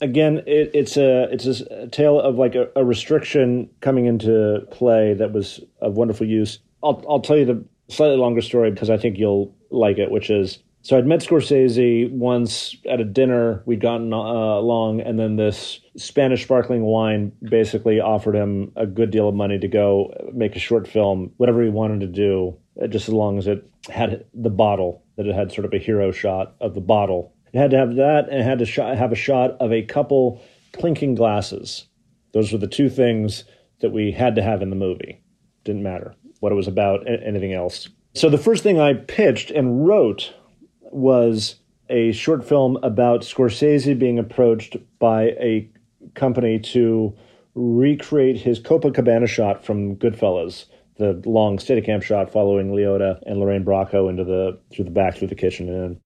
Again, 0.00 0.38
it, 0.46 0.70
it's 0.74 0.96
a 0.96 1.24
it's 1.32 1.44
a 1.46 1.88
tale 1.88 2.20
of 2.20 2.36
like 2.36 2.54
a, 2.54 2.68
a 2.76 2.84
restriction 2.84 3.68
coming 3.80 4.06
into 4.06 4.66
play 4.70 5.14
that 5.14 5.32
was 5.32 5.60
of 5.80 5.94
wonderful 5.96 6.26
use. 6.26 6.60
I'll 6.82 7.04
I'll 7.08 7.20
tell 7.20 7.36
you 7.36 7.44
the 7.44 7.64
slightly 7.88 8.16
longer 8.16 8.40
story 8.40 8.70
because 8.70 8.90
I 8.90 8.96
think 8.96 9.18
you'll 9.18 9.54
like 9.70 9.98
it, 9.98 10.10
which 10.10 10.30
is 10.30 10.58
so 10.82 10.96
I'd 10.96 11.06
met 11.06 11.20
Scorsese 11.20 12.10
once 12.10 12.76
at 12.88 13.00
a 13.00 13.04
dinner. 13.04 13.62
We'd 13.66 13.80
gotten 13.80 14.12
uh, 14.12 14.16
along, 14.16 15.00
and 15.00 15.18
then 15.18 15.36
this 15.36 15.80
Spanish 15.96 16.44
sparkling 16.44 16.82
wine 16.82 17.32
basically 17.42 18.00
offered 18.00 18.34
him 18.34 18.72
a 18.76 18.86
good 18.86 19.10
deal 19.10 19.28
of 19.28 19.34
money 19.34 19.58
to 19.58 19.68
go 19.68 20.12
make 20.32 20.56
a 20.56 20.60
short 20.60 20.86
film, 20.86 21.32
whatever 21.36 21.62
he 21.62 21.68
wanted 21.68 22.00
to 22.00 22.06
do, 22.06 22.56
uh, 22.82 22.86
just 22.86 23.08
as 23.08 23.14
long 23.14 23.38
as 23.38 23.46
it 23.46 23.68
had 23.90 24.24
the 24.34 24.50
bottle, 24.50 25.04
that 25.16 25.26
it 25.26 25.34
had 25.34 25.52
sort 25.52 25.64
of 25.64 25.72
a 25.72 25.78
hero 25.78 26.12
shot 26.12 26.54
of 26.60 26.74
the 26.74 26.80
bottle. 26.80 27.34
It 27.52 27.58
had 27.58 27.70
to 27.72 27.78
have 27.78 27.96
that, 27.96 28.28
and 28.28 28.40
it 28.40 28.44
had 28.44 28.60
to 28.60 28.66
sh- 28.66 28.76
have 28.76 29.12
a 29.12 29.16
shot 29.16 29.52
of 29.60 29.72
a 29.72 29.82
couple 29.82 30.40
clinking 30.72 31.14
glasses. 31.14 31.86
Those 32.32 32.52
were 32.52 32.58
the 32.58 32.66
two 32.66 32.88
things 32.88 33.44
that 33.80 33.90
we 33.90 34.12
had 34.12 34.36
to 34.36 34.42
have 34.42 34.62
in 34.62 34.70
the 34.70 34.76
movie. 34.76 35.22
Didn't 35.64 35.82
matter 35.82 36.14
what 36.40 36.52
it 36.52 36.56
was 36.56 36.68
about, 36.68 37.06
anything 37.08 37.52
else. 37.52 37.88
So 38.14 38.30
the 38.30 38.38
first 38.38 38.62
thing 38.62 38.80
I 38.80 38.94
pitched 38.94 39.50
and 39.50 39.86
wrote 39.86 40.34
was 40.92 41.56
a 41.88 42.12
short 42.12 42.46
film 42.46 42.76
about 42.82 43.22
Scorsese 43.22 43.98
being 43.98 44.18
approached 44.18 44.76
by 44.98 45.24
a 45.40 45.68
company 46.14 46.58
to 46.58 47.14
recreate 47.54 48.36
his 48.36 48.60
Copacabana 48.60 49.26
shot 49.26 49.64
from 49.64 49.96
Goodfellas, 49.96 50.66
the 50.96 51.20
long 51.24 51.58
Steadicam 51.58 52.02
shot 52.02 52.30
following 52.30 52.72
Liotta 52.72 53.20
and 53.26 53.40
Lorraine 53.40 53.64
Bracco 53.64 54.08
into 54.08 54.24
the 54.24 54.58
through 54.72 54.84
the 54.84 54.90
back 54.90 55.16
through 55.16 55.28
the 55.28 55.34
kitchen 55.34 55.68
and 55.68 55.84
in. 55.84 56.00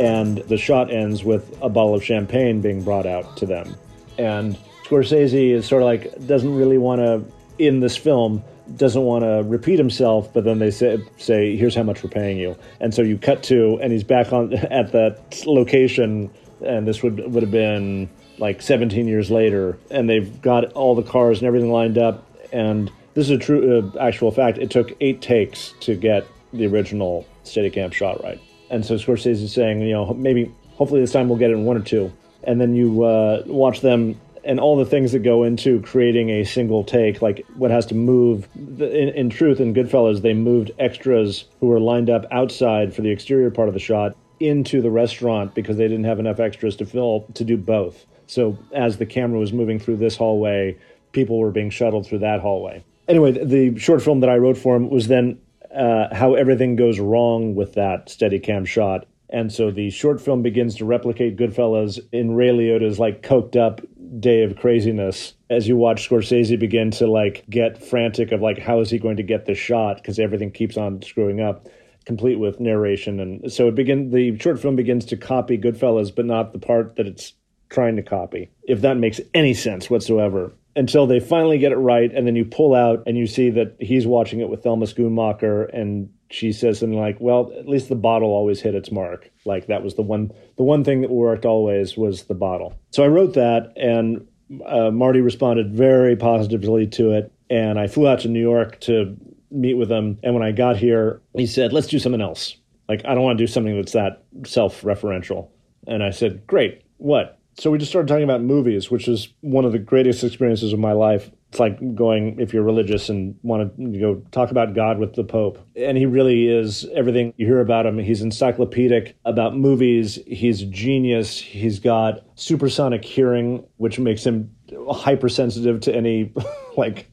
And 0.00 0.38
the 0.48 0.58
shot 0.58 0.92
ends 0.92 1.24
with 1.24 1.56
a 1.62 1.68
bottle 1.68 1.94
of 1.94 2.04
champagne 2.04 2.60
being 2.60 2.82
brought 2.82 3.06
out 3.06 3.36
to 3.38 3.46
them. 3.46 3.74
And 4.18 4.58
Scorsese 4.84 5.50
is 5.50 5.66
sort 5.66 5.82
of 5.82 5.86
like 5.86 6.26
doesn't 6.26 6.54
really 6.54 6.78
want 6.78 7.00
to 7.00 7.24
in 7.58 7.80
this 7.80 7.96
film 7.96 8.42
doesn't 8.76 9.02
want 9.02 9.24
to 9.24 9.42
repeat 9.46 9.78
himself, 9.78 10.32
but 10.32 10.44
then 10.44 10.58
they 10.58 10.70
say, 10.70 10.98
say, 11.18 11.56
"Here's 11.56 11.74
how 11.74 11.82
much 11.82 12.02
we're 12.02 12.10
paying 12.10 12.38
you," 12.38 12.56
and 12.80 12.94
so 12.94 13.02
you 13.02 13.18
cut 13.18 13.42
to, 13.44 13.78
and 13.82 13.92
he's 13.92 14.04
back 14.04 14.32
on 14.32 14.52
at 14.70 14.92
that 14.92 15.42
location, 15.46 16.30
and 16.64 16.86
this 16.86 17.02
would 17.02 17.32
would 17.32 17.42
have 17.42 17.52
been 17.52 18.08
like 18.38 18.62
17 18.62 19.06
years 19.06 19.30
later, 19.30 19.78
and 19.90 20.08
they've 20.08 20.40
got 20.42 20.72
all 20.72 20.94
the 20.94 21.02
cars 21.02 21.38
and 21.38 21.46
everything 21.46 21.70
lined 21.70 21.98
up, 21.98 22.26
and 22.52 22.90
this 23.14 23.26
is 23.26 23.30
a 23.30 23.38
true 23.38 23.92
uh, 23.94 23.98
actual 24.00 24.30
fact. 24.30 24.58
It 24.58 24.70
took 24.70 24.92
eight 25.00 25.20
takes 25.20 25.74
to 25.80 25.94
get 25.94 26.26
the 26.52 26.66
original 26.66 27.26
Steadicam 27.44 27.92
shot 27.92 28.22
right, 28.22 28.40
and 28.70 28.84
so 28.84 28.94
Scorsese 28.94 29.42
is 29.42 29.52
saying, 29.52 29.82
you 29.82 29.92
know, 29.92 30.14
maybe 30.14 30.50
hopefully 30.72 31.00
this 31.00 31.12
time 31.12 31.28
we'll 31.28 31.38
get 31.38 31.50
it 31.50 31.54
in 31.54 31.64
one 31.64 31.76
or 31.76 31.84
two, 31.84 32.12
and 32.44 32.60
then 32.60 32.74
you 32.74 33.04
uh, 33.04 33.42
watch 33.46 33.82
them 33.82 34.18
and 34.44 34.60
all 34.60 34.76
the 34.76 34.84
things 34.84 35.12
that 35.12 35.20
go 35.20 35.42
into 35.42 35.80
creating 35.82 36.30
a 36.30 36.44
single 36.44 36.84
take, 36.84 37.22
like 37.22 37.44
what 37.56 37.70
has 37.70 37.86
to 37.86 37.94
move. 37.94 38.48
In, 38.54 38.80
in, 38.80 39.30
truth, 39.30 39.60
in 39.60 39.74
Goodfellas, 39.74 40.22
they 40.22 40.34
moved 40.34 40.70
extras 40.78 41.44
who 41.60 41.68
were 41.68 41.80
lined 41.80 42.10
up 42.10 42.26
outside 42.30 42.94
for 42.94 43.02
the 43.02 43.10
exterior 43.10 43.50
part 43.50 43.68
of 43.68 43.74
the 43.74 43.80
shot 43.80 44.16
into 44.40 44.82
the 44.82 44.90
restaurant 44.90 45.54
because 45.54 45.76
they 45.76 45.88
didn't 45.88 46.04
have 46.04 46.18
enough 46.18 46.40
extras 46.40 46.76
to 46.76 46.86
fill 46.86 47.26
to 47.34 47.44
do 47.44 47.56
both. 47.56 48.04
So 48.26 48.58
as 48.72 48.98
the 48.98 49.06
camera 49.06 49.38
was 49.38 49.52
moving 49.52 49.78
through 49.78 49.96
this 49.96 50.16
hallway, 50.16 50.76
people 51.12 51.38
were 51.38 51.50
being 51.50 51.70
shuttled 51.70 52.06
through 52.06 52.20
that 52.20 52.40
hallway. 52.40 52.84
Anyway, 53.08 53.32
the 53.32 53.78
short 53.78 54.02
film 54.02 54.20
that 54.20 54.30
I 54.30 54.36
wrote 54.36 54.56
for 54.56 54.76
him 54.76 54.88
was 54.90 55.08
then 55.08 55.38
uh, 55.74 56.14
how 56.14 56.34
everything 56.34 56.76
goes 56.76 56.98
wrong 56.98 57.54
with 57.54 57.74
that 57.74 58.06
Steadicam 58.06 58.66
shot. 58.66 59.06
And 59.30 59.52
so 59.52 59.70
the 59.70 59.90
short 59.90 60.20
film 60.20 60.42
begins 60.42 60.76
to 60.76 60.84
replicate 60.84 61.36
Goodfellas 61.36 61.98
in 62.12 62.34
Ray 62.34 62.50
Liotta's 62.50 62.98
like 62.98 63.22
coked 63.22 63.56
up 63.56 63.80
day 64.20 64.42
of 64.42 64.56
craziness 64.56 65.34
as 65.50 65.66
you 65.66 65.76
watch 65.76 66.08
Scorsese 66.08 66.58
begin 66.58 66.90
to 66.92 67.06
like 67.06 67.44
get 67.50 67.82
frantic 67.82 68.32
of 68.32 68.40
like 68.40 68.58
how 68.58 68.80
is 68.80 68.90
he 68.90 68.98
going 68.98 69.16
to 69.16 69.22
get 69.22 69.46
the 69.46 69.54
shot? 69.54 69.96
Because 69.96 70.18
everything 70.18 70.50
keeps 70.50 70.76
on 70.76 71.02
screwing 71.02 71.40
up 71.40 71.68
complete 72.04 72.36
with 72.38 72.60
narration. 72.60 73.18
And 73.18 73.52
so 73.52 73.68
it 73.68 73.74
begin 73.74 74.10
the 74.10 74.38
short 74.38 74.60
film 74.60 74.76
begins 74.76 75.06
to 75.06 75.16
copy 75.16 75.58
Goodfellas 75.58 76.14
but 76.14 76.26
not 76.26 76.52
the 76.52 76.58
part 76.58 76.96
that 76.96 77.06
it's 77.06 77.32
trying 77.70 77.96
to 77.96 78.02
copy 78.02 78.50
if 78.62 78.82
that 78.82 78.96
makes 78.98 79.20
any 79.32 79.52
sense 79.52 79.90
whatsoever 79.90 80.52
until 80.76 81.06
they 81.06 81.18
finally 81.18 81.58
get 81.58 81.72
it 81.72 81.76
right 81.76 82.12
and 82.12 82.26
then 82.26 82.36
you 82.36 82.44
pull 82.44 82.74
out 82.74 83.02
and 83.06 83.16
you 83.16 83.26
see 83.26 83.50
that 83.50 83.74
he's 83.80 84.06
watching 84.06 84.40
it 84.40 84.48
with 84.48 84.62
Thelma 84.62 84.86
Schoonmaker 84.86 85.68
and 85.72 86.08
she 86.34 86.52
says 86.52 86.80
something 86.80 86.98
like, 86.98 87.20
"Well, 87.20 87.52
at 87.56 87.68
least 87.68 87.88
the 87.88 87.94
bottle 87.94 88.30
always 88.30 88.60
hit 88.60 88.74
its 88.74 88.90
mark." 88.90 89.30
Like 89.44 89.68
that 89.68 89.84
was 89.84 89.94
the 89.94 90.02
one 90.02 90.32
the 90.56 90.64
one 90.64 90.82
thing 90.82 91.00
that 91.02 91.10
worked 91.10 91.46
always 91.46 91.96
was 91.96 92.24
the 92.24 92.34
bottle. 92.34 92.74
So 92.90 93.04
I 93.04 93.08
wrote 93.08 93.34
that, 93.34 93.72
and 93.76 94.26
uh, 94.66 94.90
Marty 94.90 95.20
responded 95.20 95.72
very 95.72 96.16
positively 96.16 96.88
to 96.88 97.12
it, 97.12 97.32
and 97.50 97.78
I 97.78 97.86
flew 97.86 98.08
out 98.08 98.20
to 98.20 98.28
New 98.28 98.40
York 98.40 98.80
to 98.80 99.16
meet 99.50 99.74
with 99.74 99.90
him. 99.90 100.18
And 100.24 100.34
when 100.34 100.42
I 100.42 100.50
got 100.50 100.76
here, 100.76 101.22
he 101.36 101.46
said, 101.46 101.72
"Let's 101.72 101.86
do 101.86 102.00
something 102.00 102.20
else. 102.20 102.56
Like 102.88 103.02
I 103.04 103.14
don't 103.14 103.22
want 103.22 103.38
to 103.38 103.42
do 103.42 103.50
something 103.50 103.76
that's 103.76 103.92
that 103.92 104.24
self-referential." 104.44 105.48
And 105.86 106.02
I 106.02 106.10
said, 106.10 106.46
"Great. 106.48 106.82
What?" 106.96 107.38
So 107.56 107.70
we 107.70 107.78
just 107.78 107.92
started 107.92 108.08
talking 108.08 108.24
about 108.24 108.42
movies, 108.42 108.90
which 108.90 109.06
is 109.06 109.28
one 109.40 109.64
of 109.64 109.70
the 109.70 109.78
greatest 109.78 110.24
experiences 110.24 110.72
of 110.72 110.80
my 110.80 110.92
life 110.92 111.30
it's 111.54 111.60
like 111.60 111.94
going 111.94 112.40
if 112.40 112.52
you're 112.52 112.64
religious 112.64 113.08
and 113.08 113.38
want 113.44 113.76
to 113.76 113.98
go 114.00 114.16
talk 114.32 114.50
about 114.50 114.74
God 114.74 114.98
with 114.98 115.14
the 115.14 115.22
Pope. 115.22 115.64
And 115.76 115.96
he 115.96 116.04
really 116.04 116.48
is 116.48 116.84
everything 116.92 117.32
you 117.36 117.46
hear 117.46 117.60
about 117.60 117.86
him. 117.86 117.96
He's 117.96 118.22
encyclopedic 118.22 119.16
about 119.24 119.56
movies. 119.56 120.18
He's 120.26 120.62
genius. 120.62 121.38
He's 121.38 121.78
got 121.78 122.24
supersonic 122.34 123.04
hearing, 123.04 123.64
which 123.76 124.00
makes 124.00 124.24
him 124.24 124.52
hypersensitive 124.90 125.78
to 125.82 125.94
any 125.94 126.32
like. 126.76 127.08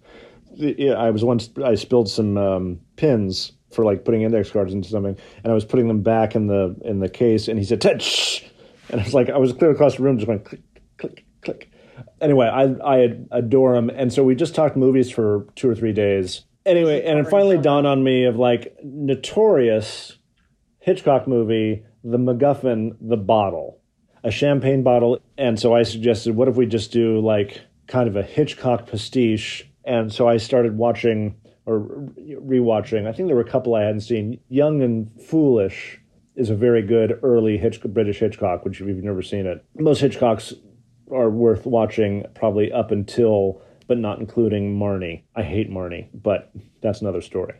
I 0.59 1.11
was 1.11 1.23
once 1.23 1.51
I 1.63 1.75
spilled 1.75 2.09
some 2.09 2.35
um, 2.35 2.79
pins 2.95 3.51
for 3.71 3.85
like 3.85 4.05
putting 4.05 4.23
index 4.23 4.49
cards 4.49 4.73
into 4.73 4.89
something, 4.89 5.15
and 5.43 5.51
I 5.51 5.53
was 5.53 5.65
putting 5.65 5.87
them 5.87 6.01
back 6.01 6.33
in 6.33 6.47
the 6.47 6.75
in 6.83 6.99
the 6.99 7.09
case, 7.09 7.47
and 7.47 7.59
he 7.59 7.65
said 7.65 7.79
touch, 7.79 8.43
and 8.89 8.99
I 8.99 9.03
was 9.03 9.13
like 9.13 9.29
I 9.29 9.37
was 9.37 9.53
clear 9.53 9.69
across 9.69 9.97
the 9.97 10.03
room, 10.03 10.17
just 10.17 10.25
going 10.25 10.39
click 10.39 10.61
click 10.97 11.25
click 11.41 11.70
anyway, 12.21 12.47
I 12.47 12.63
I 12.63 13.17
adore 13.31 13.75
him, 13.75 13.89
and 13.89 14.13
so 14.13 14.23
we 14.23 14.35
just 14.35 14.55
talked 14.55 14.77
movies 14.77 15.09
for 15.09 15.47
two 15.55 15.69
or 15.69 15.75
three 15.75 15.93
days. 15.93 16.45
Anyway, 16.65 17.03
and 17.03 17.19
it 17.19 17.27
finally 17.27 17.57
dawned 17.57 17.87
on 17.87 18.03
me 18.03 18.25
of 18.25 18.35
like 18.35 18.77
notorious 18.83 20.17
Hitchcock 20.79 21.27
movie, 21.27 21.83
The 22.03 22.17
MacGuffin, 22.17 22.97
The 23.01 23.17
Bottle, 23.17 23.79
a 24.23 24.31
champagne 24.31 24.83
bottle, 24.83 25.19
and 25.37 25.59
so 25.59 25.75
I 25.75 25.83
suggested, 25.83 26.35
what 26.35 26.47
if 26.47 26.55
we 26.55 26.67
just 26.67 26.91
do 26.91 27.19
like 27.19 27.61
kind 27.87 28.07
of 28.07 28.15
a 28.15 28.23
Hitchcock 28.23 28.87
pastiche? 28.87 29.67
And 29.83 30.13
so 30.13 30.27
I 30.27 30.37
started 30.37 30.77
watching 30.77 31.35
or 31.65 32.07
rewatching. 32.19 33.07
I 33.07 33.11
think 33.11 33.27
there 33.27 33.35
were 33.35 33.41
a 33.41 33.49
couple 33.49 33.75
I 33.75 33.83
hadn't 33.83 34.01
seen. 34.01 34.39
Young 34.47 34.81
and 34.81 35.09
Foolish 35.27 35.99
is 36.35 36.49
a 36.49 36.55
very 36.55 36.81
good 36.81 37.19
early 37.23 37.57
Hitch- 37.57 37.81
British 37.81 38.19
Hitchcock, 38.19 38.63
which 38.63 38.79
if 38.79 38.87
you've 38.87 39.03
never 39.03 39.21
seen 39.21 39.45
it, 39.45 39.63
most 39.77 40.01
Hitchcocks 40.01 40.53
are 41.11 41.29
worth 41.29 41.65
watching 41.65 42.25
probably 42.33 42.71
up 42.71 42.91
until 42.91 43.61
but 43.87 43.97
not 43.97 44.19
including 44.19 44.79
Marnie. 44.79 45.23
I 45.35 45.43
hate 45.43 45.69
Marnie, 45.69 46.07
but 46.13 46.49
that's 46.81 47.01
another 47.01 47.19
story. 47.19 47.55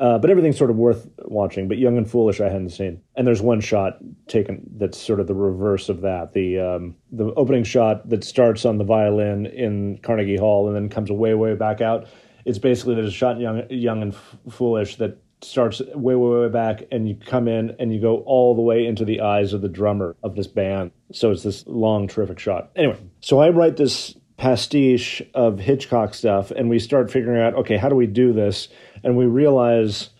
Uh, 0.00 0.18
but 0.18 0.30
everything's 0.30 0.58
sort 0.58 0.70
of 0.70 0.76
worth 0.76 1.08
watching. 1.26 1.68
But 1.68 1.78
Young 1.78 1.96
and 1.96 2.10
Foolish, 2.10 2.40
I 2.40 2.48
hadn't 2.48 2.70
seen. 2.70 3.02
And 3.14 3.26
there's 3.26 3.42
one 3.42 3.60
shot 3.60 3.98
taken 4.26 4.62
that's 4.76 4.98
sort 4.98 5.20
of 5.20 5.26
the 5.26 5.34
reverse 5.34 5.88
of 5.88 6.00
that. 6.00 6.32
The 6.32 6.58
um, 6.58 6.96
the 7.12 7.32
opening 7.34 7.64
shot 7.64 8.08
that 8.08 8.24
starts 8.24 8.64
on 8.64 8.78
the 8.78 8.84
violin 8.84 9.46
in 9.46 9.98
Carnegie 9.98 10.36
Hall 10.36 10.66
and 10.66 10.74
then 10.74 10.88
comes 10.88 11.10
way 11.10 11.34
way 11.34 11.54
back 11.54 11.80
out. 11.80 12.08
It's 12.44 12.58
basically 12.58 12.96
there's 12.96 13.08
a 13.08 13.12
shot 13.12 13.36
in 13.36 13.42
Young 13.42 13.62
Young 13.70 14.02
and 14.02 14.16
Foolish 14.50 14.96
that 14.96 15.18
starts 15.42 15.80
way, 15.94 16.14
way, 16.14 16.40
way 16.40 16.48
back, 16.48 16.84
and 16.90 17.08
you 17.08 17.16
come 17.16 17.48
in 17.48 17.76
and 17.78 17.92
you 17.92 18.00
go 18.00 18.18
all 18.26 18.54
the 18.54 18.62
way 18.62 18.86
into 18.86 19.04
the 19.04 19.20
eyes 19.20 19.52
of 19.52 19.60
the 19.60 19.68
drummer 19.68 20.16
of 20.22 20.36
this 20.36 20.46
band. 20.46 20.90
So 21.12 21.30
it's 21.30 21.42
this 21.42 21.66
long, 21.66 22.08
terrific 22.08 22.38
shot. 22.38 22.70
Anyway, 22.76 22.98
so 23.20 23.40
I 23.40 23.50
write 23.50 23.76
this 23.76 24.16
pastiche 24.36 25.22
of 25.34 25.58
Hitchcock 25.58 26.14
stuff, 26.14 26.50
and 26.50 26.68
we 26.68 26.78
start 26.78 27.10
figuring 27.10 27.40
out, 27.40 27.54
okay, 27.54 27.76
how 27.76 27.88
do 27.88 27.94
we 27.94 28.06
do 28.06 28.32
this? 28.32 28.68
And 29.02 29.16
we 29.16 29.26
realize 29.26 30.10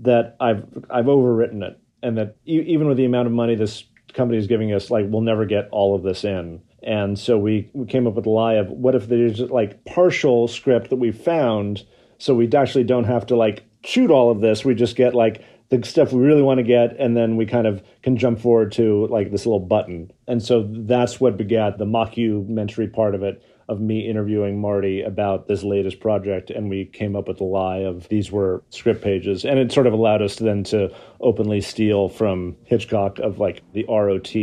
that 0.00 0.36
I've 0.40 0.64
I've 0.90 1.04
overwritten 1.04 1.62
it, 1.62 1.78
and 2.02 2.16
that 2.18 2.36
e- 2.46 2.64
even 2.66 2.88
with 2.88 2.96
the 2.96 3.04
amount 3.04 3.26
of 3.26 3.32
money 3.32 3.54
this 3.54 3.84
company 4.14 4.38
is 4.38 4.46
giving 4.46 4.72
us, 4.72 4.90
like 4.90 5.06
we'll 5.08 5.22
never 5.22 5.44
get 5.44 5.68
all 5.70 5.94
of 5.94 6.02
this 6.02 6.24
in. 6.24 6.62
And 6.82 7.18
so 7.18 7.38
we, 7.38 7.70
we 7.72 7.86
came 7.86 8.06
up 8.06 8.14
with 8.14 8.24
the 8.24 8.30
lie 8.30 8.54
of 8.54 8.68
what 8.68 8.94
if 8.94 9.08
there's 9.08 9.38
like 9.40 9.84
partial 9.84 10.48
script 10.48 10.90
that 10.90 10.96
we 10.96 11.12
found, 11.12 11.84
so 12.18 12.34
we 12.34 12.50
actually 12.52 12.84
don't 12.84 13.04
have 13.04 13.26
to 13.26 13.36
like 13.36 13.64
shoot 13.84 14.10
all 14.10 14.30
of 14.30 14.40
this. 14.40 14.64
We 14.64 14.74
just 14.74 14.96
get 14.96 15.14
like 15.14 15.44
the 15.70 15.82
stuff 15.84 16.12
we 16.12 16.22
really 16.22 16.42
want 16.42 16.58
to 16.58 16.64
get, 16.64 16.96
and 16.98 17.16
then 17.16 17.36
we 17.36 17.46
kind 17.46 17.66
of 17.66 17.82
can 18.02 18.16
jump 18.16 18.40
forward 18.40 18.72
to 18.72 19.06
like 19.06 19.30
this 19.30 19.46
little 19.46 19.60
button. 19.60 20.12
And 20.28 20.42
so 20.42 20.68
that's 20.68 21.20
what 21.20 21.36
begat 21.36 21.78
the 21.78 21.86
mockumentary 21.86 22.92
part 22.92 23.14
of 23.14 23.22
it 23.22 23.42
of 23.68 23.80
me 23.80 24.08
interviewing 24.08 24.60
Marty 24.60 25.02
about 25.02 25.48
this 25.48 25.62
latest 25.62 26.00
project, 26.00 26.50
and 26.50 26.68
we 26.68 26.84
came 26.84 27.16
up 27.16 27.28
with 27.28 27.38
the 27.38 27.44
lie 27.44 27.78
of 27.78 28.08
these 28.08 28.30
were 28.30 28.62
script 28.70 29.02
pages, 29.02 29.44
and 29.44 29.58
it 29.58 29.72
sort 29.72 29.86
of 29.86 29.92
allowed 29.92 30.20
us 30.20 30.36
then 30.36 30.62
to 30.64 30.92
openly 31.20 31.60
steal 31.60 32.08
from 32.08 32.56
Hitchcock 32.64 33.18
of 33.20 33.38
like 33.38 33.62
the 33.72 33.86
ROT 33.88 34.34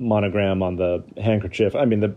monogram 0.00 0.62
on 0.62 0.76
the 0.76 1.04
handkerchief. 1.22 1.74
I 1.74 1.84
mean 1.84 2.00
the 2.00 2.14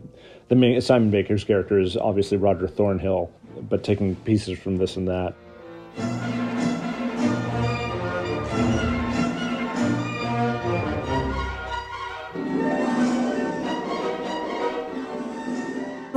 the 0.48 0.56
main 0.56 0.80
Simon 0.82 1.10
Baker's 1.10 1.44
character 1.44 1.80
is 1.80 1.98
obviously 1.98 2.38
Roger 2.38 2.68
Thornhill, 2.68 3.32
but 3.70 3.84
taking 3.84 4.16
pieces 4.18 4.58
from 4.58 4.78
this 4.78 4.96
and 4.96 5.08
that. 5.08 5.34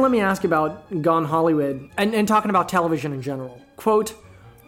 Let 0.07 0.13
me 0.13 0.21
ask 0.21 0.45
about 0.45 1.03
Gone 1.03 1.25
Hollywood 1.25 1.91
and, 1.99 2.15
and 2.15 2.29
talking 2.29 2.49
about 2.49 2.69
television 2.69 3.13
in 3.13 3.21
general. 3.21 3.61
Quote, 3.75 4.15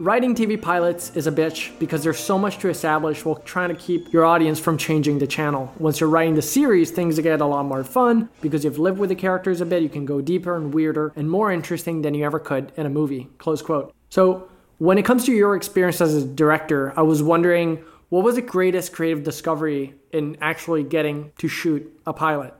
Writing 0.01 0.35
TV 0.35 0.61
pilots 0.61 1.15
is 1.15 1.29
a 1.29 1.31
bitch 1.31 1.79
because 1.79 2.03
there's 2.03 2.19
so 2.19 2.37
much 2.37 2.59
to 2.59 2.69
establish 2.69 3.25
while 3.25 3.37
trying 3.37 3.69
to 3.69 3.77
keep 3.77 4.13
your 4.13 4.25
audience 4.25 4.59
from 4.59 4.77
changing 4.77 5.21
the 5.21 5.29
channel. 5.29 5.73
Once 5.79 6.01
you're 6.01 6.09
writing 6.09 6.35
the 6.35 6.43
series, 6.43 6.91
things 6.91 7.21
get 7.21 7.41
a 7.41 7.47
lot 7.47 7.67
more 7.67 7.85
fun 7.85 8.29
because 8.41 8.65
you've 8.65 8.81
lived 8.81 8.99
with 8.99 9.11
the 9.11 9.15
characters 9.15 9.61
a 9.61 9.65
bit, 9.65 9.81
you 9.81 9.89
can 9.89 10.05
go 10.05 10.21
deeper 10.21 10.57
and 10.57 10.75
weirder 10.75 11.13
and 11.15 11.31
more 11.31 11.53
interesting 11.53 12.03
than 12.03 12.15
you 12.15 12.25
ever 12.25 12.41
could 12.41 12.73
in 12.77 12.85
a 12.85 12.91
movie. 12.91 13.29
Close 13.39 13.63
quote. 13.63 13.95
So, 14.11 14.49
when 14.79 14.99
it 14.99 15.05
comes 15.05 15.25
to 15.27 15.33
your 15.33 15.55
experience 15.55 16.01
as 16.01 16.17
a 16.17 16.27
director, 16.27 16.93
I 16.99 17.03
was 17.03 17.23
wondering 17.23 17.85
what 18.09 18.25
was 18.25 18.35
the 18.35 18.43
greatest 18.43 18.93
creative 18.93 19.23
discovery 19.23 19.95
in 20.11 20.37
actually 20.41 20.83
getting 20.83 21.31
to 21.39 21.47
shoot 21.47 21.97
a 22.07 22.13
pilot? 22.13 22.55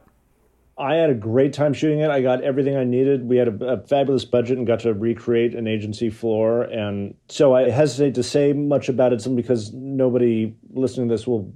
I 0.79 0.95
had 0.95 1.11
a 1.11 1.15
great 1.15 1.53
time 1.53 1.73
shooting 1.73 1.99
it. 2.01 2.11
I 2.11 2.21
got 2.21 2.43
everything 2.43 2.77
I 2.77 2.85
needed. 2.85 3.29
We 3.29 3.37
had 3.37 3.49
a, 3.49 3.65
a, 3.65 3.87
fabulous 3.87 4.25
budget 4.25 4.59
and 4.59 4.67
got 4.67 4.81
to 4.81 4.95
recreate 4.95 5.55
an 5.55 5.67
agency 5.67 6.09
floor. 6.09 6.63
And 6.63 7.15
so 7.29 7.55
I 7.55 7.69
hesitate 7.69 8.15
to 8.15 8.23
say 8.23 8.53
much 8.53 8.89
about 8.89 9.13
it 9.13 9.21
simply 9.21 9.43
because 9.43 9.73
nobody 9.73 10.55
listening 10.71 11.09
to 11.09 11.15
this 11.15 11.27
will 11.27 11.53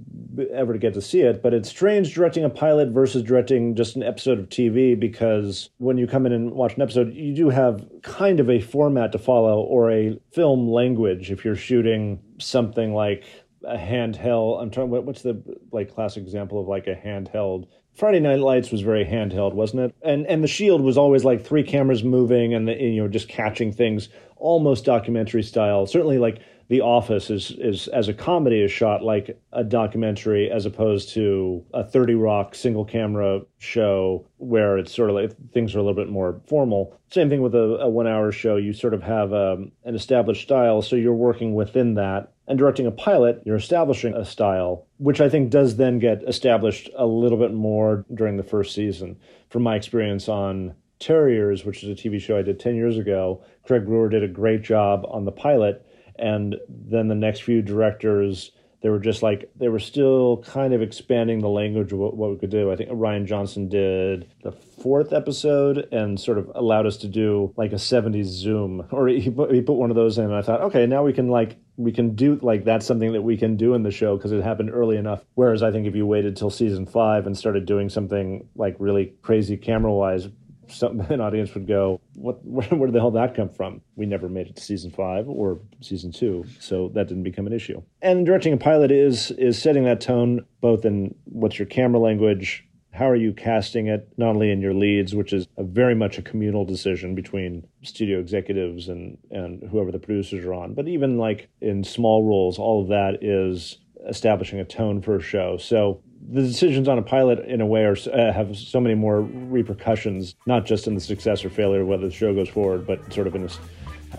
ever 0.53 0.77
get 0.77 0.93
to 0.95 1.01
see 1.01 1.21
it. 1.21 1.41
But 1.41 1.53
it's 1.53 1.69
strange 1.69 2.13
directing 2.13 2.43
a 2.43 2.49
pilot 2.49 2.89
versus 2.89 3.23
directing 3.23 3.75
just 3.75 3.95
an 3.95 4.03
episode 4.03 4.39
of 4.39 4.49
TV 4.49 4.99
because 4.99 5.69
when 5.77 5.97
you 5.97 6.05
come 6.05 6.25
in 6.25 6.33
and 6.33 6.51
watch 6.51 6.75
an 6.75 6.81
episode, 6.81 7.13
you 7.13 7.33
do 7.33 7.49
have 7.49 7.87
kind 8.01 8.41
of 8.41 8.49
a 8.49 8.59
format 8.59 9.13
to 9.13 9.19
follow 9.19 9.61
or 9.61 9.89
a 9.89 10.19
film 10.33 10.67
language 10.67 11.31
if 11.31 11.45
you're 11.45 11.55
shooting 11.55 12.19
something 12.39 12.93
like 12.93 13.23
a 13.65 13.77
handheld. 13.77 14.61
I'm 14.61 14.69
trying. 14.69 14.89
What's 14.89 15.21
the 15.21 15.41
like 15.71 15.93
classic 15.93 16.23
example 16.23 16.59
of 16.59 16.67
like 16.67 16.87
a 16.87 16.95
handheld 16.95 17.67
Friday 17.95 18.19
Night 18.19 18.39
Lights 18.39 18.71
was 18.71 18.81
very 18.81 19.05
handheld, 19.05 19.53
wasn't 19.53 19.83
it? 19.83 19.95
And 20.01 20.25
and 20.27 20.43
The 20.43 20.47
Shield 20.47 20.81
was 20.81 20.97
always 20.97 21.23
like 21.23 21.45
three 21.45 21.63
cameras 21.63 22.03
moving 22.03 22.53
and, 22.53 22.67
the, 22.67 22.73
you 22.73 23.01
know 23.01 23.07
just 23.07 23.29
catching 23.29 23.71
things, 23.71 24.09
almost 24.35 24.85
documentary 24.85 25.43
style. 25.43 25.85
Certainly, 25.85 26.17
like 26.17 26.39
The 26.69 26.81
Office 26.81 27.29
is 27.29 27.51
is 27.51 27.87
as 27.89 28.07
a 28.07 28.13
comedy 28.13 28.61
is 28.61 28.71
shot 28.71 29.03
like 29.03 29.39
a 29.51 29.63
documentary 29.63 30.49
as 30.49 30.65
opposed 30.65 31.09
to 31.09 31.63
a 31.73 31.83
Thirty 31.83 32.15
Rock 32.15 32.55
single 32.55 32.83
camera 32.83 33.41
show 33.59 34.25
where 34.37 34.79
it's 34.79 34.93
sort 34.93 35.11
of 35.11 35.15
like 35.15 35.51
things 35.51 35.75
are 35.75 35.79
a 35.79 35.83
little 35.83 35.93
bit 35.93 36.09
more 36.09 36.41
formal. 36.47 36.99
Same 37.11 37.29
thing 37.29 37.43
with 37.43 37.53
a, 37.53 37.77
a 37.79 37.89
one 37.89 38.07
hour 38.07 38.31
show. 38.31 38.55
You 38.55 38.73
sort 38.73 38.95
of 38.95 39.03
have 39.03 39.33
um, 39.33 39.71
an 39.85 39.93
established 39.93 40.41
style, 40.41 40.81
so 40.81 40.95
you're 40.95 41.13
working 41.13 41.53
within 41.53 41.93
that 41.93 42.32
and 42.47 42.59
directing 42.59 42.85
a 42.85 42.91
pilot, 42.91 43.41
you're 43.45 43.55
establishing 43.55 44.13
a 44.13 44.25
style, 44.25 44.85
which 44.97 45.21
I 45.21 45.29
think 45.29 45.49
does 45.49 45.77
then 45.77 45.99
get 45.99 46.23
established 46.23 46.89
a 46.97 47.05
little 47.05 47.37
bit 47.37 47.53
more 47.53 48.05
during 48.13 48.37
the 48.37 48.43
first 48.43 48.75
season. 48.75 49.17
From 49.49 49.63
my 49.63 49.75
experience 49.75 50.27
on 50.27 50.75
Terriers, 50.99 51.65
which 51.65 51.83
is 51.83 51.89
a 51.89 51.95
TV 51.95 52.19
show 52.19 52.37
I 52.37 52.41
did 52.41 52.59
10 52.59 52.75
years 52.75 52.97
ago, 52.97 53.43
Craig 53.63 53.85
Brewer 53.85 54.09
did 54.09 54.23
a 54.23 54.27
great 54.27 54.61
job 54.61 55.05
on 55.09 55.25
the 55.25 55.31
pilot. 55.31 55.85
And 56.17 56.55
then 56.69 57.07
the 57.07 57.15
next 57.15 57.41
few 57.41 57.61
directors 57.61 58.51
they 58.83 58.89
were 58.89 58.99
just 58.99 59.23
like 59.23 59.49
they 59.55 59.69
were 59.69 59.79
still 59.79 60.43
kind 60.45 60.73
of 60.73 60.81
expanding 60.81 61.39
the 61.39 61.47
language 61.47 61.93
of 61.93 61.99
what, 61.99 62.17
what, 62.17 62.31
we 62.31 62.37
could 62.37 62.49
do. 62.49 62.69
I 62.69 62.75
think 62.75 62.89
Rian 62.89 63.25
Johnson 63.25 63.69
did 63.69 64.29
the 64.43 64.51
fourth 64.51 65.13
episode 65.13 65.87
and 65.93 66.19
sort 66.19 66.37
of 66.37 66.51
allowed 66.53 66.85
us 66.85 66.97
to 66.97 67.07
do 67.07 67.53
like 67.55 67.71
a 67.71 67.77
70s 67.77 68.25
zoom 68.25 68.85
or 68.91 69.07
he 69.07 69.29
put, 69.29 69.53
he 69.53 69.61
put 69.61 69.75
one 69.75 69.89
of 69.89 69.95
those 69.95 70.17
in 70.17 70.25
and 70.25 70.35
I 70.35 70.41
thought 70.41 70.61
okay 70.61 70.85
now 70.85 71.03
we 71.03 71.13
can 71.13 71.29
like 71.29 71.55
we 71.77 71.93
can 71.93 72.13
do 72.15 72.37
like 72.41 72.65
that's 72.65 72.85
something 72.85 73.13
that 73.13 73.21
we 73.21 73.37
can 73.37 73.55
do 73.55 73.73
in 73.73 73.83
the 73.83 73.91
show 73.91 74.17
because 74.17 74.33
it 74.33 74.43
happened 74.43 74.69
early 74.71 74.97
enough 74.97 75.23
whereas 75.35 75.63
I 75.63 75.71
think 75.71 75.87
if 75.87 75.95
you 75.95 76.05
waited 76.05 76.35
till 76.35 76.49
season 76.49 76.85
5 76.85 77.25
and 77.25 77.37
started 77.37 77.65
doing 77.65 77.87
something 77.87 78.49
like 78.55 78.75
really 78.79 79.13
crazy 79.21 79.55
camera 79.55 79.93
wise 79.93 80.27
some, 80.67 80.99
an 81.09 81.21
audience 81.21 81.53
would 81.53 81.67
go, 81.67 82.01
"What? 82.15 82.39
Where, 82.45 82.67
where 82.67 82.91
the 82.91 82.99
hell 82.99 83.11
did 83.11 83.21
that 83.21 83.35
come 83.35 83.49
from?" 83.49 83.81
We 83.95 84.05
never 84.05 84.29
made 84.29 84.47
it 84.47 84.55
to 84.55 84.61
season 84.61 84.91
five 84.91 85.27
or 85.27 85.59
season 85.81 86.11
two, 86.11 86.45
so 86.59 86.89
that 86.93 87.07
didn't 87.07 87.23
become 87.23 87.47
an 87.47 87.53
issue. 87.53 87.81
And 88.01 88.25
directing 88.25 88.53
a 88.53 88.57
pilot 88.57 88.91
is 88.91 89.31
is 89.31 89.61
setting 89.61 89.83
that 89.85 90.01
tone, 90.01 90.45
both 90.61 90.85
in 90.85 91.15
what's 91.25 91.59
your 91.59 91.65
camera 91.65 91.99
language, 91.99 92.67
how 92.93 93.09
are 93.09 93.15
you 93.15 93.33
casting 93.33 93.87
it, 93.87 94.07
not 94.17 94.29
only 94.29 94.51
in 94.51 94.61
your 94.61 94.73
leads, 94.73 95.15
which 95.15 95.33
is 95.33 95.47
a 95.57 95.63
very 95.63 95.95
much 95.95 96.17
a 96.17 96.21
communal 96.21 96.63
decision 96.63 97.15
between 97.15 97.65
studio 97.81 98.19
executives 98.19 98.87
and 98.87 99.17
and 99.31 99.63
whoever 99.69 99.91
the 99.91 99.99
producers 99.99 100.45
are 100.45 100.53
on, 100.53 100.73
but 100.73 100.87
even 100.87 101.17
like 101.17 101.49
in 101.59 101.83
small 101.83 102.23
roles, 102.23 102.59
all 102.59 102.83
of 102.83 102.89
that 102.89 103.23
is 103.23 103.79
establishing 104.07 104.59
a 104.59 104.65
tone 104.65 105.01
for 105.01 105.15
a 105.15 105.21
show. 105.21 105.57
So 105.57 106.01
the 106.31 106.41
decisions 106.41 106.87
on 106.87 106.97
a 106.97 107.01
pilot 107.01 107.39
in 107.45 107.61
a 107.61 107.65
way 107.65 107.83
are 107.83 107.97
uh, 108.11 108.31
have 108.31 108.55
so 108.57 108.79
many 108.79 108.95
more 108.95 109.21
repercussions, 109.21 110.35
not 110.45 110.65
just 110.65 110.87
in 110.87 110.95
the 110.95 111.01
success 111.01 111.43
or 111.43 111.49
failure 111.49 111.81
of 111.81 111.87
whether 111.87 112.07
the 112.07 112.13
show 112.13 112.33
goes 112.33 112.49
forward, 112.49 112.87
but 112.87 113.11
sort 113.13 113.27
of 113.27 113.35
in 113.35 113.49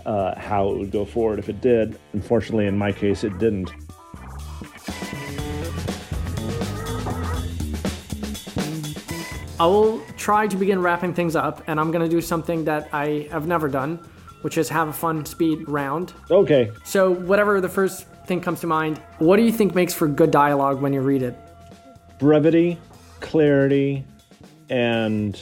a, 0.05 0.09
uh, 0.09 0.39
how 0.39 0.69
it 0.69 0.77
would 0.77 0.91
go 0.91 1.05
forward 1.05 1.39
if 1.39 1.49
it 1.49 1.61
did. 1.61 1.97
Unfortunately, 2.13 2.67
in 2.67 2.77
my 2.77 2.91
case, 2.91 3.23
it 3.23 3.37
didn't. 3.39 3.71
I 9.57 9.65
will 9.65 10.01
try 10.17 10.47
to 10.47 10.57
begin 10.57 10.81
wrapping 10.81 11.13
things 11.13 11.35
up, 11.35 11.63
and 11.67 11.79
I'm 11.79 11.91
going 11.91 12.03
to 12.03 12.13
do 12.13 12.19
something 12.19 12.65
that 12.65 12.89
I 12.91 13.29
have 13.31 13.47
never 13.47 13.69
done, 13.69 13.97
which 14.41 14.57
is 14.57 14.67
have 14.69 14.89
a 14.89 14.93
fun 14.93 15.25
speed 15.25 15.67
round. 15.69 16.13
Okay. 16.29 16.71
So, 16.83 17.11
whatever 17.11 17.61
the 17.61 17.69
first 17.69 18.05
thing 18.25 18.41
comes 18.41 18.59
to 18.61 18.67
mind, 18.67 18.97
what 19.19 19.37
do 19.37 19.43
you 19.43 19.51
think 19.53 19.73
makes 19.73 19.93
for 19.93 20.09
good 20.09 20.31
dialogue 20.31 20.81
when 20.81 20.91
you 20.91 20.99
read 20.99 21.21
it? 21.21 21.37
Brevity, 22.19 22.77
clarity, 23.19 24.03
and 24.69 25.39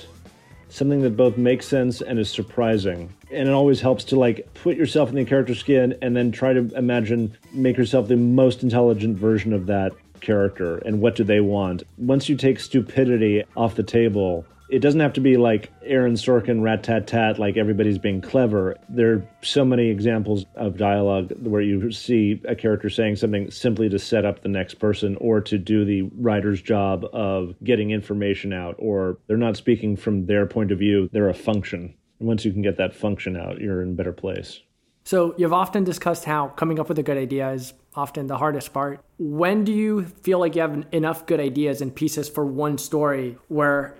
something 0.69 1.01
that 1.01 1.15
both 1.15 1.37
makes 1.37 1.67
sense 1.67 2.01
and 2.01 2.17
is 2.17 2.29
surprising. 2.29 3.13
And 3.31 3.47
it 3.47 3.51
always 3.51 3.79
helps 3.79 4.03
to 4.05 4.15
like 4.17 4.51
put 4.55 4.75
yourself 4.75 5.09
in 5.09 5.15
the 5.15 5.25
character's 5.25 5.59
skin 5.59 5.95
and 6.01 6.15
then 6.15 6.31
try 6.31 6.53
to 6.53 6.69
imagine, 6.75 7.37
make 7.51 7.77
yourself 7.77 8.07
the 8.07 8.17
most 8.17 8.63
intelligent 8.63 9.17
version 9.17 9.53
of 9.53 9.67
that 9.67 9.93
character 10.21 10.77
and 10.79 10.99
what 10.99 11.15
do 11.15 11.23
they 11.23 11.41
want. 11.41 11.83
Once 11.97 12.27
you 12.27 12.35
take 12.35 12.59
stupidity 12.59 13.43
off 13.55 13.75
the 13.75 13.83
table, 13.83 14.45
it 14.69 14.79
doesn't 14.79 14.99
have 14.99 15.13
to 15.13 15.21
be 15.21 15.37
like 15.37 15.71
Aaron 15.83 16.13
Sorkin 16.13 16.61
rat 16.61 16.83
tat 16.83 17.07
tat, 17.07 17.39
like 17.39 17.57
everybody's 17.57 17.97
being 17.97 18.21
clever. 18.21 18.75
There 18.89 19.13
are 19.13 19.29
so 19.41 19.65
many 19.65 19.89
examples 19.89 20.45
of 20.55 20.77
dialogue 20.77 21.33
where 21.41 21.61
you 21.61 21.91
see 21.91 22.41
a 22.47 22.55
character 22.55 22.89
saying 22.89 23.17
something 23.17 23.51
simply 23.51 23.89
to 23.89 23.99
set 23.99 24.25
up 24.25 24.41
the 24.41 24.49
next 24.49 24.75
person 24.75 25.17
or 25.17 25.41
to 25.41 25.57
do 25.57 25.85
the 25.85 26.03
writer's 26.15 26.61
job 26.61 27.05
of 27.13 27.55
getting 27.63 27.91
information 27.91 28.53
out, 28.53 28.75
or 28.77 29.17
they're 29.27 29.37
not 29.37 29.57
speaking 29.57 29.95
from 29.95 30.25
their 30.25 30.45
point 30.45 30.71
of 30.71 30.79
view, 30.79 31.09
they're 31.11 31.29
a 31.29 31.33
function. 31.33 31.93
And 32.19 32.27
once 32.27 32.45
you 32.45 32.51
can 32.51 32.61
get 32.61 32.77
that 32.77 32.95
function 32.95 33.35
out, 33.35 33.59
you're 33.59 33.81
in 33.81 33.89
a 33.89 33.95
better 33.95 34.13
place. 34.13 34.61
So, 35.05 35.35
you've 35.37 35.51
often 35.51 35.83
discussed 35.83 36.23
how 36.23 36.47
coming 36.47 36.79
up 36.79 36.87
with 36.87 36.97
a 36.97 37.03
good 37.03 37.17
idea 37.17 37.51
is 37.51 37.73
often 37.93 38.27
the 38.27 38.37
hardest 38.37 38.71
part. 38.73 39.03
When 39.19 39.65
do 39.65 39.73
you 39.73 40.05
feel 40.05 40.39
like 40.39 40.55
you 40.55 40.61
have 40.61 40.85
enough 40.93 41.25
good 41.25 41.41
ideas 41.41 41.81
and 41.81 41.93
pieces 41.93 42.29
for 42.29 42.45
one 42.45 42.77
story 42.77 43.37
where 43.49 43.97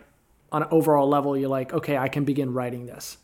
on 0.54 0.62
an 0.64 0.70
overall 0.72 1.10
level, 1.10 1.36
you're 1.36 1.50
like, 1.50 1.74
okay, 1.74 1.98
I 1.98 2.08
can 2.08 2.24
begin 2.24 2.54
writing 2.54 2.86
this? 2.86 3.18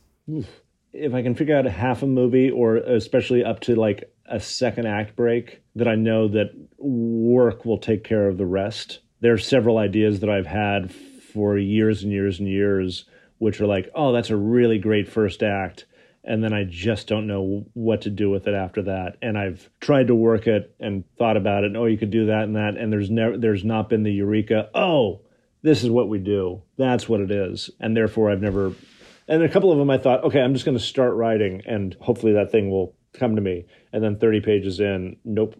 If 0.91 1.13
I 1.13 1.21
can 1.21 1.35
figure 1.35 1.55
out 1.55 1.65
half 1.65 2.01
a 2.03 2.07
movie, 2.07 2.49
or 2.49 2.77
especially 2.77 3.43
up 3.43 3.59
to 3.61 3.75
like 3.75 4.11
a 4.25 4.39
second 4.39 4.87
act 4.87 5.15
break, 5.15 5.61
that 5.75 5.87
I 5.87 5.95
know 5.95 6.27
that 6.29 6.51
work 6.77 7.63
will 7.65 7.77
take 7.77 8.03
care 8.03 8.27
of 8.27 8.37
the 8.37 8.45
rest. 8.45 8.99
There 9.21 9.33
are 9.33 9.37
several 9.37 9.77
ideas 9.77 10.19
that 10.21 10.29
I've 10.29 10.47
had 10.47 10.91
for 10.91 11.57
years 11.57 12.03
and 12.03 12.11
years 12.11 12.39
and 12.39 12.47
years, 12.47 13.05
which 13.37 13.61
are 13.61 13.67
like, 13.67 13.89
oh, 13.93 14.11
that's 14.11 14.31
a 14.31 14.35
really 14.35 14.79
great 14.79 15.07
first 15.07 15.43
act. 15.43 15.85
And 16.23 16.43
then 16.43 16.51
I 16.51 16.65
just 16.67 17.07
don't 17.07 17.27
know 17.27 17.65
what 17.73 18.01
to 18.01 18.09
do 18.09 18.29
with 18.29 18.47
it 18.47 18.53
after 18.53 18.81
that. 18.83 19.17
And 19.21 19.37
I've 19.37 19.69
tried 19.79 20.07
to 20.07 20.15
work 20.15 20.47
it 20.47 20.75
and 20.79 21.03
thought 21.17 21.37
about 21.37 21.63
it. 21.63 21.67
And, 21.67 21.77
oh, 21.77 21.85
you 21.85 21.97
could 21.97 22.11
do 22.11 22.25
that 22.25 22.43
and 22.43 22.55
that. 22.55 22.75
And 22.75 22.91
there's 22.91 23.09
never, 23.09 23.37
there's 23.37 23.63
not 23.63 23.89
been 23.89 24.03
the 24.03 24.11
eureka. 24.11 24.69
Oh, 24.73 25.21
this 25.61 25.83
is 25.83 25.89
what 25.89 26.09
we 26.09 26.19
do. 26.19 26.61
That's 26.77 27.09
what 27.09 27.21
it 27.21 27.31
is. 27.31 27.69
And 27.79 27.95
therefore, 27.95 28.31
I've 28.31 28.41
never. 28.41 28.73
And 29.27 29.43
a 29.43 29.49
couple 29.49 29.71
of 29.71 29.77
them, 29.77 29.89
I 29.89 29.97
thought, 29.97 30.23
okay, 30.23 30.41
I'm 30.41 30.53
just 30.53 30.65
going 30.65 30.77
to 30.77 30.83
start 30.83 31.13
writing, 31.13 31.61
and 31.67 31.95
hopefully 32.01 32.33
that 32.33 32.51
thing 32.51 32.71
will 32.71 32.95
come 33.13 33.35
to 33.35 33.41
me. 33.41 33.65
And 33.93 34.03
then 34.03 34.17
30 34.17 34.41
pages 34.41 34.79
in, 34.79 35.17
nope. 35.23 35.55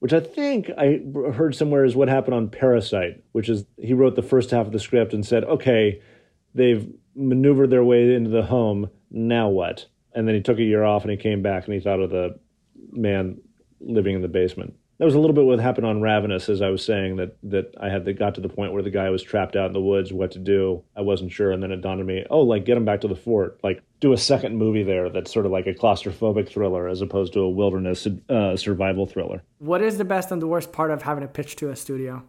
Which 0.00 0.12
I 0.12 0.18
think 0.18 0.68
I 0.76 1.00
heard 1.32 1.54
somewhere 1.54 1.84
is 1.84 1.94
what 1.94 2.08
happened 2.08 2.34
on 2.34 2.48
Parasite, 2.48 3.22
which 3.30 3.48
is 3.48 3.64
he 3.76 3.94
wrote 3.94 4.16
the 4.16 4.22
first 4.22 4.50
half 4.50 4.66
of 4.66 4.72
the 4.72 4.80
script 4.80 5.14
and 5.14 5.24
said, 5.24 5.44
okay, 5.44 6.02
they've 6.54 6.92
maneuvered 7.14 7.70
their 7.70 7.84
way 7.84 8.12
into 8.12 8.30
the 8.30 8.42
home. 8.42 8.90
Now 9.12 9.48
what? 9.48 9.86
And 10.12 10.26
then 10.26 10.34
he 10.34 10.40
took 10.40 10.58
a 10.58 10.64
year 10.64 10.82
off 10.82 11.02
and 11.02 11.12
he 11.12 11.16
came 11.16 11.42
back 11.42 11.66
and 11.66 11.74
he 11.74 11.80
thought 11.80 12.00
of 12.00 12.10
the 12.10 12.38
man 12.90 13.40
living 13.80 14.16
in 14.16 14.22
the 14.22 14.28
basement. 14.28 14.74
That 15.02 15.06
was 15.06 15.16
a 15.16 15.18
little 15.18 15.34
bit 15.34 15.46
what 15.46 15.58
happened 15.58 15.88
on 15.88 16.00
Ravenous, 16.00 16.48
as 16.48 16.62
I 16.62 16.68
was 16.68 16.84
saying 16.84 17.16
that 17.16 17.36
that 17.42 17.74
I 17.80 17.88
had 17.88 18.04
the, 18.04 18.12
got 18.12 18.36
to 18.36 18.40
the 18.40 18.48
point 18.48 18.72
where 18.72 18.84
the 18.84 18.90
guy 18.90 19.10
was 19.10 19.20
trapped 19.20 19.56
out 19.56 19.66
in 19.66 19.72
the 19.72 19.80
woods, 19.80 20.12
what 20.12 20.30
to 20.30 20.38
do. 20.38 20.84
I 20.96 21.00
wasn't 21.00 21.32
sure, 21.32 21.50
and 21.50 21.60
then 21.60 21.72
it 21.72 21.80
dawned 21.80 21.98
on 21.98 22.06
me, 22.06 22.24
oh, 22.30 22.42
like 22.42 22.64
get 22.64 22.76
him 22.76 22.84
back 22.84 23.00
to 23.00 23.08
the 23.08 23.16
fort, 23.16 23.58
like 23.64 23.82
do 23.98 24.12
a 24.12 24.16
second 24.16 24.56
movie 24.56 24.84
there 24.84 25.10
that's 25.10 25.32
sort 25.32 25.44
of 25.44 25.50
like 25.50 25.66
a 25.66 25.74
claustrophobic 25.74 26.48
thriller 26.48 26.86
as 26.86 27.00
opposed 27.00 27.32
to 27.32 27.40
a 27.40 27.50
wilderness 27.50 28.06
uh, 28.28 28.56
survival 28.56 29.04
thriller. 29.04 29.42
What 29.58 29.82
is 29.82 29.98
the 29.98 30.04
best 30.04 30.30
and 30.30 30.40
the 30.40 30.46
worst 30.46 30.72
part 30.72 30.92
of 30.92 31.02
having 31.02 31.24
a 31.24 31.28
pitch 31.28 31.56
to 31.56 31.70
a 31.70 31.74
studio? 31.74 32.22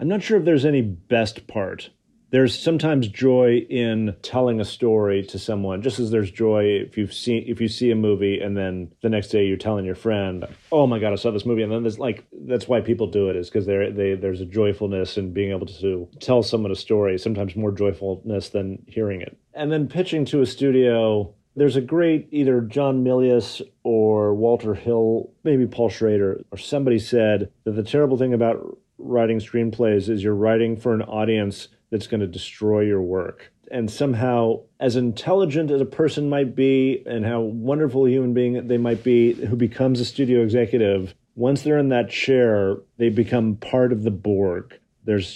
I'm 0.00 0.08
not 0.08 0.24
sure 0.24 0.40
if 0.40 0.44
there's 0.44 0.64
any 0.64 0.82
best 0.82 1.46
part. 1.46 1.90
There's 2.30 2.58
sometimes 2.58 3.06
joy 3.06 3.66
in 3.70 4.16
telling 4.22 4.60
a 4.60 4.64
story 4.64 5.22
to 5.24 5.38
someone, 5.38 5.80
just 5.80 6.00
as 6.00 6.10
there's 6.10 6.30
joy 6.30 6.64
if 6.64 6.98
you've 6.98 7.14
seen 7.14 7.44
if 7.46 7.60
you 7.60 7.68
see 7.68 7.90
a 7.92 7.94
movie 7.94 8.40
and 8.40 8.56
then 8.56 8.90
the 9.00 9.08
next 9.08 9.28
day 9.28 9.46
you're 9.46 9.56
telling 9.56 9.84
your 9.84 9.94
friend, 9.94 10.44
"Oh 10.72 10.86
my 10.88 10.98
god, 10.98 11.12
I 11.12 11.16
saw 11.16 11.30
this 11.30 11.46
movie," 11.46 11.62
and 11.62 11.70
then 11.70 11.82
there's 11.82 12.00
like 12.00 12.24
that's 12.32 12.66
why 12.66 12.80
people 12.80 13.06
do 13.06 13.28
it 13.30 13.36
is 13.36 13.48
because 13.48 13.66
there 13.66 13.92
they 13.92 14.14
there's 14.14 14.40
a 14.40 14.46
joyfulness 14.46 15.16
in 15.16 15.32
being 15.32 15.52
able 15.52 15.66
to 15.66 16.08
tell 16.18 16.42
someone 16.42 16.72
a 16.72 16.76
story. 16.76 17.16
Sometimes 17.16 17.54
more 17.54 17.72
joyfulness 17.72 18.48
than 18.48 18.82
hearing 18.88 19.20
it. 19.20 19.36
And 19.54 19.70
then 19.70 19.86
pitching 19.86 20.24
to 20.26 20.40
a 20.40 20.46
studio, 20.46 21.32
there's 21.54 21.76
a 21.76 21.80
great 21.80 22.28
either 22.32 22.60
John 22.60 23.04
Milius 23.04 23.62
or 23.84 24.34
Walter 24.34 24.74
Hill, 24.74 25.30
maybe 25.44 25.66
Paul 25.66 25.88
Schrader, 25.88 26.44
or 26.50 26.58
somebody 26.58 26.98
said 26.98 27.50
that 27.64 27.72
the 27.72 27.84
terrible 27.84 28.18
thing 28.18 28.34
about 28.34 28.78
writing 28.98 29.38
screenplays 29.38 30.08
is 30.08 30.22
you're 30.22 30.34
writing 30.34 30.76
for 30.76 30.92
an 30.92 31.02
audience 31.02 31.68
that's 31.90 32.06
going 32.06 32.20
to 32.20 32.26
destroy 32.26 32.80
your 32.80 33.02
work. 33.02 33.52
And 33.70 33.90
somehow, 33.90 34.60
as 34.78 34.96
intelligent 34.96 35.70
as 35.70 35.80
a 35.80 35.86
person 35.86 36.28
might 36.28 36.54
be, 36.54 37.02
and 37.06 37.24
how 37.26 37.40
wonderful 37.40 38.06
a 38.06 38.10
human 38.10 38.32
being 38.32 38.68
they 38.68 38.78
might 38.78 39.02
be, 39.02 39.32
who 39.32 39.56
becomes 39.56 40.00
a 40.00 40.04
studio 40.04 40.42
executive, 40.42 41.14
once 41.34 41.62
they're 41.62 41.78
in 41.78 41.90
that 41.90 42.10
chair, 42.10 42.78
they 42.96 43.08
become 43.08 43.56
part 43.56 43.92
of 43.92 44.02
the 44.02 44.10
Borg. 44.10 44.78
There's 45.04 45.28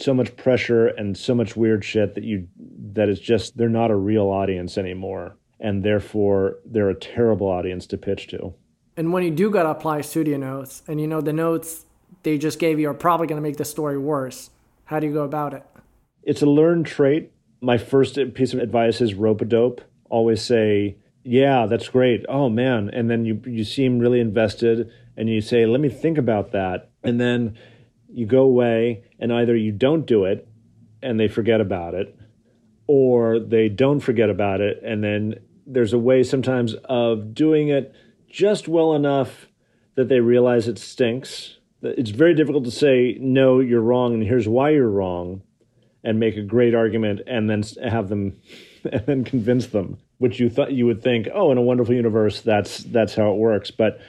so 0.00 0.14
much 0.14 0.36
pressure 0.36 0.86
and 0.86 1.16
so 1.16 1.34
much 1.34 1.56
weird 1.56 1.84
shit 1.84 2.14
that 2.14 2.24
you 2.24 2.48
that 2.92 3.08
is 3.08 3.20
just 3.20 3.58
they're 3.58 3.68
not 3.68 3.90
a 3.90 3.96
real 3.96 4.26
audience 4.26 4.78
anymore, 4.78 5.36
and 5.60 5.82
therefore 5.82 6.56
they're 6.64 6.88
a 6.88 6.94
terrible 6.94 7.46
audience 7.46 7.86
to 7.88 7.98
pitch 7.98 8.28
to. 8.28 8.54
And 8.96 9.12
when 9.12 9.22
you 9.22 9.30
do 9.30 9.50
gotta 9.50 9.70
apply 9.70 10.00
studio 10.00 10.38
notes, 10.38 10.82
and 10.88 11.00
you 11.00 11.06
know 11.06 11.20
the 11.20 11.32
notes 11.32 11.84
they 12.22 12.38
just 12.38 12.58
gave 12.58 12.78
you 12.78 12.88
are 12.88 12.94
probably 12.94 13.26
gonna 13.26 13.42
make 13.42 13.58
the 13.58 13.64
story 13.64 13.98
worse, 13.98 14.50
how 14.84 14.98
do 14.98 15.06
you 15.06 15.12
go 15.12 15.24
about 15.24 15.52
it? 15.52 15.62
It's 16.28 16.42
a 16.42 16.46
learned 16.46 16.84
trait. 16.84 17.32
My 17.62 17.78
first 17.78 18.18
piece 18.34 18.52
of 18.52 18.60
advice 18.60 19.00
is 19.00 19.14
rope 19.14 19.40
a 19.40 19.46
dope. 19.46 19.80
Always 20.10 20.42
say, 20.42 20.98
"Yeah, 21.24 21.64
that's 21.64 21.88
great. 21.88 22.26
Oh 22.28 22.50
man!" 22.50 22.90
And 22.92 23.08
then 23.08 23.24
you 23.24 23.40
you 23.46 23.64
seem 23.64 23.98
really 23.98 24.20
invested, 24.20 24.90
and 25.16 25.30
you 25.30 25.40
say, 25.40 25.64
"Let 25.64 25.80
me 25.80 25.88
think 25.88 26.18
about 26.18 26.52
that." 26.52 26.90
And 27.02 27.18
then 27.18 27.56
you 28.12 28.26
go 28.26 28.42
away, 28.42 29.04
and 29.18 29.32
either 29.32 29.56
you 29.56 29.72
don't 29.72 30.06
do 30.06 30.26
it, 30.26 30.46
and 31.02 31.18
they 31.18 31.28
forget 31.28 31.62
about 31.62 31.94
it, 31.94 32.14
or 32.86 33.40
they 33.40 33.70
don't 33.70 34.00
forget 34.00 34.28
about 34.28 34.60
it, 34.60 34.82
and 34.84 35.02
then 35.02 35.36
there's 35.66 35.94
a 35.94 35.98
way 35.98 36.22
sometimes 36.22 36.74
of 36.84 37.32
doing 37.32 37.68
it 37.68 37.94
just 38.28 38.68
well 38.68 38.94
enough 38.94 39.48
that 39.94 40.08
they 40.08 40.20
realize 40.20 40.68
it 40.68 40.78
stinks. 40.78 41.56
It's 41.80 42.10
very 42.10 42.34
difficult 42.34 42.64
to 42.64 42.70
say, 42.70 43.16
no, 43.18 43.60
you're 43.60 43.80
wrong, 43.80 44.12
and 44.12 44.22
here's 44.22 44.46
why 44.46 44.70
you're 44.70 44.90
wrong 44.90 45.40
and 46.04 46.20
make 46.20 46.36
a 46.36 46.42
great 46.42 46.74
argument 46.74 47.20
and 47.26 47.50
then 47.50 47.62
have 47.82 48.08
them 48.08 48.36
and 48.92 49.06
then 49.06 49.24
convince 49.24 49.66
them 49.66 49.98
which 50.18 50.38
you 50.38 50.50
thought 50.50 50.72
you 50.72 50.86
would 50.86 51.02
think 51.02 51.28
oh 51.34 51.50
in 51.50 51.58
a 51.58 51.62
wonderful 51.62 51.94
universe 51.94 52.40
that's 52.42 52.78
that's 52.84 53.14
how 53.14 53.32
it 53.32 53.36
works. 53.36 53.70
But 53.70 54.00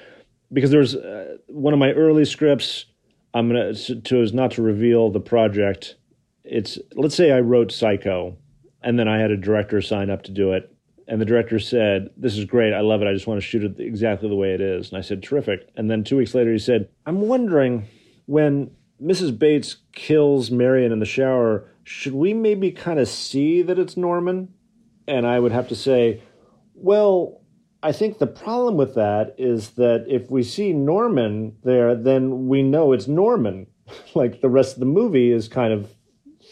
because 0.52 0.72
there's 0.72 0.96
uh, 0.96 1.38
one 1.48 1.74
of 1.74 1.80
my 1.80 1.92
early 1.92 2.26
scripts 2.26 2.86
i'm 3.34 3.48
gonna 3.48 3.74
to 3.74 4.22
is 4.22 4.34
not 4.34 4.52
to 4.52 4.62
reveal 4.62 5.10
the 5.10 5.20
project. 5.20 5.96
It's 6.44 6.80
let's 6.96 7.16
say 7.16 7.32
i 7.32 7.40
wrote 7.40 7.72
psycho 7.72 8.36
and 8.82 8.98
then 8.98 9.08
i 9.08 9.20
had 9.20 9.32
a 9.32 9.38
director 9.38 9.82
sign 9.82 10.10
up 10.10 10.24
to 10.24 10.32
do 10.32 10.54
it 10.54 10.76
and 11.08 11.22
the 11.22 11.26
director 11.26 11.60
said 11.60 12.10
this 12.18 12.38
is 12.38 12.46
great 12.46 12.74
i 12.74 12.82
love 12.82 13.02
it 13.02 13.08
i 13.08 13.14
just 13.14 13.28
want 13.28 13.40
to 13.40 13.46
shoot 13.46 13.64
it 13.64 13.80
exactly 13.80 14.28
the 14.30 14.36
way 14.36 14.54
it 14.54 14.62
is. 14.62 14.90
And 14.90 14.98
i 14.98 15.02
said 15.02 15.22
terrific. 15.22 15.70
And 15.76 15.90
then 15.92 16.04
two 16.04 16.18
weeks 16.18 16.34
later 16.34 16.52
he 16.52 16.60
said 16.60 16.90
i'm 17.06 17.22
wondering 17.22 17.88
when 18.26 18.72
mrs 19.02 19.38
bates 19.38 19.78
kills 19.94 20.50
marion 20.50 20.92
in 20.92 21.00
the 21.00 21.06
shower 21.06 21.68
should 21.90 22.14
we 22.14 22.36
maybe 22.36 22.72
kind 22.72 23.00
of 23.00 23.08
see 23.08 23.64
that 23.64 23.80
it's 23.80 23.98
Norman? 23.98 24.54
And 25.08 25.26
I 25.26 25.40
would 25.40 25.52
have 25.52 25.70
to 25.70 25.76
say, 25.76 26.22
well, 26.76 27.42
I 27.82 27.94
think 27.94 28.20
the 28.20 28.28
problem 28.28 28.78
with 28.78 28.94
that 28.94 29.34
is 29.40 29.72
that 29.72 30.06
if 30.08 30.30
we 30.30 30.44
see 30.44 30.72
Norman 30.72 31.58
there, 31.64 31.96
then 31.96 32.48
we 32.48 32.62
know 32.62 32.94
it's 32.94 33.08
Norman. 33.08 33.66
like 34.14 34.40
the 34.40 34.50
rest 34.50 34.76
of 34.76 34.82
the 34.82 34.86
movie 34.86 35.32
is 35.32 35.48
kind 35.48 35.74
of 35.74 35.90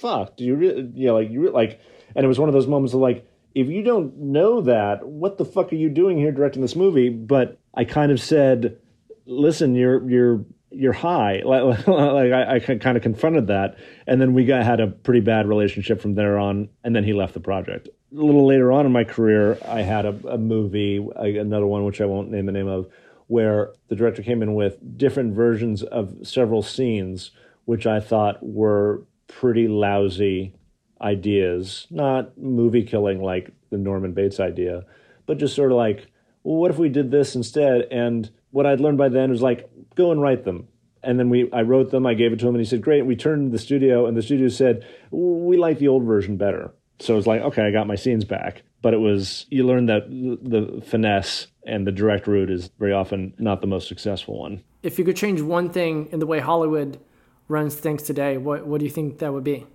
fucked. 0.02 0.42
You 0.42 0.56
really, 0.56 0.92
you 0.96 1.06
know, 1.06 1.14
like 1.14 1.30
you 1.30 1.52
like, 1.52 1.82
and 2.16 2.26
it 2.26 2.28
was 2.28 2.40
one 2.40 2.50
of 2.50 2.54
those 2.54 2.66
moments 2.66 2.96
of 2.96 3.02
like, 3.02 3.30
if 3.54 3.68
you 3.68 3.84
don't 3.84 4.18
know 4.18 4.62
that, 4.62 5.06
what 5.08 5.38
the 5.38 5.46
fuck 5.46 5.72
are 5.72 5.76
you 5.76 5.90
doing 5.90 6.18
here 6.18 6.32
directing 6.32 6.64
this 6.64 6.76
movie? 6.76 7.10
But 7.10 7.60
I 7.76 7.84
kind 7.84 8.12
of 8.12 8.20
said, 8.20 8.80
listen, 9.28 9.76
you're 9.76 10.10
you're 10.10 10.46
you're 10.72 10.94
high. 10.94 11.42
Like, 11.46 11.88
like 11.88 12.32
I, 12.32 12.56
I, 12.56 12.60
kind 12.60 12.98
of 12.98 13.04
confronted 13.04 13.48
that, 13.48 13.78
and 14.06 14.22
then 14.22 14.34
we 14.34 14.46
got 14.46 14.64
had 14.64 14.80
a 14.80 14.88
pretty 14.88 15.22
bad 15.22 15.48
relationship 15.48 16.02
from 16.02 16.16
there 16.16 16.38
on. 16.38 16.70
And 16.84 16.96
then 16.96 17.04
he 17.04 17.14
left 17.14 17.34
the 17.34 17.40
project. 17.40 17.88
A 17.88 18.16
little 18.16 18.46
later 18.46 18.72
on 18.72 18.86
in 18.86 18.92
my 18.92 19.04
career, 19.04 19.58
I 19.68 19.82
had 19.82 20.06
a, 20.06 20.16
a 20.28 20.38
movie, 20.38 21.06
another 21.16 21.68
one 21.68 21.84
which 21.84 22.02
I 22.02 22.06
won't 22.06 22.32
name 22.32 22.46
the 22.46 22.52
name 22.52 22.68
of, 22.68 22.88
where 23.28 23.74
the 23.90 23.96
director 23.96 24.24
came 24.24 24.42
in 24.42 24.56
with 24.56 24.98
different 24.98 25.34
versions 25.36 25.84
of 25.84 26.16
several 26.24 26.64
scenes, 26.64 27.32
which 27.66 27.86
I 27.86 28.00
thought 28.00 28.38
were 28.42 29.04
pretty 29.28 29.68
lousy 29.68 30.54
ideas, 31.02 31.88
not 31.90 32.38
movie 32.38 32.84
killing 32.84 33.22
like 33.22 33.52
the 33.70 33.78
Norman 33.78 34.14
Bates 34.14 34.40
idea, 34.40 34.86
but 35.26 35.38
just 35.38 35.56
sort 35.56 35.72
of 35.72 35.78
like, 35.78 36.08
well, 36.44 36.56
what 36.56 36.72
if 36.72 36.78
we 36.78 36.90
did 36.90 37.12
this 37.12 37.36
instead? 37.36 37.88
And 37.92 38.30
what 38.52 38.66
I'd 38.66 38.80
learned 38.80 38.98
by 38.98 39.10
then 39.10 39.30
was 39.30 39.42
like, 39.42 39.70
go 39.98 40.12
and 40.12 40.22
write 40.22 40.46
them. 40.46 40.68
And 41.04 41.20
then 41.20 41.30
we, 41.30 41.50
I 41.52 41.62
wrote 41.62 41.92
them. 41.92 42.06
I 42.06 42.14
gave 42.14 42.34
it 42.34 42.40
to 42.40 42.48
him, 42.48 42.56
and 42.56 42.64
he 42.64 42.70
said, 42.70 42.82
"Great." 42.82 43.06
We 43.06 43.16
turned 43.16 43.52
to 43.52 43.58
the 43.58 43.62
studio, 43.62 44.06
and 44.08 44.16
the 44.16 44.22
studio 44.22 44.48
said, 44.48 44.86
"We 45.12 45.58
like 45.58 45.80
the 45.80 45.88
old 45.88 46.04
version 46.04 46.38
better." 46.38 46.74
So 47.00 47.14
it 47.14 47.18
was 47.18 47.28
like, 47.28 47.42
okay, 47.42 47.64
I 47.64 47.72
got 47.72 47.88
my 47.88 47.96
scenes 47.96 48.26
back. 48.26 48.64
But 48.82 48.94
it 48.94 48.98
was 48.98 49.46
you 49.50 49.66
learn 49.66 49.88
that 49.88 50.10
the 50.10 50.82
finesse 50.86 51.48
and 51.66 51.86
the 51.86 51.92
direct 51.92 52.28
route 52.28 52.50
is 52.50 52.70
very 52.80 52.94
often 52.94 53.34
not 53.38 53.62
the 53.62 53.68
most 53.68 53.88
successful 53.88 54.40
one. 54.40 54.64
If 54.84 55.00
you 55.00 55.06
could 55.06 55.18
change 55.18 55.42
one 55.42 55.70
thing 55.70 56.08
in 56.12 56.20
the 56.20 56.28
way 56.28 56.40
Hollywood 56.40 57.00
runs 57.48 57.76
things 57.76 58.04
today, 58.04 58.38
what 58.38 58.68
what 58.68 58.80
do 58.80 58.86
you 58.86 58.92
think 58.92 59.20
that 59.20 59.34
would 59.34 59.44
be? 59.44 59.66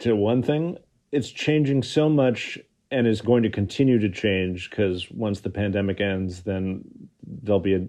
To 0.00 0.14
one 0.14 0.42
thing, 0.42 0.78
it's 1.12 1.30
changing 1.30 1.82
so 1.82 2.08
much 2.08 2.58
and 2.90 3.06
is 3.06 3.20
going 3.20 3.42
to 3.42 3.50
continue 3.50 3.98
to 3.98 4.08
change 4.08 4.70
because 4.70 5.10
once 5.10 5.40
the 5.40 5.50
pandemic 5.50 6.00
ends, 6.00 6.42
then 6.42 6.82
there'll 7.22 7.60
be 7.60 7.74
a, 7.74 7.86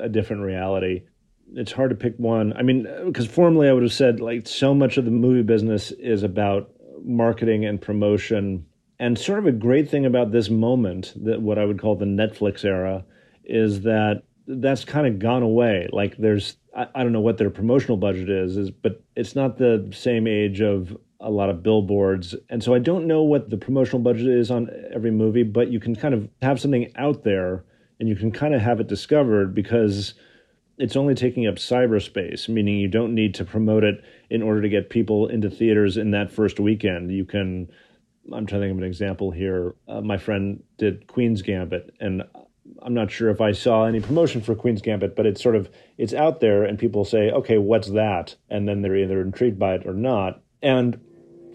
a 0.00 0.08
different 0.08 0.42
reality. 0.42 1.02
It's 1.54 1.72
hard 1.72 1.90
to 1.90 1.96
pick 1.96 2.14
one. 2.18 2.52
I 2.54 2.62
mean, 2.62 2.86
because 3.04 3.26
formally 3.26 3.68
I 3.68 3.72
would 3.72 3.82
have 3.82 3.92
said 3.92 4.20
like 4.20 4.46
so 4.46 4.74
much 4.74 4.96
of 4.96 5.04
the 5.04 5.10
movie 5.10 5.42
business 5.42 5.90
is 5.92 6.22
about 6.22 6.70
marketing 7.04 7.64
and 7.64 7.80
promotion. 7.80 8.66
And 8.98 9.18
sort 9.18 9.38
of 9.38 9.46
a 9.46 9.52
great 9.52 9.90
thing 9.90 10.06
about 10.06 10.32
this 10.32 10.48
moment, 10.48 11.12
that 11.24 11.42
what 11.42 11.58
I 11.58 11.64
would 11.64 11.80
call 11.80 11.96
the 11.96 12.04
Netflix 12.04 12.64
era, 12.64 13.04
is 13.44 13.82
that 13.82 14.22
that's 14.46 14.84
kind 14.84 15.06
of 15.06 15.18
gone 15.18 15.42
away. 15.42 15.88
Like 15.92 16.16
there's, 16.16 16.56
I, 16.76 16.86
I 16.94 17.02
don't 17.02 17.12
know 17.12 17.20
what 17.20 17.38
their 17.38 17.50
promotional 17.50 17.96
budget 17.96 18.30
is, 18.30 18.56
is, 18.56 18.70
but 18.70 19.02
it's 19.16 19.34
not 19.34 19.58
the 19.58 19.90
same 19.92 20.26
age 20.26 20.60
of 20.60 20.96
a 21.20 21.30
lot 21.30 21.50
of 21.50 21.62
billboards. 21.62 22.34
And 22.48 22.62
so 22.62 22.74
I 22.74 22.78
don't 22.78 23.06
know 23.06 23.22
what 23.22 23.50
the 23.50 23.56
promotional 23.56 24.00
budget 24.00 24.26
is 24.26 24.50
on 24.50 24.68
every 24.92 25.10
movie, 25.10 25.44
but 25.44 25.68
you 25.68 25.80
can 25.80 25.94
kind 25.94 26.14
of 26.14 26.28
have 26.40 26.60
something 26.60 26.92
out 26.96 27.22
there 27.22 27.64
and 28.00 28.08
you 28.08 28.16
can 28.16 28.32
kind 28.32 28.54
of 28.54 28.60
have 28.60 28.80
it 28.80 28.88
discovered 28.88 29.54
because 29.54 30.14
it's 30.78 30.96
only 30.96 31.14
taking 31.14 31.46
up 31.46 31.56
cyberspace, 31.56 32.48
meaning 32.48 32.78
you 32.78 32.88
don't 32.88 33.14
need 33.14 33.34
to 33.36 33.44
promote 33.44 33.84
it 33.84 34.02
in 34.30 34.42
order 34.42 34.62
to 34.62 34.68
get 34.68 34.90
people 34.90 35.28
into 35.28 35.50
theaters 35.50 35.96
in 35.96 36.10
that 36.12 36.32
first 36.32 36.58
weekend. 36.58 37.10
You 37.10 37.24
can, 37.24 37.68
I'm 38.32 38.46
trying 38.46 38.60
to 38.60 38.66
think 38.66 38.72
of 38.72 38.78
an 38.78 38.84
example 38.84 39.30
here. 39.30 39.74
Uh, 39.86 40.00
my 40.00 40.16
friend 40.16 40.62
did 40.78 41.06
Queen's 41.06 41.42
Gambit, 41.42 41.94
and 42.00 42.22
I'm 42.80 42.94
not 42.94 43.10
sure 43.10 43.30
if 43.30 43.40
I 43.40 43.52
saw 43.52 43.84
any 43.84 44.00
promotion 44.00 44.40
for 44.40 44.54
Queen's 44.54 44.82
Gambit, 44.82 45.14
but 45.14 45.26
it's 45.26 45.42
sort 45.42 45.56
of 45.56 45.70
it's 45.98 46.14
out 46.14 46.40
there, 46.40 46.64
and 46.64 46.78
people 46.78 47.04
say, 47.04 47.30
"Okay, 47.30 47.58
what's 47.58 47.90
that?" 47.90 48.36
And 48.48 48.68
then 48.68 48.82
they're 48.82 48.96
either 48.96 49.20
intrigued 49.20 49.58
by 49.58 49.74
it 49.74 49.86
or 49.86 49.94
not. 49.94 50.42
And 50.62 51.00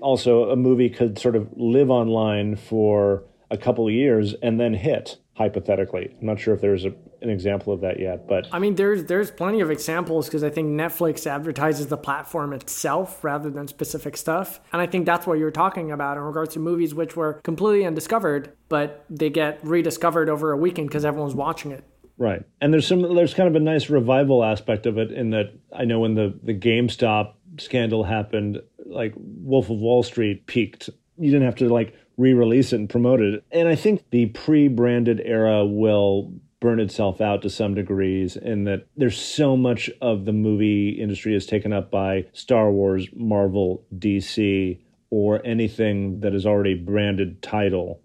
also, 0.01 0.49
a 0.49 0.55
movie 0.55 0.89
could 0.89 1.17
sort 1.17 1.35
of 1.35 1.49
live 1.55 1.89
online 1.89 2.55
for 2.55 3.23
a 3.49 3.57
couple 3.57 3.87
of 3.87 3.93
years 3.93 4.35
and 4.41 4.59
then 4.59 4.73
hit 4.73 5.17
hypothetically. 5.33 6.15
I'm 6.19 6.27
not 6.27 6.39
sure 6.39 6.53
if 6.53 6.61
there's 6.61 6.85
a, 6.85 6.93
an 7.21 7.29
example 7.29 7.73
of 7.73 7.81
that 7.81 7.99
yet. 7.99 8.27
But 8.27 8.47
I 8.51 8.59
mean, 8.59 8.75
there's 8.75 9.05
there's 9.05 9.31
plenty 9.31 9.61
of 9.61 9.71
examples 9.71 10.27
because 10.27 10.43
I 10.43 10.49
think 10.49 10.69
Netflix 10.69 11.25
advertises 11.27 11.87
the 11.87 11.97
platform 11.97 12.53
itself 12.53 13.23
rather 13.23 13.49
than 13.49 13.67
specific 13.67 14.17
stuff, 14.17 14.59
and 14.71 14.81
I 14.81 14.87
think 14.87 15.05
that's 15.05 15.27
what 15.27 15.39
you're 15.39 15.51
talking 15.51 15.91
about 15.91 16.17
in 16.17 16.23
regards 16.23 16.53
to 16.53 16.59
movies 16.59 16.93
which 16.93 17.15
were 17.15 17.33
completely 17.43 17.85
undiscovered, 17.85 18.51
but 18.69 19.05
they 19.09 19.29
get 19.29 19.59
rediscovered 19.63 20.29
over 20.29 20.51
a 20.51 20.57
weekend 20.57 20.89
because 20.89 21.05
everyone's 21.05 21.35
watching 21.35 21.71
it. 21.71 21.83
Right. 22.17 22.43
And 22.61 22.73
there's 22.73 22.87
some 22.87 23.01
there's 23.15 23.33
kind 23.33 23.47
of 23.47 23.55
a 23.55 23.63
nice 23.63 23.89
revival 23.89 24.43
aspect 24.43 24.85
of 24.85 24.97
it 24.97 25.11
in 25.11 25.31
that 25.31 25.53
I 25.71 25.85
know 25.85 25.99
when 25.99 26.15
the 26.15 26.37
the 26.41 26.53
GameStop 26.53 27.33
scandal 27.59 28.03
happened, 28.03 28.61
like 28.85 29.13
Wolf 29.15 29.69
of 29.69 29.77
Wall 29.77 30.03
Street 30.03 30.47
peaked. 30.47 30.89
You 31.17 31.31
didn't 31.31 31.45
have 31.45 31.55
to 31.57 31.69
like 31.69 31.95
re-release 32.17 32.73
it 32.73 32.77
and 32.77 32.89
promote 32.89 33.21
it. 33.21 33.43
And 33.51 33.67
I 33.67 33.75
think 33.75 34.09
the 34.09 34.27
pre-branded 34.27 35.21
era 35.23 35.65
will 35.65 36.33
burn 36.59 36.79
itself 36.79 37.21
out 37.21 37.41
to 37.43 37.49
some 37.49 37.75
degrees 37.75 38.35
in 38.35 38.63
that 38.63 38.87
there's 38.95 39.19
so 39.19 39.55
much 39.55 39.89
of 40.01 40.25
the 40.25 40.33
movie 40.33 40.89
industry 40.89 41.35
is 41.35 41.45
taken 41.45 41.71
up 41.71 41.91
by 41.91 42.25
Star 42.33 42.71
Wars, 42.71 43.07
Marvel, 43.13 43.85
DC, 43.97 44.79
or 45.09 45.45
anything 45.45 46.19
that 46.21 46.33
is 46.33 46.45
already 46.45 46.73
branded 46.73 47.41
title. 47.41 48.01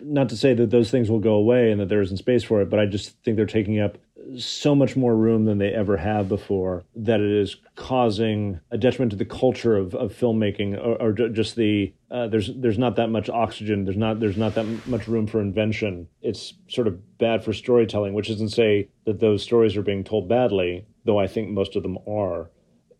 Not 0.00 0.28
to 0.30 0.36
say 0.36 0.54
that 0.54 0.70
those 0.70 0.90
things 0.90 1.10
will 1.10 1.20
go 1.20 1.34
away 1.34 1.70
and 1.70 1.80
that 1.80 1.88
there 1.88 2.00
isn't 2.00 2.18
space 2.18 2.44
for 2.44 2.60
it, 2.60 2.70
but 2.70 2.78
I 2.78 2.86
just 2.86 3.22
think 3.22 3.36
they're 3.36 3.46
taking 3.46 3.80
up 3.80 3.98
so 4.38 4.74
much 4.74 4.96
more 4.96 5.14
room 5.14 5.44
than 5.44 5.58
they 5.58 5.72
ever 5.72 5.96
have 5.96 6.28
before 6.28 6.84
that 6.96 7.20
it 7.20 7.30
is 7.30 7.56
causing 7.76 8.60
a 8.70 8.78
detriment 8.78 9.10
to 9.10 9.16
the 9.16 9.24
culture 9.24 9.76
of, 9.76 9.94
of 9.94 10.12
filmmaking 10.12 10.76
or, 10.78 11.00
or 11.00 11.12
just 11.28 11.56
the 11.56 11.92
uh, 12.10 12.28
there's 12.28 12.50
there's 12.56 12.78
not 12.78 12.96
that 12.96 13.08
much 13.08 13.28
oxygen. 13.28 13.84
There's 13.84 13.96
not 13.96 14.20
there's 14.20 14.36
not 14.36 14.54
that 14.54 14.86
much 14.86 15.08
room 15.08 15.26
for 15.26 15.40
invention. 15.40 16.08
It's 16.22 16.54
sort 16.68 16.86
of 16.86 17.18
bad 17.18 17.44
for 17.44 17.52
storytelling 17.52 18.14
which 18.14 18.30
isn't 18.30 18.52
say 18.52 18.88
that 19.04 19.20
those 19.20 19.42
stories 19.42 19.76
are 19.76 19.82
being 19.82 20.04
told 20.04 20.28
badly 20.28 20.86
though 21.04 21.18
I 21.18 21.26
think 21.26 21.50
most 21.50 21.76
of 21.76 21.82
them 21.82 21.98
are. 22.06 22.50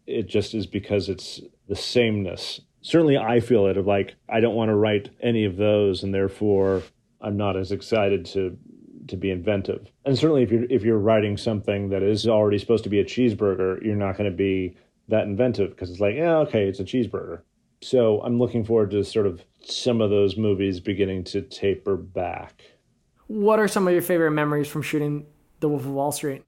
It 0.07 0.29
just 0.29 0.55
is 0.55 0.66
because 0.66 1.09
it's 1.09 1.41
the 1.68 1.77
sameness. 1.77 2.61
Certainly 2.83 3.16
I 3.16 3.41
feel 3.41 3.66
it 3.66 3.77
of 3.77 3.87
like 3.87 4.16
I 4.29 4.41
don't 4.41 4.55
want 4.55 4.68
to 4.68 4.75
write 4.75 5.11
any 5.22 5.45
of 5.45 5.57
those 5.57 6.03
and 6.03 6.12
therefore 6.12 6.83
I'm 7.20 7.37
not 7.39 7.57
as 7.57 7.72
excited 7.72 8.27
to 8.27 8.59
to 9.09 9.16
be 9.16 9.30
inventive. 9.30 9.90
And 10.05 10.18
certainly, 10.18 10.42
if 10.42 10.50
you're 10.50 10.64
if 10.70 10.82
you're 10.82 10.98
writing 10.98 11.36
something 11.36 11.88
that 11.90 12.02
is 12.02 12.26
already 12.26 12.59
supposed 12.59 12.84
to 12.84 12.90
be 12.90 13.00
a 13.00 13.05
cheeseburger, 13.05 13.82
you're 13.84 13.96
not 13.96 14.16
going 14.16 14.30
to 14.30 14.36
be 14.36 14.76
that 15.09 15.24
inventive 15.24 15.70
because 15.70 15.90
it's 15.90 16.00
like, 16.00 16.14
yeah, 16.14 16.36
okay, 16.38 16.66
it's 16.66 16.80
a 16.80 16.84
cheeseburger. 16.84 17.40
So 17.82 18.22
I'm 18.22 18.38
looking 18.38 18.64
forward 18.64 18.90
to 18.92 19.05
sort 19.05 19.26
of 19.26 19.44
some 19.62 20.00
of 20.00 20.11
those 20.11 20.36
movies 20.36 20.80
beginning 20.80 21.24
to 21.24 21.42
taper 21.42 21.96
back. 21.96 22.62
What 23.26 23.59
are 23.59 23.68
some 23.68 23.86
of 23.86 23.92
your 23.92 24.02
favorite 24.02 24.30
memories 24.30 24.68
from 24.68 24.82
shooting 24.82 25.26
The 25.61 25.68
Wolf 25.68 25.82
of 25.82 25.90
Wall 25.90 26.12
Street? 26.12 26.44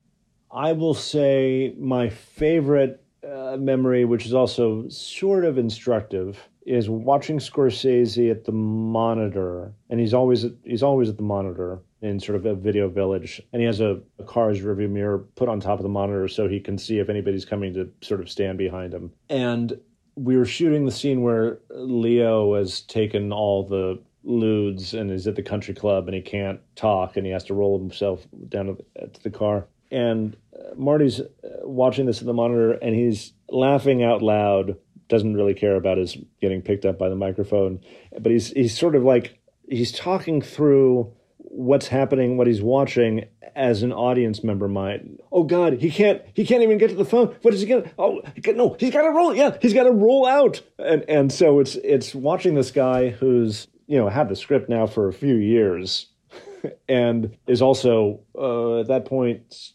I 0.50 0.72
will 0.72 0.94
say 0.94 1.74
my 1.78 2.08
favorite 2.08 3.02
uh, 3.26 3.56
memory, 3.58 4.04
which 4.04 4.24
is 4.24 4.32
also 4.32 4.88
sort 4.88 5.44
of 5.44 5.58
instructive, 5.58 6.38
is 6.64 6.88
watching 6.88 7.38
Scorsese 7.38 8.30
at 8.30 8.44
the 8.44 8.52
monitor, 8.52 9.72
and 9.90 10.00
he's 10.00 10.14
always 10.14 10.44
at, 10.44 10.52
he's 10.64 10.82
always 10.82 11.08
at 11.08 11.16
the 11.16 11.22
monitor 11.22 11.80
in 12.06 12.20
sort 12.20 12.36
of 12.36 12.46
a 12.46 12.54
video 12.54 12.88
village, 12.88 13.42
and 13.52 13.60
he 13.60 13.66
has 13.66 13.80
a, 13.80 14.00
a 14.18 14.24
car's 14.24 14.60
rearview 14.60 14.88
mirror 14.88 15.18
put 15.34 15.48
on 15.48 15.60
top 15.60 15.78
of 15.78 15.82
the 15.82 15.88
monitor 15.88 16.28
so 16.28 16.48
he 16.48 16.60
can 16.60 16.78
see 16.78 16.98
if 16.98 17.08
anybody's 17.08 17.44
coming 17.44 17.74
to 17.74 17.90
sort 18.00 18.20
of 18.20 18.30
stand 18.30 18.58
behind 18.58 18.94
him. 18.94 19.12
And 19.28 19.78
we 20.14 20.36
were 20.36 20.46
shooting 20.46 20.86
the 20.86 20.92
scene 20.92 21.22
where 21.22 21.58
Leo 21.70 22.54
has 22.54 22.80
taken 22.80 23.32
all 23.32 23.66
the 23.66 24.00
ludes 24.26 24.98
and 24.98 25.10
is 25.10 25.26
at 25.26 25.36
the 25.36 25.42
country 25.42 25.74
club 25.74 26.08
and 26.08 26.14
he 26.14 26.20
can't 26.20 26.60
talk 26.74 27.16
and 27.16 27.24
he 27.24 27.32
has 27.32 27.44
to 27.44 27.54
roll 27.54 27.78
himself 27.78 28.26
down 28.48 28.66
to 28.66 28.72
the, 28.72 29.08
to 29.08 29.22
the 29.22 29.30
car. 29.30 29.66
And 29.90 30.36
uh, 30.52 30.74
Marty's 30.74 31.20
uh, 31.20 31.24
watching 31.62 32.06
this 32.06 32.20
at 32.20 32.26
the 32.26 32.32
monitor 32.32 32.72
and 32.72 32.94
he's 32.94 33.32
laughing 33.48 34.02
out 34.02 34.22
loud. 34.22 34.76
Doesn't 35.08 35.34
really 35.34 35.54
care 35.54 35.76
about 35.76 35.98
his 35.98 36.16
getting 36.40 36.62
picked 36.62 36.84
up 36.84 36.98
by 36.98 37.08
the 37.08 37.14
microphone, 37.14 37.78
but 38.18 38.32
he's 38.32 38.48
he's 38.48 38.76
sort 38.76 38.96
of 38.96 39.04
like 39.04 39.38
he's 39.68 39.92
talking 39.92 40.42
through 40.42 41.12
what's 41.48 41.88
happening, 41.88 42.36
what 42.36 42.46
he's 42.46 42.62
watching 42.62 43.24
as 43.54 43.82
an 43.82 43.92
audience 43.92 44.44
member 44.44 44.68
might. 44.68 45.02
Oh 45.32 45.42
God, 45.42 45.74
he 45.74 45.90
can't 45.90 46.22
he 46.34 46.44
can't 46.44 46.62
even 46.62 46.78
get 46.78 46.90
to 46.90 46.96
the 46.96 47.04
phone. 47.04 47.34
What 47.42 47.54
is 47.54 47.60
he 47.60 47.66
gonna? 47.66 47.90
Oh 47.98 48.20
no, 48.46 48.76
he's 48.78 48.92
got 48.92 49.02
to 49.02 49.10
roll. 49.10 49.34
Yeah, 49.34 49.56
he's 49.60 49.74
got 49.74 49.84
to 49.84 49.92
roll 49.92 50.26
out. 50.26 50.62
And 50.78 51.04
and 51.08 51.32
so 51.32 51.60
it's 51.60 51.76
it's 51.76 52.14
watching 52.14 52.54
this 52.54 52.70
guy 52.70 53.10
who's 53.10 53.68
you 53.86 53.98
know 53.98 54.08
had 54.08 54.28
the 54.28 54.36
script 54.36 54.68
now 54.68 54.86
for 54.86 55.08
a 55.08 55.12
few 55.12 55.36
years, 55.36 56.08
and 56.88 57.36
is 57.46 57.62
also 57.62 58.20
uh, 58.36 58.80
at 58.80 58.88
that 58.88 59.06
point 59.06 59.72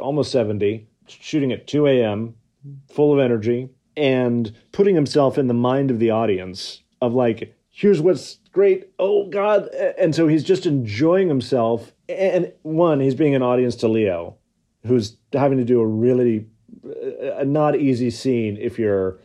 almost 0.00 0.30
seventy, 0.30 0.86
shooting 1.06 1.52
at 1.52 1.66
two 1.66 1.86
a.m., 1.86 2.34
full 2.88 3.12
of 3.12 3.18
energy, 3.18 3.68
and 3.96 4.56
putting 4.72 4.94
himself 4.94 5.38
in 5.38 5.48
the 5.48 5.54
mind 5.54 5.90
of 5.90 5.98
the 5.98 6.10
audience 6.10 6.82
of 7.00 7.14
like 7.14 7.56
here's 7.80 8.00
what's 8.02 8.38
great. 8.52 8.90
Oh 8.98 9.26
God. 9.30 9.68
And 9.98 10.14
so 10.14 10.28
he's 10.28 10.44
just 10.44 10.66
enjoying 10.66 11.28
himself. 11.28 11.92
And 12.10 12.52
one, 12.60 13.00
he's 13.00 13.14
being 13.14 13.34
an 13.34 13.42
audience 13.42 13.74
to 13.76 13.88
Leo, 13.88 14.36
who's 14.86 15.16
having 15.32 15.56
to 15.56 15.64
do 15.64 15.80
a 15.80 15.86
really 15.86 16.46
a 16.84 17.44
not 17.44 17.76
easy 17.76 18.10
scene 18.10 18.58
if 18.60 18.78
you're 18.78 19.18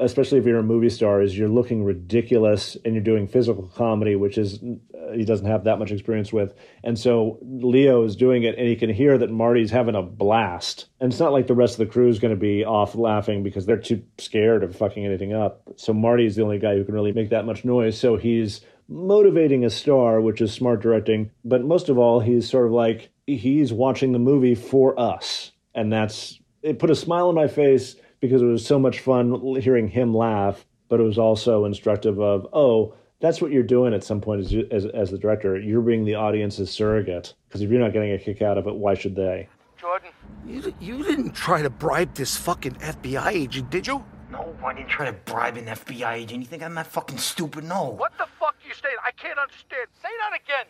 especially 0.00 0.38
if 0.38 0.46
you're 0.46 0.58
a 0.58 0.62
movie 0.62 0.88
star 0.88 1.22
is 1.22 1.36
you're 1.36 1.48
looking 1.48 1.84
ridiculous 1.84 2.76
and 2.84 2.94
you're 2.94 3.04
doing 3.04 3.28
physical 3.28 3.70
comedy 3.74 4.16
which 4.16 4.38
is 4.38 4.58
uh, 4.58 5.12
he 5.12 5.24
doesn't 5.24 5.46
have 5.46 5.64
that 5.64 5.78
much 5.78 5.90
experience 5.90 6.32
with. 6.32 6.54
And 6.82 6.98
so 6.98 7.38
leo 7.42 8.04
is 8.04 8.16
doing 8.16 8.42
it 8.42 8.56
and 8.58 8.66
he 8.66 8.76
can 8.76 8.90
hear 8.90 9.18
that 9.18 9.30
marty's 9.30 9.70
having 9.70 9.94
a 9.94 10.02
blast. 10.02 10.86
And 11.00 11.12
it's 11.12 11.20
not 11.20 11.32
like 11.32 11.46
the 11.46 11.54
rest 11.54 11.74
of 11.74 11.86
the 11.86 11.92
crew 11.92 12.08
is 12.08 12.18
going 12.18 12.34
to 12.34 12.40
be 12.40 12.64
off 12.64 12.94
laughing 12.94 13.42
because 13.42 13.66
they're 13.66 13.76
too 13.76 14.02
scared 14.18 14.64
of 14.64 14.74
fucking 14.74 15.04
anything 15.04 15.32
up. 15.32 15.62
So 15.76 15.92
marty's 15.92 16.36
the 16.36 16.42
only 16.42 16.58
guy 16.58 16.74
who 16.74 16.84
can 16.84 16.94
really 16.94 17.12
make 17.12 17.30
that 17.30 17.46
much 17.46 17.64
noise. 17.64 17.98
So 17.98 18.16
he's 18.16 18.62
motivating 18.88 19.64
a 19.64 19.70
star 19.70 20.20
which 20.20 20.40
is 20.40 20.52
smart 20.52 20.80
directing. 20.80 21.30
But 21.44 21.62
most 21.62 21.88
of 21.88 21.98
all 21.98 22.20
he's 22.20 22.48
sort 22.48 22.66
of 22.66 22.72
like 22.72 23.10
he's 23.26 23.72
watching 23.72 24.12
the 24.12 24.18
movie 24.18 24.54
for 24.54 24.98
us. 24.98 25.52
And 25.74 25.92
that's 25.92 26.40
it 26.62 26.78
put 26.78 26.90
a 26.90 26.96
smile 26.96 27.28
on 27.28 27.34
my 27.34 27.48
face 27.48 27.96
because 28.20 28.42
it 28.42 28.46
was 28.46 28.64
so 28.64 28.78
much 28.78 29.00
fun 29.00 29.56
hearing 29.60 29.88
him 29.88 30.14
laugh, 30.14 30.64
but 30.88 31.00
it 31.00 31.04
was 31.04 31.18
also 31.18 31.64
instructive 31.64 32.20
of, 32.20 32.46
oh, 32.52 32.94
that's 33.20 33.42
what 33.42 33.52
you're 33.52 33.62
doing 33.62 33.92
at 33.92 34.02
some 34.02 34.20
point 34.20 34.40
as, 34.40 34.54
as, 34.70 34.86
as 34.86 35.10
the 35.10 35.18
director. 35.18 35.58
You're 35.58 35.82
being 35.82 36.04
the 36.04 36.14
audience's 36.14 36.70
surrogate 36.70 37.34
because 37.48 37.60
if 37.60 37.70
you're 37.70 37.80
not 37.80 37.92
getting 37.92 38.12
a 38.12 38.18
kick 38.18 38.42
out 38.42 38.58
of 38.58 38.66
it, 38.66 38.74
why 38.74 38.94
should 38.94 39.14
they? 39.14 39.48
Jordan, 39.78 40.10
you, 40.46 40.74
you 40.80 41.02
didn't 41.02 41.32
try 41.32 41.62
to 41.62 41.70
bribe 41.70 42.14
this 42.14 42.36
fucking 42.36 42.74
FBI 42.74 43.32
agent, 43.32 43.70
did 43.70 43.86
you? 43.86 44.04
No, 44.30 44.54
I 44.64 44.74
didn't 44.74 44.88
try 44.88 45.06
to 45.06 45.12
bribe 45.12 45.56
an 45.56 45.66
FBI 45.66 46.12
agent. 46.12 46.40
You 46.40 46.46
think 46.46 46.62
I'm 46.62 46.74
that 46.74 46.86
fucking 46.86 47.18
stupid? 47.18 47.64
No. 47.64 47.90
What 47.90 48.12
the 48.16 48.26
fuck 48.38 48.54
are 48.54 48.68
you 48.68 48.74
saying? 48.74 48.96
I 49.04 49.10
can't 49.12 49.38
understand. 49.38 49.88
Say 50.02 50.08
that 50.20 50.40
again. 50.40 50.66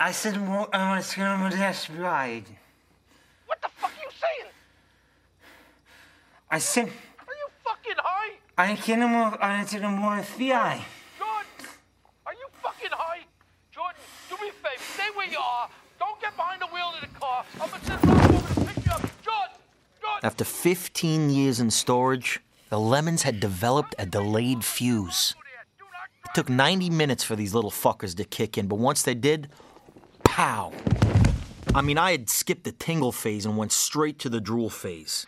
I 0.00 0.10
said 0.12 0.36
well, 0.36 0.68
I 0.72 0.88
want 0.88 1.02
to 1.02 1.08
scare 1.08 1.40
with 1.42 1.52
the 1.52 1.58
FBI 1.58 2.28
agent. 2.28 2.58
What 3.46 3.60
the 3.62 3.68
fuck 3.76 3.90
are 3.90 4.02
you 4.02 4.10
saying? 4.10 4.50
I 6.54 6.58
said. 6.58 6.86
Are 6.86 7.34
you 7.34 7.48
fucking 7.64 7.96
high? 7.96 8.34
I 8.56 8.76
can't 8.76 9.10
more. 9.10 9.36
I 9.44 9.64
said 9.64 9.82
I'm 9.82 9.98
more 9.98 10.18
FBI. 10.18 10.82
Jordan, 11.18 11.50
are 12.24 12.32
you 12.32 12.46
fucking 12.62 12.90
high? 12.92 13.22
Jordan, 13.72 14.00
do 14.28 14.36
me 14.36 14.50
a 14.50 14.52
favor. 14.52 14.84
Stay 14.94 15.08
where 15.16 15.26
you 15.26 15.38
are. 15.38 15.68
Don't 15.98 16.20
get 16.20 16.36
behind 16.36 16.62
the 16.62 16.68
wheel 16.68 16.92
of 16.94 17.00
the 17.00 17.18
car. 17.18 17.44
I'm 17.60 17.70
gonna 17.70 17.84
send 17.84 18.06
Ralph 18.06 18.34
over 18.34 18.60
to 18.60 18.72
pick 18.72 18.86
you 18.86 18.92
up. 18.92 19.00
Jordan, 19.00 19.56
Jordan. 20.00 20.20
After 20.22 20.44
15 20.44 21.30
years 21.30 21.58
in 21.58 21.72
storage, 21.72 22.38
the 22.68 22.78
Lemmons 22.78 23.22
had 23.22 23.40
developed 23.40 23.96
a 23.98 24.06
delayed 24.06 24.64
fuse. 24.64 25.34
It 26.24 26.34
took 26.36 26.48
90 26.48 26.88
minutes 26.88 27.24
for 27.24 27.34
these 27.34 27.52
little 27.52 27.72
fuckers 27.72 28.14
to 28.14 28.22
kick 28.22 28.56
in, 28.56 28.68
but 28.68 28.76
once 28.76 29.02
they 29.02 29.16
did, 29.16 29.48
pow. 30.22 30.70
I 31.74 31.80
mean, 31.80 31.98
I 31.98 32.12
had 32.12 32.30
skipped 32.30 32.62
the 32.62 32.70
tingle 32.70 33.10
phase 33.10 33.44
and 33.44 33.56
went 33.56 33.72
straight 33.72 34.20
to 34.20 34.28
the 34.28 34.40
drool 34.40 34.70
phase. 34.70 35.26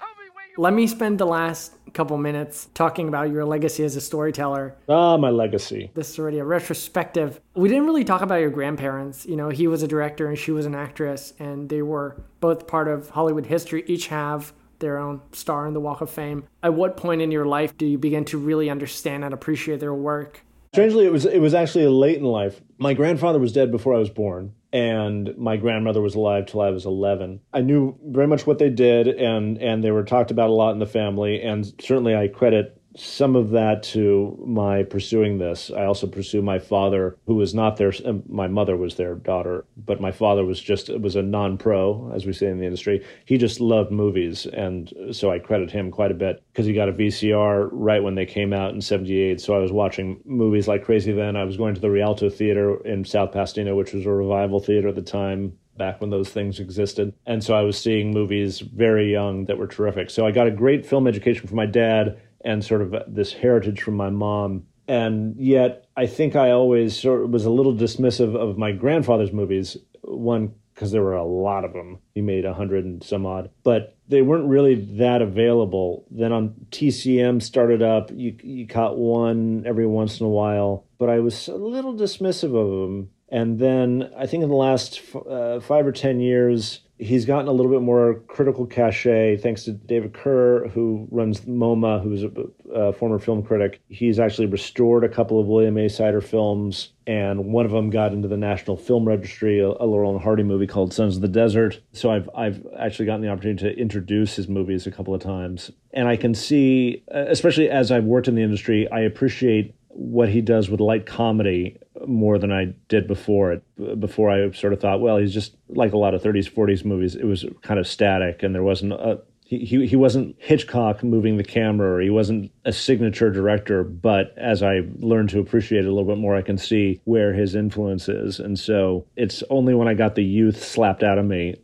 Let 0.58 0.72
me 0.72 0.86
spend 0.86 1.18
the 1.18 1.26
last 1.26 1.74
couple 1.92 2.16
minutes 2.16 2.68
talking 2.72 3.08
about 3.08 3.30
your 3.30 3.44
legacy 3.44 3.84
as 3.84 3.94
a 3.94 4.00
storyteller. 4.00 4.74
Ah, 4.88 5.18
my 5.18 5.28
legacy. 5.28 5.90
This 5.92 6.08
is 6.08 6.18
already 6.18 6.38
a 6.38 6.44
retrospective. 6.44 7.40
We 7.54 7.68
didn't 7.68 7.84
really 7.84 8.04
talk 8.04 8.22
about 8.22 8.36
your 8.36 8.48
grandparents. 8.48 9.26
You 9.26 9.36
know, 9.36 9.50
he 9.50 9.66
was 9.66 9.82
a 9.82 9.88
director 9.88 10.28
and 10.28 10.38
she 10.38 10.52
was 10.52 10.64
an 10.64 10.74
actress, 10.74 11.34
and 11.38 11.68
they 11.68 11.82
were 11.82 12.22
both 12.40 12.66
part 12.66 12.88
of 12.88 13.10
Hollywood 13.10 13.44
history, 13.44 13.84
each 13.86 14.06
have 14.06 14.54
their 14.78 14.98
own 14.98 15.20
star 15.32 15.66
in 15.66 15.74
the 15.74 15.80
Walk 15.80 16.00
of 16.00 16.08
Fame. 16.10 16.44
At 16.62 16.72
what 16.72 16.96
point 16.96 17.20
in 17.20 17.30
your 17.30 17.44
life 17.44 17.76
do 17.76 17.84
you 17.84 17.98
begin 17.98 18.24
to 18.26 18.38
really 18.38 18.70
understand 18.70 19.24
and 19.24 19.34
appreciate 19.34 19.80
their 19.80 19.94
work? 19.94 20.42
Strangely, 20.72 21.06
it 21.06 21.12
was 21.12 21.24
it 21.24 21.38
was 21.38 21.54
actually 21.54 21.86
late 21.86 22.18
in 22.18 22.24
life. 22.24 22.60
My 22.78 22.94
grandfather 22.94 23.38
was 23.38 23.52
dead 23.52 23.70
before 23.70 23.94
I 23.94 23.98
was 23.98 24.10
born, 24.10 24.52
and 24.76 25.34
my 25.38 25.56
grandmother 25.56 26.02
was 26.02 26.14
alive 26.14 26.44
till 26.44 26.60
I 26.60 26.68
was 26.68 26.84
11. 26.84 27.40
I 27.54 27.62
knew 27.62 27.98
very 28.04 28.26
much 28.26 28.46
what 28.46 28.58
they 28.58 28.68
did, 28.68 29.08
and 29.08 29.56
and 29.56 29.82
they 29.82 29.90
were 29.90 30.04
talked 30.04 30.30
about 30.30 30.50
a 30.50 30.52
lot 30.52 30.72
in 30.72 30.80
the 30.80 30.86
family. 30.86 31.40
And 31.40 31.64
certainly, 31.80 32.14
I 32.14 32.28
credit 32.28 32.75
some 32.96 33.36
of 33.36 33.50
that 33.50 33.82
to 33.82 34.36
my 34.44 34.82
pursuing 34.82 35.38
this. 35.38 35.70
I 35.70 35.84
also 35.84 36.06
pursue 36.06 36.42
my 36.42 36.58
father, 36.58 37.16
who 37.26 37.34
was 37.34 37.54
not 37.54 37.76
their, 37.76 37.92
uh, 38.04 38.14
my 38.28 38.48
mother 38.48 38.76
was 38.76 38.96
their 38.96 39.14
daughter, 39.14 39.64
but 39.76 40.00
my 40.00 40.12
father 40.12 40.44
was 40.44 40.60
just, 40.60 40.88
was 41.00 41.16
a 41.16 41.22
non 41.22 41.58
pro, 41.58 42.10
as 42.14 42.26
we 42.26 42.32
say 42.32 42.46
in 42.46 42.58
the 42.58 42.64
industry. 42.64 43.04
He 43.24 43.38
just 43.38 43.60
loved 43.60 43.90
movies. 43.90 44.46
And 44.46 44.92
so 45.12 45.30
I 45.30 45.38
credit 45.38 45.70
him 45.70 45.90
quite 45.90 46.10
a 46.10 46.14
bit 46.14 46.42
because 46.52 46.66
he 46.66 46.72
got 46.72 46.88
a 46.88 46.92
VCR 46.92 47.68
right 47.70 48.02
when 48.02 48.14
they 48.14 48.26
came 48.26 48.52
out 48.52 48.74
in 48.74 48.80
78. 48.80 49.40
So 49.40 49.54
I 49.54 49.58
was 49.58 49.72
watching 49.72 50.20
movies 50.24 50.68
like 50.68 50.84
crazy 50.84 51.12
then. 51.12 51.36
I 51.36 51.44
was 51.44 51.56
going 51.56 51.74
to 51.74 51.80
the 51.80 51.90
Rialto 51.90 52.30
Theater 52.30 52.76
in 52.86 53.04
South 53.04 53.32
Pasadena, 53.32 53.74
which 53.74 53.92
was 53.92 54.06
a 54.06 54.10
revival 54.10 54.60
theater 54.60 54.88
at 54.88 54.94
the 54.94 55.02
time 55.02 55.58
back 55.76 56.00
when 56.00 56.10
those 56.10 56.30
things 56.30 56.58
existed. 56.58 57.12
And 57.26 57.42
so 57.42 57.54
I 57.54 57.62
was 57.62 57.78
seeing 57.78 58.10
movies 58.10 58.60
very 58.60 59.12
young 59.12 59.44
that 59.46 59.58
were 59.58 59.66
terrific. 59.66 60.10
So 60.10 60.26
I 60.26 60.30
got 60.30 60.46
a 60.46 60.50
great 60.50 60.86
film 60.86 61.06
education 61.06 61.46
from 61.46 61.56
my 61.56 61.66
dad 61.66 62.18
and 62.44 62.64
sort 62.64 62.82
of 62.82 62.94
this 63.06 63.32
heritage 63.32 63.80
from 63.82 63.94
my 63.94 64.10
mom. 64.10 64.66
And 64.88 65.36
yet 65.36 65.86
I 65.96 66.06
think 66.06 66.36
I 66.36 66.50
always 66.50 66.98
sort 66.98 67.22
of 67.22 67.30
was 67.30 67.44
a 67.44 67.50
little 67.50 67.74
dismissive 67.74 68.36
of 68.36 68.56
my 68.56 68.72
grandfather's 68.72 69.32
movies. 69.32 69.76
One, 70.02 70.54
because 70.74 70.92
there 70.92 71.02
were 71.02 71.14
a 71.14 71.24
lot 71.24 71.64
of 71.64 71.72
them. 71.72 71.98
He 72.14 72.20
made 72.20 72.44
a 72.44 72.54
hundred 72.54 72.84
and 72.84 73.02
some 73.02 73.26
odd, 73.26 73.50
but 73.64 73.96
they 74.08 74.22
weren't 74.22 74.46
really 74.46 74.74
that 74.98 75.22
available. 75.22 76.04
Then 76.10 76.32
on 76.32 76.54
TCM 76.70 77.42
started 77.42 77.82
up, 77.82 78.10
you 78.12 78.36
you 78.42 78.66
caught 78.66 78.96
one 78.96 79.64
every 79.66 79.86
once 79.86 80.20
in 80.20 80.26
a 80.26 80.30
while, 80.30 80.84
but 80.98 81.10
I 81.10 81.18
was 81.18 81.48
a 81.48 81.56
little 81.56 81.94
dismissive 81.94 82.54
of 82.54 82.88
them 82.88 83.10
and 83.28 83.58
then 83.58 84.10
I 84.16 84.26
think 84.26 84.42
in 84.42 84.48
the 84.48 84.56
last 84.56 85.00
uh, 85.14 85.60
five 85.60 85.86
or 85.86 85.92
10 85.92 86.20
years, 86.20 86.80
he's 86.98 87.24
gotten 87.24 87.48
a 87.48 87.52
little 87.52 87.70
bit 87.70 87.82
more 87.82 88.22
critical 88.28 88.66
cachet 88.66 89.36
thanks 89.38 89.64
to 89.64 89.72
David 89.72 90.12
Kehr, 90.12 90.70
who 90.70 91.06
runs 91.10 91.40
MoMA, 91.42 92.02
who's 92.02 92.24
a, 92.24 92.30
a, 92.72 92.92
former 92.92 93.18
film 93.18 93.42
critic. 93.42 93.80
He's 93.88 94.18
actually 94.18 94.46
restored 94.46 95.04
a 95.04 95.08
couple 95.08 95.40
of 95.40 95.46
William 95.46 95.76
A. 95.76 95.88
Seiter 95.88 96.20
films, 96.20 96.92
and 97.06 97.46
one 97.46 97.66
of 97.66 97.72
them 97.72 97.90
got 97.90 98.12
into 98.12 98.28
the 98.28 98.36
National 98.36 98.76
Film 98.76 99.06
Registry, 99.06 99.60
a, 99.60 99.68
a 99.68 99.84
Laurel 99.84 100.12
and 100.12 100.22
Hardy 100.22 100.42
movie 100.42 100.66
called 100.66 100.92
Sons 100.92 101.16
of 101.16 101.22
the 101.22 101.28
Desert. 101.28 101.80
So 101.92 102.10
I've, 102.10 102.28
I've 102.34 102.66
actually 102.78 103.06
gotten 103.06 103.22
the 103.22 103.28
opportunity 103.28 103.64
to 103.64 103.78
introduce 103.78 104.36
his 104.36 104.48
movies 104.48 104.86
a 104.86 104.90
couple 104.90 105.14
of 105.14 105.22
times. 105.22 105.70
And 105.92 106.08
I 106.08 106.16
can 106.16 106.34
see, 106.34 107.02
especially 107.08 107.68
as 107.68 107.90
I've 107.92 108.04
worked 108.04 108.28
in 108.28 108.34
the 108.34 108.42
industry, 108.42 108.90
I 108.90 109.00
appreciate 109.00 109.74
what 109.88 110.28
he 110.28 110.42
does 110.42 110.68
with 110.68 110.80
light 110.80 111.06
comedy 111.06 111.78
more 112.06 112.38
than 112.38 112.52
I 112.52 112.74
did 112.88 113.06
before 113.06 113.52
it. 113.52 114.00
Before 114.00 114.30
I 114.30 114.50
sort 114.52 114.72
of 114.72 114.80
thought, 114.80 115.00
well, 115.00 115.16
he's 115.16 115.34
just 115.34 115.56
like 115.68 115.92
a 115.92 115.98
lot 115.98 116.14
of 116.14 116.22
30s, 116.22 116.50
40s 116.50 116.84
movies. 116.84 117.14
It 117.14 117.24
was 117.24 117.44
kind 117.62 117.78
of 117.80 117.86
static, 117.86 118.42
and 118.42 118.54
there 118.54 118.62
wasn't 118.62 118.92
a 118.92 119.20
he, 119.46 119.86
he, 119.86 119.94
wasn't 119.94 120.34
Hitchcock 120.40 121.04
moving 121.04 121.36
the 121.36 121.44
camera, 121.44 121.94
or 121.94 122.00
he 122.00 122.10
wasn't 122.10 122.50
a 122.64 122.72
signature 122.72 123.30
director. 123.30 123.84
But 123.84 124.34
as 124.36 124.60
I 124.60 124.80
learned 124.98 125.30
to 125.30 125.38
appreciate 125.38 125.84
it 125.84 125.88
a 125.88 125.92
little 125.92 126.04
bit 126.04 126.18
more, 126.18 126.34
I 126.34 126.42
can 126.42 126.58
see 126.58 127.00
where 127.04 127.32
his 127.32 127.54
influence 127.54 128.08
is. 128.08 128.40
And 128.40 128.58
so 128.58 129.06
it's 129.14 129.44
only 129.48 129.72
when 129.74 129.86
I 129.86 129.94
got 129.94 130.16
the 130.16 130.24
youth 130.24 130.64
slapped 130.64 131.04
out 131.04 131.18
of 131.18 131.24
me 131.24 131.54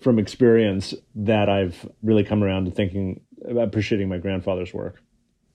from 0.00 0.18
experience 0.18 0.94
that 1.14 1.48
I've 1.48 1.88
really 2.02 2.24
come 2.24 2.42
around 2.42 2.64
to 2.64 2.70
thinking, 2.72 3.20
appreciating 3.56 4.08
my 4.08 4.18
grandfather's 4.18 4.74
work. 4.74 5.00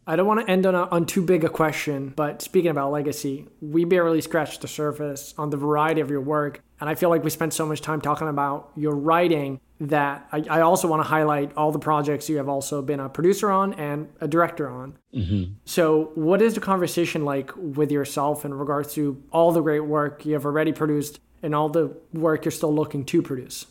I 0.05 0.15
don't 0.15 0.27
want 0.27 0.41
to 0.45 0.51
end 0.51 0.65
on, 0.65 0.75
a, 0.75 0.83
on 0.85 1.05
too 1.05 1.21
big 1.21 1.43
a 1.43 1.49
question, 1.49 2.13
but 2.15 2.41
speaking 2.41 2.71
about 2.71 2.91
legacy, 2.91 3.47
we 3.61 3.85
barely 3.85 4.21
scratched 4.21 4.61
the 4.61 4.67
surface 4.67 5.33
on 5.37 5.49
the 5.49 5.57
variety 5.57 6.01
of 6.01 6.09
your 6.09 6.21
work. 6.21 6.61
And 6.81 6.89
I 6.89 6.95
feel 6.95 7.09
like 7.09 7.23
we 7.23 7.29
spent 7.29 7.53
so 7.53 7.65
much 7.65 7.81
time 7.81 8.01
talking 8.01 8.27
about 8.27 8.71
your 8.75 8.95
writing 8.95 9.61
that 9.79 10.27
I, 10.31 10.43
I 10.49 10.61
also 10.61 10.87
want 10.87 11.01
to 11.01 11.07
highlight 11.07 11.55
all 11.55 11.71
the 11.71 11.79
projects 11.79 12.29
you 12.29 12.37
have 12.37 12.49
also 12.49 12.81
been 12.81 12.99
a 12.99 13.07
producer 13.07 13.49
on 13.49 13.73
and 13.75 14.09
a 14.19 14.27
director 14.27 14.69
on. 14.69 14.97
Mm-hmm. 15.13 15.53
So, 15.65 16.11
what 16.15 16.41
is 16.41 16.55
the 16.55 16.61
conversation 16.61 17.25
like 17.25 17.51
with 17.55 17.91
yourself 17.91 18.45
in 18.45 18.53
regards 18.53 18.93
to 18.95 19.21
all 19.31 19.51
the 19.51 19.61
great 19.61 19.81
work 19.81 20.25
you 20.25 20.33
have 20.33 20.45
already 20.45 20.73
produced 20.73 21.19
and 21.41 21.55
all 21.55 21.69
the 21.69 21.95
work 22.13 22.45
you're 22.45 22.51
still 22.51 22.73
looking 22.73 23.05
to 23.05 23.21
produce? 23.21 23.65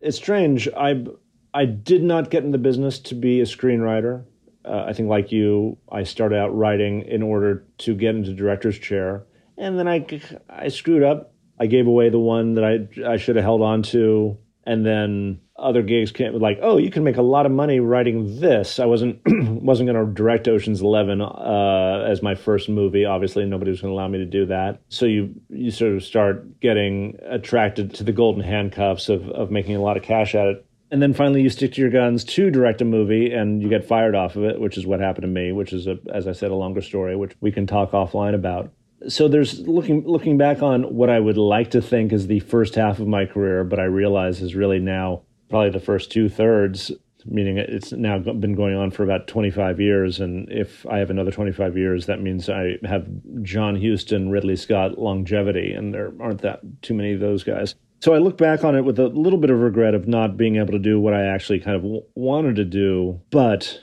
It's 0.00 0.16
strange. 0.16 0.68
I 0.76 1.04
I 1.52 1.64
did 1.64 2.02
not 2.02 2.30
get 2.30 2.44
in 2.44 2.52
the 2.52 2.58
business 2.58 2.98
to 3.00 3.14
be 3.14 3.40
a 3.40 3.44
screenwriter 3.44 4.24
uh, 4.64 4.84
I 4.88 4.92
think 4.92 5.08
like 5.08 5.32
you, 5.32 5.78
I 5.90 6.04
started 6.04 6.38
out 6.38 6.56
writing 6.56 7.02
in 7.02 7.22
order 7.22 7.64
to 7.78 7.94
get 7.94 8.14
into 8.14 8.34
director's 8.34 8.78
chair, 8.78 9.24
and 9.56 9.78
then 9.78 9.88
I 9.88 10.06
I 10.48 10.68
screwed 10.68 11.02
up. 11.02 11.32
I 11.58 11.66
gave 11.66 11.86
away 11.86 12.08
the 12.10 12.18
one 12.18 12.54
that 12.54 12.64
I 12.64 13.12
I 13.12 13.16
should 13.16 13.36
have 13.36 13.44
held 13.44 13.62
on 13.62 13.82
to, 13.84 14.38
and 14.64 14.84
then 14.84 15.40
other 15.58 15.82
gigs 15.82 16.10
came 16.10 16.32
like, 16.34 16.58
oh, 16.62 16.78
you 16.78 16.90
can 16.90 17.04
make 17.04 17.16
a 17.16 17.22
lot 17.22 17.46
of 17.46 17.52
money 17.52 17.80
writing 17.80 18.40
this. 18.40 18.78
I 18.78 18.86
wasn't 18.86 19.20
wasn't 19.26 19.88
going 19.90 20.06
to 20.06 20.12
direct 20.12 20.46
Ocean's 20.46 20.82
Eleven 20.82 21.22
uh, 21.22 22.04
as 22.06 22.22
my 22.22 22.34
first 22.34 22.68
movie. 22.68 23.06
Obviously, 23.06 23.44
nobody 23.46 23.70
was 23.70 23.80
going 23.80 23.92
to 23.92 23.94
allow 23.94 24.08
me 24.08 24.18
to 24.18 24.26
do 24.26 24.46
that. 24.46 24.80
So 24.88 25.06
you 25.06 25.34
you 25.48 25.70
sort 25.70 25.94
of 25.94 26.04
start 26.04 26.60
getting 26.60 27.18
attracted 27.22 27.94
to 27.94 28.04
the 28.04 28.12
golden 28.12 28.42
handcuffs 28.42 29.08
of 29.08 29.28
of 29.30 29.50
making 29.50 29.76
a 29.76 29.80
lot 29.80 29.96
of 29.96 30.02
cash 30.02 30.34
at 30.34 30.46
it 30.46 30.66
and 30.90 31.00
then 31.00 31.14
finally 31.14 31.42
you 31.42 31.50
stick 31.50 31.72
to 31.72 31.80
your 31.80 31.90
guns 31.90 32.24
to 32.24 32.50
direct 32.50 32.82
a 32.82 32.84
movie 32.84 33.32
and 33.32 33.62
you 33.62 33.68
get 33.68 33.84
fired 33.84 34.14
off 34.14 34.36
of 34.36 34.44
it 34.44 34.60
which 34.60 34.76
is 34.76 34.86
what 34.86 35.00
happened 35.00 35.22
to 35.22 35.28
me 35.28 35.52
which 35.52 35.72
is 35.72 35.86
a, 35.86 35.96
as 36.12 36.26
i 36.26 36.32
said 36.32 36.50
a 36.50 36.54
longer 36.54 36.80
story 36.80 37.16
which 37.16 37.34
we 37.40 37.52
can 37.52 37.66
talk 37.66 37.92
offline 37.92 38.34
about. 38.34 38.72
So 39.08 39.28
there's 39.28 39.60
looking 39.60 40.06
looking 40.06 40.36
back 40.36 40.62
on 40.62 40.82
what 40.94 41.08
i 41.08 41.18
would 41.18 41.38
like 41.38 41.70
to 41.70 41.80
think 41.80 42.12
is 42.12 42.26
the 42.26 42.40
first 42.40 42.74
half 42.74 42.98
of 42.98 43.06
my 43.06 43.24
career 43.24 43.64
but 43.64 43.78
i 43.78 43.84
realize 43.84 44.42
is 44.42 44.54
really 44.54 44.78
now 44.78 45.22
probably 45.48 45.70
the 45.70 45.80
first 45.80 46.12
two 46.12 46.28
thirds 46.28 46.92
meaning 47.26 47.58
it's 47.58 47.92
now 47.92 48.18
been 48.18 48.54
going 48.54 48.74
on 48.74 48.90
for 48.90 49.04
about 49.04 49.26
25 49.26 49.78
years. 49.78 50.20
And 50.20 50.50
if 50.50 50.86
i 50.86 50.98
have 50.98 51.10
another 51.10 51.30
25 51.30 51.76
years 51.76 52.06
that 52.06 52.20
means 52.20 52.48
i 52.48 52.76
have 52.84 53.06
john 53.42 53.80
huston 53.80 54.30
ridley 54.30 54.56
scott 54.56 54.98
longevity 54.98 55.72
and 55.72 55.94
there 55.94 56.12
aren't 56.20 56.42
that 56.42 56.60
too 56.82 56.94
many 56.94 57.12
of 57.12 57.20
those 57.20 57.44
guys 57.44 57.74
so 58.00 58.14
I 58.14 58.18
look 58.18 58.38
back 58.38 58.64
on 58.64 58.74
it 58.74 58.84
with 58.84 58.98
a 58.98 59.08
little 59.08 59.38
bit 59.38 59.50
of 59.50 59.60
regret 59.60 59.94
of 59.94 60.08
not 60.08 60.36
being 60.36 60.56
able 60.56 60.72
to 60.72 60.78
do 60.78 60.98
what 60.98 61.14
I 61.14 61.26
actually 61.26 61.60
kind 61.60 61.76
of 61.76 61.82
w- 61.82 62.02
wanted 62.14 62.56
to 62.56 62.64
do. 62.64 63.20
But 63.30 63.78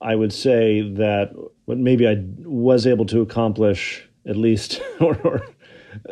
I 0.00 0.14
would 0.14 0.32
say 0.32 0.82
that 0.92 1.32
what 1.64 1.78
maybe 1.78 2.06
I 2.06 2.16
was 2.38 2.86
able 2.86 3.06
to 3.06 3.20
accomplish, 3.20 4.06
at 4.26 4.36
least, 4.36 4.80
or, 5.00 5.16
or 5.24 5.48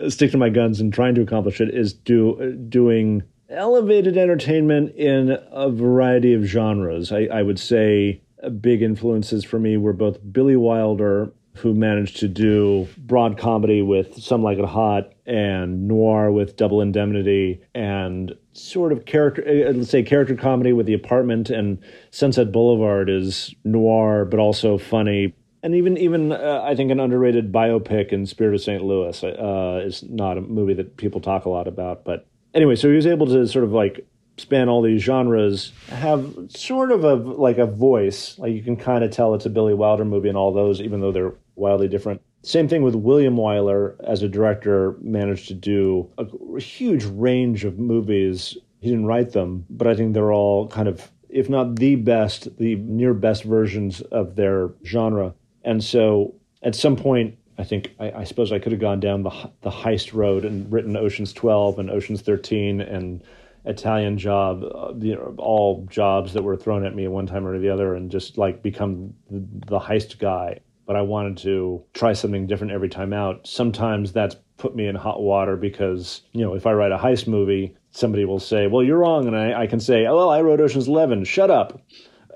stick 0.08 0.30
to 0.32 0.38
my 0.38 0.48
guns 0.48 0.80
and 0.80 0.92
trying 0.92 1.14
to 1.16 1.22
accomplish 1.22 1.60
it, 1.60 1.74
is 1.74 1.92
do 1.92 2.56
doing 2.68 3.22
elevated 3.50 4.16
entertainment 4.16 4.96
in 4.96 5.38
a 5.50 5.70
variety 5.70 6.32
of 6.32 6.44
genres. 6.44 7.12
I, 7.12 7.28
I 7.32 7.42
would 7.42 7.58
say 7.58 8.22
uh, 8.42 8.48
big 8.48 8.82
influences 8.82 9.44
for 9.44 9.58
me 9.58 9.76
were 9.76 9.92
both 9.92 10.18
Billy 10.32 10.56
Wilder 10.56 11.32
who 11.58 11.74
managed 11.74 12.18
to 12.18 12.28
do 12.28 12.88
broad 12.98 13.38
comedy 13.38 13.82
with 13.82 14.22
Some 14.22 14.42
Like 14.42 14.58
It 14.58 14.64
Hot 14.64 15.12
and 15.26 15.88
noir 15.88 16.30
with 16.30 16.56
Double 16.56 16.80
Indemnity 16.80 17.60
and 17.74 18.34
sort 18.52 18.92
of 18.92 19.04
character, 19.04 19.42
uh, 19.46 19.72
let's 19.72 19.90
say 19.90 20.02
character 20.02 20.34
comedy 20.34 20.72
with 20.72 20.86
The 20.86 20.94
Apartment 20.94 21.50
and 21.50 21.78
Sunset 22.10 22.52
Boulevard 22.52 23.10
is 23.10 23.54
noir 23.64 24.24
but 24.24 24.40
also 24.40 24.78
funny. 24.78 25.34
And 25.62 25.74
even 25.74 25.96
even 25.96 26.32
uh, 26.32 26.62
I 26.64 26.76
think 26.76 26.90
an 26.90 27.00
underrated 27.00 27.50
biopic 27.52 28.12
in 28.12 28.26
Spirit 28.26 28.54
of 28.54 28.60
St. 28.60 28.84
Louis 28.84 29.22
uh, 29.24 29.82
is 29.84 30.04
not 30.04 30.38
a 30.38 30.40
movie 30.40 30.74
that 30.74 30.96
people 30.96 31.20
talk 31.20 31.44
a 31.44 31.50
lot 31.50 31.66
about. 31.66 32.04
But 32.04 32.26
anyway, 32.54 32.76
so 32.76 32.88
he 32.88 32.94
was 32.94 33.06
able 33.06 33.26
to 33.26 33.46
sort 33.48 33.64
of 33.64 33.72
like 33.72 34.06
span 34.38 34.68
all 34.68 34.82
these 34.82 35.02
genres 35.02 35.72
have 35.88 36.34
sort 36.48 36.92
of 36.92 37.04
a 37.04 37.14
like 37.14 37.58
a 37.58 37.66
voice 37.66 38.38
like 38.38 38.52
you 38.52 38.62
can 38.62 38.76
kind 38.76 39.02
of 39.02 39.10
tell 39.10 39.34
it's 39.34 39.46
a 39.46 39.50
billy 39.50 39.72
wilder 39.72 40.04
movie 40.04 40.28
and 40.28 40.36
all 40.36 40.52
those 40.52 40.80
even 40.80 41.00
though 41.00 41.12
they're 41.12 41.34
wildly 41.56 41.88
different. 41.88 42.22
Same 42.42 42.68
thing 42.68 42.82
with 42.82 42.94
william 42.94 43.36
wyler 43.36 43.96
as 44.06 44.22
a 44.22 44.28
director 44.28 44.96
managed 45.00 45.48
to 45.48 45.54
do 45.54 46.08
a 46.18 46.60
huge 46.60 47.04
range 47.04 47.64
of 47.64 47.78
movies. 47.78 48.56
He 48.80 48.90
didn't 48.90 49.06
write 49.06 49.32
them 49.32 49.64
but 49.68 49.88
i 49.88 49.94
think 49.94 50.14
they're 50.14 50.32
all 50.32 50.68
kind 50.68 50.86
of 50.86 51.10
if 51.28 51.48
not 51.48 51.76
the 51.76 51.96
best 51.96 52.56
the 52.58 52.76
near 52.76 53.14
best 53.14 53.42
versions 53.44 54.00
of 54.00 54.36
their 54.36 54.70
genre. 54.84 55.34
And 55.64 55.82
so 55.82 56.34
at 56.62 56.74
some 56.74 56.96
point 56.96 57.36
I 57.58 57.64
think 57.64 57.94
I, 57.98 58.12
I 58.12 58.24
suppose 58.24 58.52
I 58.52 58.58
could 58.58 58.72
have 58.72 58.80
gone 58.80 59.00
down 59.00 59.22
the 59.22 59.50
the 59.62 59.70
heist 59.70 60.14
road 60.14 60.44
and 60.44 60.70
written 60.70 60.96
Ocean's 60.96 61.32
12 61.32 61.78
and 61.78 61.90
Ocean's 61.90 62.22
13 62.22 62.80
and 62.80 63.22
Italian 63.66 64.16
job, 64.16 64.62
uh, 64.62 64.92
you 64.96 65.14
know, 65.16 65.34
all 65.38 65.86
jobs 65.90 66.32
that 66.32 66.42
were 66.42 66.56
thrown 66.56 66.86
at 66.86 66.94
me 66.94 67.04
at 67.04 67.10
one 67.10 67.26
time 67.26 67.44
or 67.46 67.58
the 67.58 67.68
other, 67.68 67.96
and 67.96 68.10
just 68.10 68.38
like 68.38 68.62
become 68.62 69.12
the, 69.28 69.44
the 69.66 69.80
heist 69.80 70.18
guy. 70.18 70.60
But 70.86 70.96
I 70.96 71.02
wanted 71.02 71.38
to 71.38 71.82
try 71.94 72.12
something 72.12 72.46
different 72.46 72.72
every 72.72 72.88
time 72.88 73.12
out. 73.12 73.46
Sometimes 73.46 74.12
that's 74.12 74.36
put 74.56 74.74
me 74.74 74.86
in 74.86 74.94
hot 74.94 75.20
water 75.20 75.56
because 75.56 76.22
you 76.32 76.42
know 76.42 76.54
if 76.54 76.66
I 76.66 76.72
write 76.72 76.92
a 76.92 76.98
heist 76.98 77.26
movie, 77.26 77.76
somebody 77.90 78.24
will 78.24 78.38
say, 78.38 78.66
"Well, 78.66 78.82
you're 78.82 78.98
wrong," 78.98 79.26
and 79.26 79.36
I, 79.36 79.62
I 79.62 79.66
can 79.66 79.80
say, 79.80 80.06
"Oh, 80.06 80.16
well, 80.16 80.30
I 80.30 80.40
wrote 80.40 80.60
Ocean's 80.60 80.88
Eleven. 80.88 81.24
Shut 81.24 81.50
up." 81.50 81.80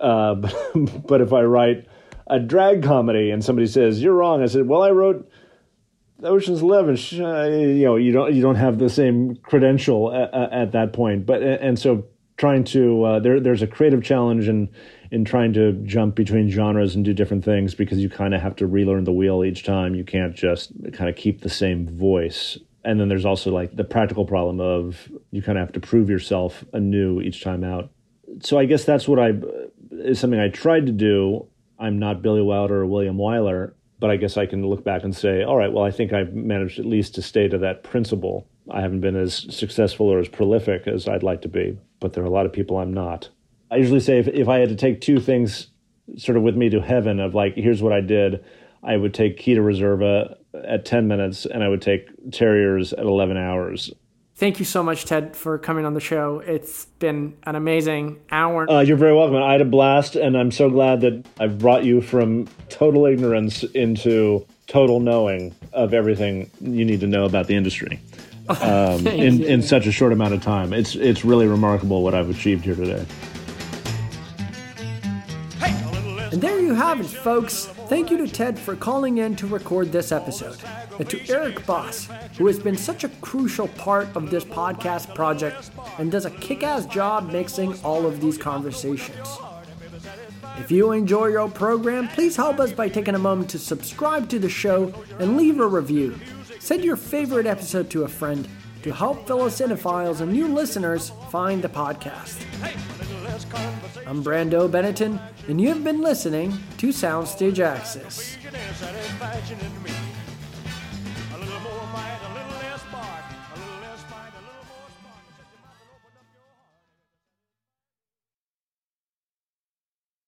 Uh, 0.00 0.34
but, 0.74 1.06
but 1.06 1.20
if 1.20 1.32
I 1.32 1.42
write 1.42 1.86
a 2.26 2.38
drag 2.38 2.82
comedy 2.82 3.30
and 3.30 3.44
somebody 3.44 3.66
says 3.66 4.02
you're 4.02 4.14
wrong, 4.14 4.42
I 4.42 4.46
said, 4.46 4.66
"Well, 4.66 4.82
I 4.82 4.90
wrote." 4.90 5.28
Ocean's 6.22 6.60
Eleven, 6.60 6.98
you 7.10 7.84
know, 7.86 7.96
you 7.96 8.12
don't 8.12 8.34
you 8.34 8.42
don't 8.42 8.56
have 8.56 8.78
the 8.78 8.90
same 8.90 9.36
credential 9.36 10.12
at, 10.12 10.34
at 10.34 10.72
that 10.72 10.92
point. 10.92 11.24
But 11.24 11.42
and 11.42 11.78
so 11.78 12.04
trying 12.40 12.64
to 12.64 13.04
uh, 13.04 13.20
there 13.20 13.38
there's 13.38 13.60
a 13.60 13.66
creative 13.66 14.02
challenge 14.02 14.48
in 14.48 14.70
in 15.10 15.26
trying 15.26 15.52
to 15.52 15.72
jump 15.84 16.14
between 16.14 16.48
genres 16.48 16.94
and 16.94 17.04
do 17.04 17.12
different 17.12 17.44
things 17.44 17.74
because 17.74 17.98
you 17.98 18.08
kind 18.08 18.34
of 18.34 18.40
have 18.40 18.56
to 18.56 18.66
relearn 18.66 19.04
the 19.04 19.12
wheel 19.12 19.44
each 19.44 19.62
time. 19.62 19.94
You 19.94 20.04
can't 20.04 20.34
just 20.34 20.72
kind 20.94 21.10
of 21.10 21.16
keep 21.16 21.42
the 21.42 21.50
same 21.50 21.86
voice. 21.86 22.56
And 22.82 22.98
then 22.98 23.08
there's 23.08 23.26
also 23.26 23.50
like 23.50 23.76
the 23.76 23.84
practical 23.84 24.24
problem 24.24 24.58
of 24.58 25.12
you 25.30 25.42
kind 25.42 25.58
of 25.58 25.66
have 25.66 25.74
to 25.74 25.80
prove 25.80 26.08
yourself 26.08 26.64
anew 26.72 27.20
each 27.20 27.44
time 27.44 27.62
out. 27.62 27.90
So 28.42 28.58
I 28.58 28.64
guess 28.64 28.84
that's 28.84 29.06
what 29.06 29.18
I 29.18 29.32
is 29.90 30.18
something 30.18 30.40
I 30.40 30.48
tried 30.48 30.86
to 30.86 30.92
do. 30.92 31.46
I'm 31.78 31.98
not 31.98 32.22
Billy 32.22 32.42
Wilder 32.42 32.80
or 32.80 32.86
William 32.86 33.18
Wyler, 33.18 33.74
but 33.98 34.10
I 34.10 34.16
guess 34.16 34.38
I 34.38 34.46
can 34.46 34.66
look 34.66 34.82
back 34.82 35.04
and 35.04 35.14
say, 35.14 35.42
all 35.42 35.56
right, 35.56 35.70
well, 35.70 35.84
I 35.84 35.90
think 35.90 36.14
I've 36.14 36.32
managed 36.32 36.78
at 36.78 36.86
least 36.86 37.16
to 37.16 37.22
stay 37.22 37.48
to 37.48 37.58
that 37.58 37.82
principle. 37.82 38.46
I 38.72 38.80
haven't 38.80 39.00
been 39.00 39.16
as 39.16 39.46
successful 39.54 40.06
or 40.06 40.18
as 40.18 40.28
prolific 40.28 40.86
as 40.86 41.08
I'd 41.08 41.22
like 41.22 41.42
to 41.42 41.48
be, 41.48 41.78
but 41.98 42.12
there 42.12 42.22
are 42.22 42.26
a 42.26 42.30
lot 42.30 42.46
of 42.46 42.52
people 42.52 42.78
I'm 42.78 42.94
not. 42.94 43.28
I 43.70 43.76
usually 43.76 44.00
say 44.00 44.18
if, 44.18 44.28
if 44.28 44.48
I 44.48 44.58
had 44.58 44.68
to 44.70 44.76
take 44.76 45.00
two 45.00 45.20
things 45.20 45.68
sort 46.16 46.36
of 46.36 46.42
with 46.42 46.56
me 46.56 46.70
to 46.70 46.80
heaven 46.80 47.20
of 47.20 47.34
like, 47.34 47.54
here's 47.54 47.82
what 47.82 47.92
I 47.92 48.00
did, 48.00 48.44
I 48.82 48.96
would 48.96 49.14
take 49.14 49.38
to 49.44 49.60
Reserva 49.60 50.36
at 50.64 50.84
10 50.84 51.06
minutes 51.06 51.46
and 51.46 51.62
I 51.62 51.68
would 51.68 51.82
take 51.82 52.08
Terriers 52.32 52.92
at 52.92 53.04
11 53.04 53.36
hours. 53.36 53.92
Thank 54.36 54.58
you 54.58 54.64
so 54.64 54.82
much, 54.82 55.04
Ted, 55.04 55.36
for 55.36 55.58
coming 55.58 55.84
on 55.84 55.92
the 55.92 56.00
show. 56.00 56.38
It's 56.38 56.86
been 56.98 57.36
an 57.42 57.56
amazing 57.56 58.20
hour. 58.30 58.70
Uh, 58.70 58.80
you're 58.80 58.96
very 58.96 59.14
welcome. 59.14 59.36
I 59.36 59.52
had 59.52 59.60
a 59.60 59.66
blast, 59.66 60.16
and 60.16 60.34
I'm 60.34 60.50
so 60.50 60.70
glad 60.70 61.02
that 61.02 61.26
I've 61.38 61.58
brought 61.58 61.84
you 61.84 62.00
from 62.00 62.48
total 62.70 63.04
ignorance 63.04 63.64
into 63.64 64.46
total 64.66 64.98
knowing 64.98 65.54
of 65.74 65.92
everything 65.92 66.50
you 66.58 66.86
need 66.86 67.00
to 67.00 67.06
know 67.06 67.26
about 67.26 67.48
the 67.48 67.54
industry 67.54 68.00
um, 68.62 69.06
in, 69.06 69.42
in 69.44 69.62
such 69.62 69.86
a 69.86 69.92
short 69.92 70.12
amount 70.12 70.34
of 70.34 70.42
time. 70.42 70.72
It's, 70.72 70.94
it's 70.94 71.24
really 71.24 71.46
remarkable 71.46 72.02
what 72.02 72.14
I've 72.14 72.30
achieved 72.30 72.64
here 72.64 72.74
today. 72.74 73.06
And 76.32 76.40
there 76.40 76.60
you 76.60 76.74
have 76.74 77.00
it, 77.00 77.06
folks. 77.06 77.66
Thank 77.88 78.10
you 78.10 78.16
to 78.18 78.28
Ted 78.28 78.56
for 78.58 78.76
calling 78.76 79.18
in 79.18 79.34
to 79.36 79.48
record 79.48 79.90
this 79.90 80.12
episode, 80.12 80.58
and 81.00 81.10
to 81.10 81.28
Eric 81.28 81.66
Boss, 81.66 82.08
who 82.38 82.46
has 82.46 82.58
been 82.58 82.76
such 82.76 83.02
a 83.02 83.08
crucial 83.20 83.66
part 83.66 84.08
of 84.14 84.30
this 84.30 84.44
podcast 84.44 85.12
project 85.12 85.70
and 85.98 86.12
does 86.12 86.26
a 86.26 86.30
kick 86.30 86.62
ass 86.62 86.86
job 86.86 87.32
mixing 87.32 87.74
all 87.82 88.06
of 88.06 88.20
these 88.20 88.38
conversations. 88.38 89.28
If 90.58 90.70
you 90.70 90.92
enjoy 90.92 91.36
our 91.36 91.48
program, 91.48 92.06
please 92.08 92.36
help 92.36 92.60
us 92.60 92.70
by 92.70 92.88
taking 92.88 93.16
a 93.16 93.18
moment 93.18 93.50
to 93.50 93.58
subscribe 93.58 94.28
to 94.28 94.38
the 94.38 94.48
show 94.48 94.94
and 95.18 95.36
leave 95.36 95.58
a 95.58 95.66
review. 95.66 96.18
Send 96.60 96.84
your 96.84 96.96
favorite 96.96 97.46
episode 97.46 97.88
to 97.90 98.04
a 98.04 98.08
friend 98.08 98.46
to 98.82 98.92
help 98.92 99.26
fellow 99.26 99.48
cinephiles 99.48 100.20
and 100.20 100.30
new 100.30 100.46
listeners 100.46 101.10
find 101.30 101.62
the 101.62 101.70
podcast. 101.70 102.36
I'm 104.06 104.22
Brando 104.22 104.68
Benetton, 104.70 105.18
and 105.48 105.58
you 105.58 105.68
have 105.68 105.82
been 105.82 106.02
listening 106.02 106.52
to 106.76 106.88
Soundstage 106.88 107.60
Access. 107.60 108.36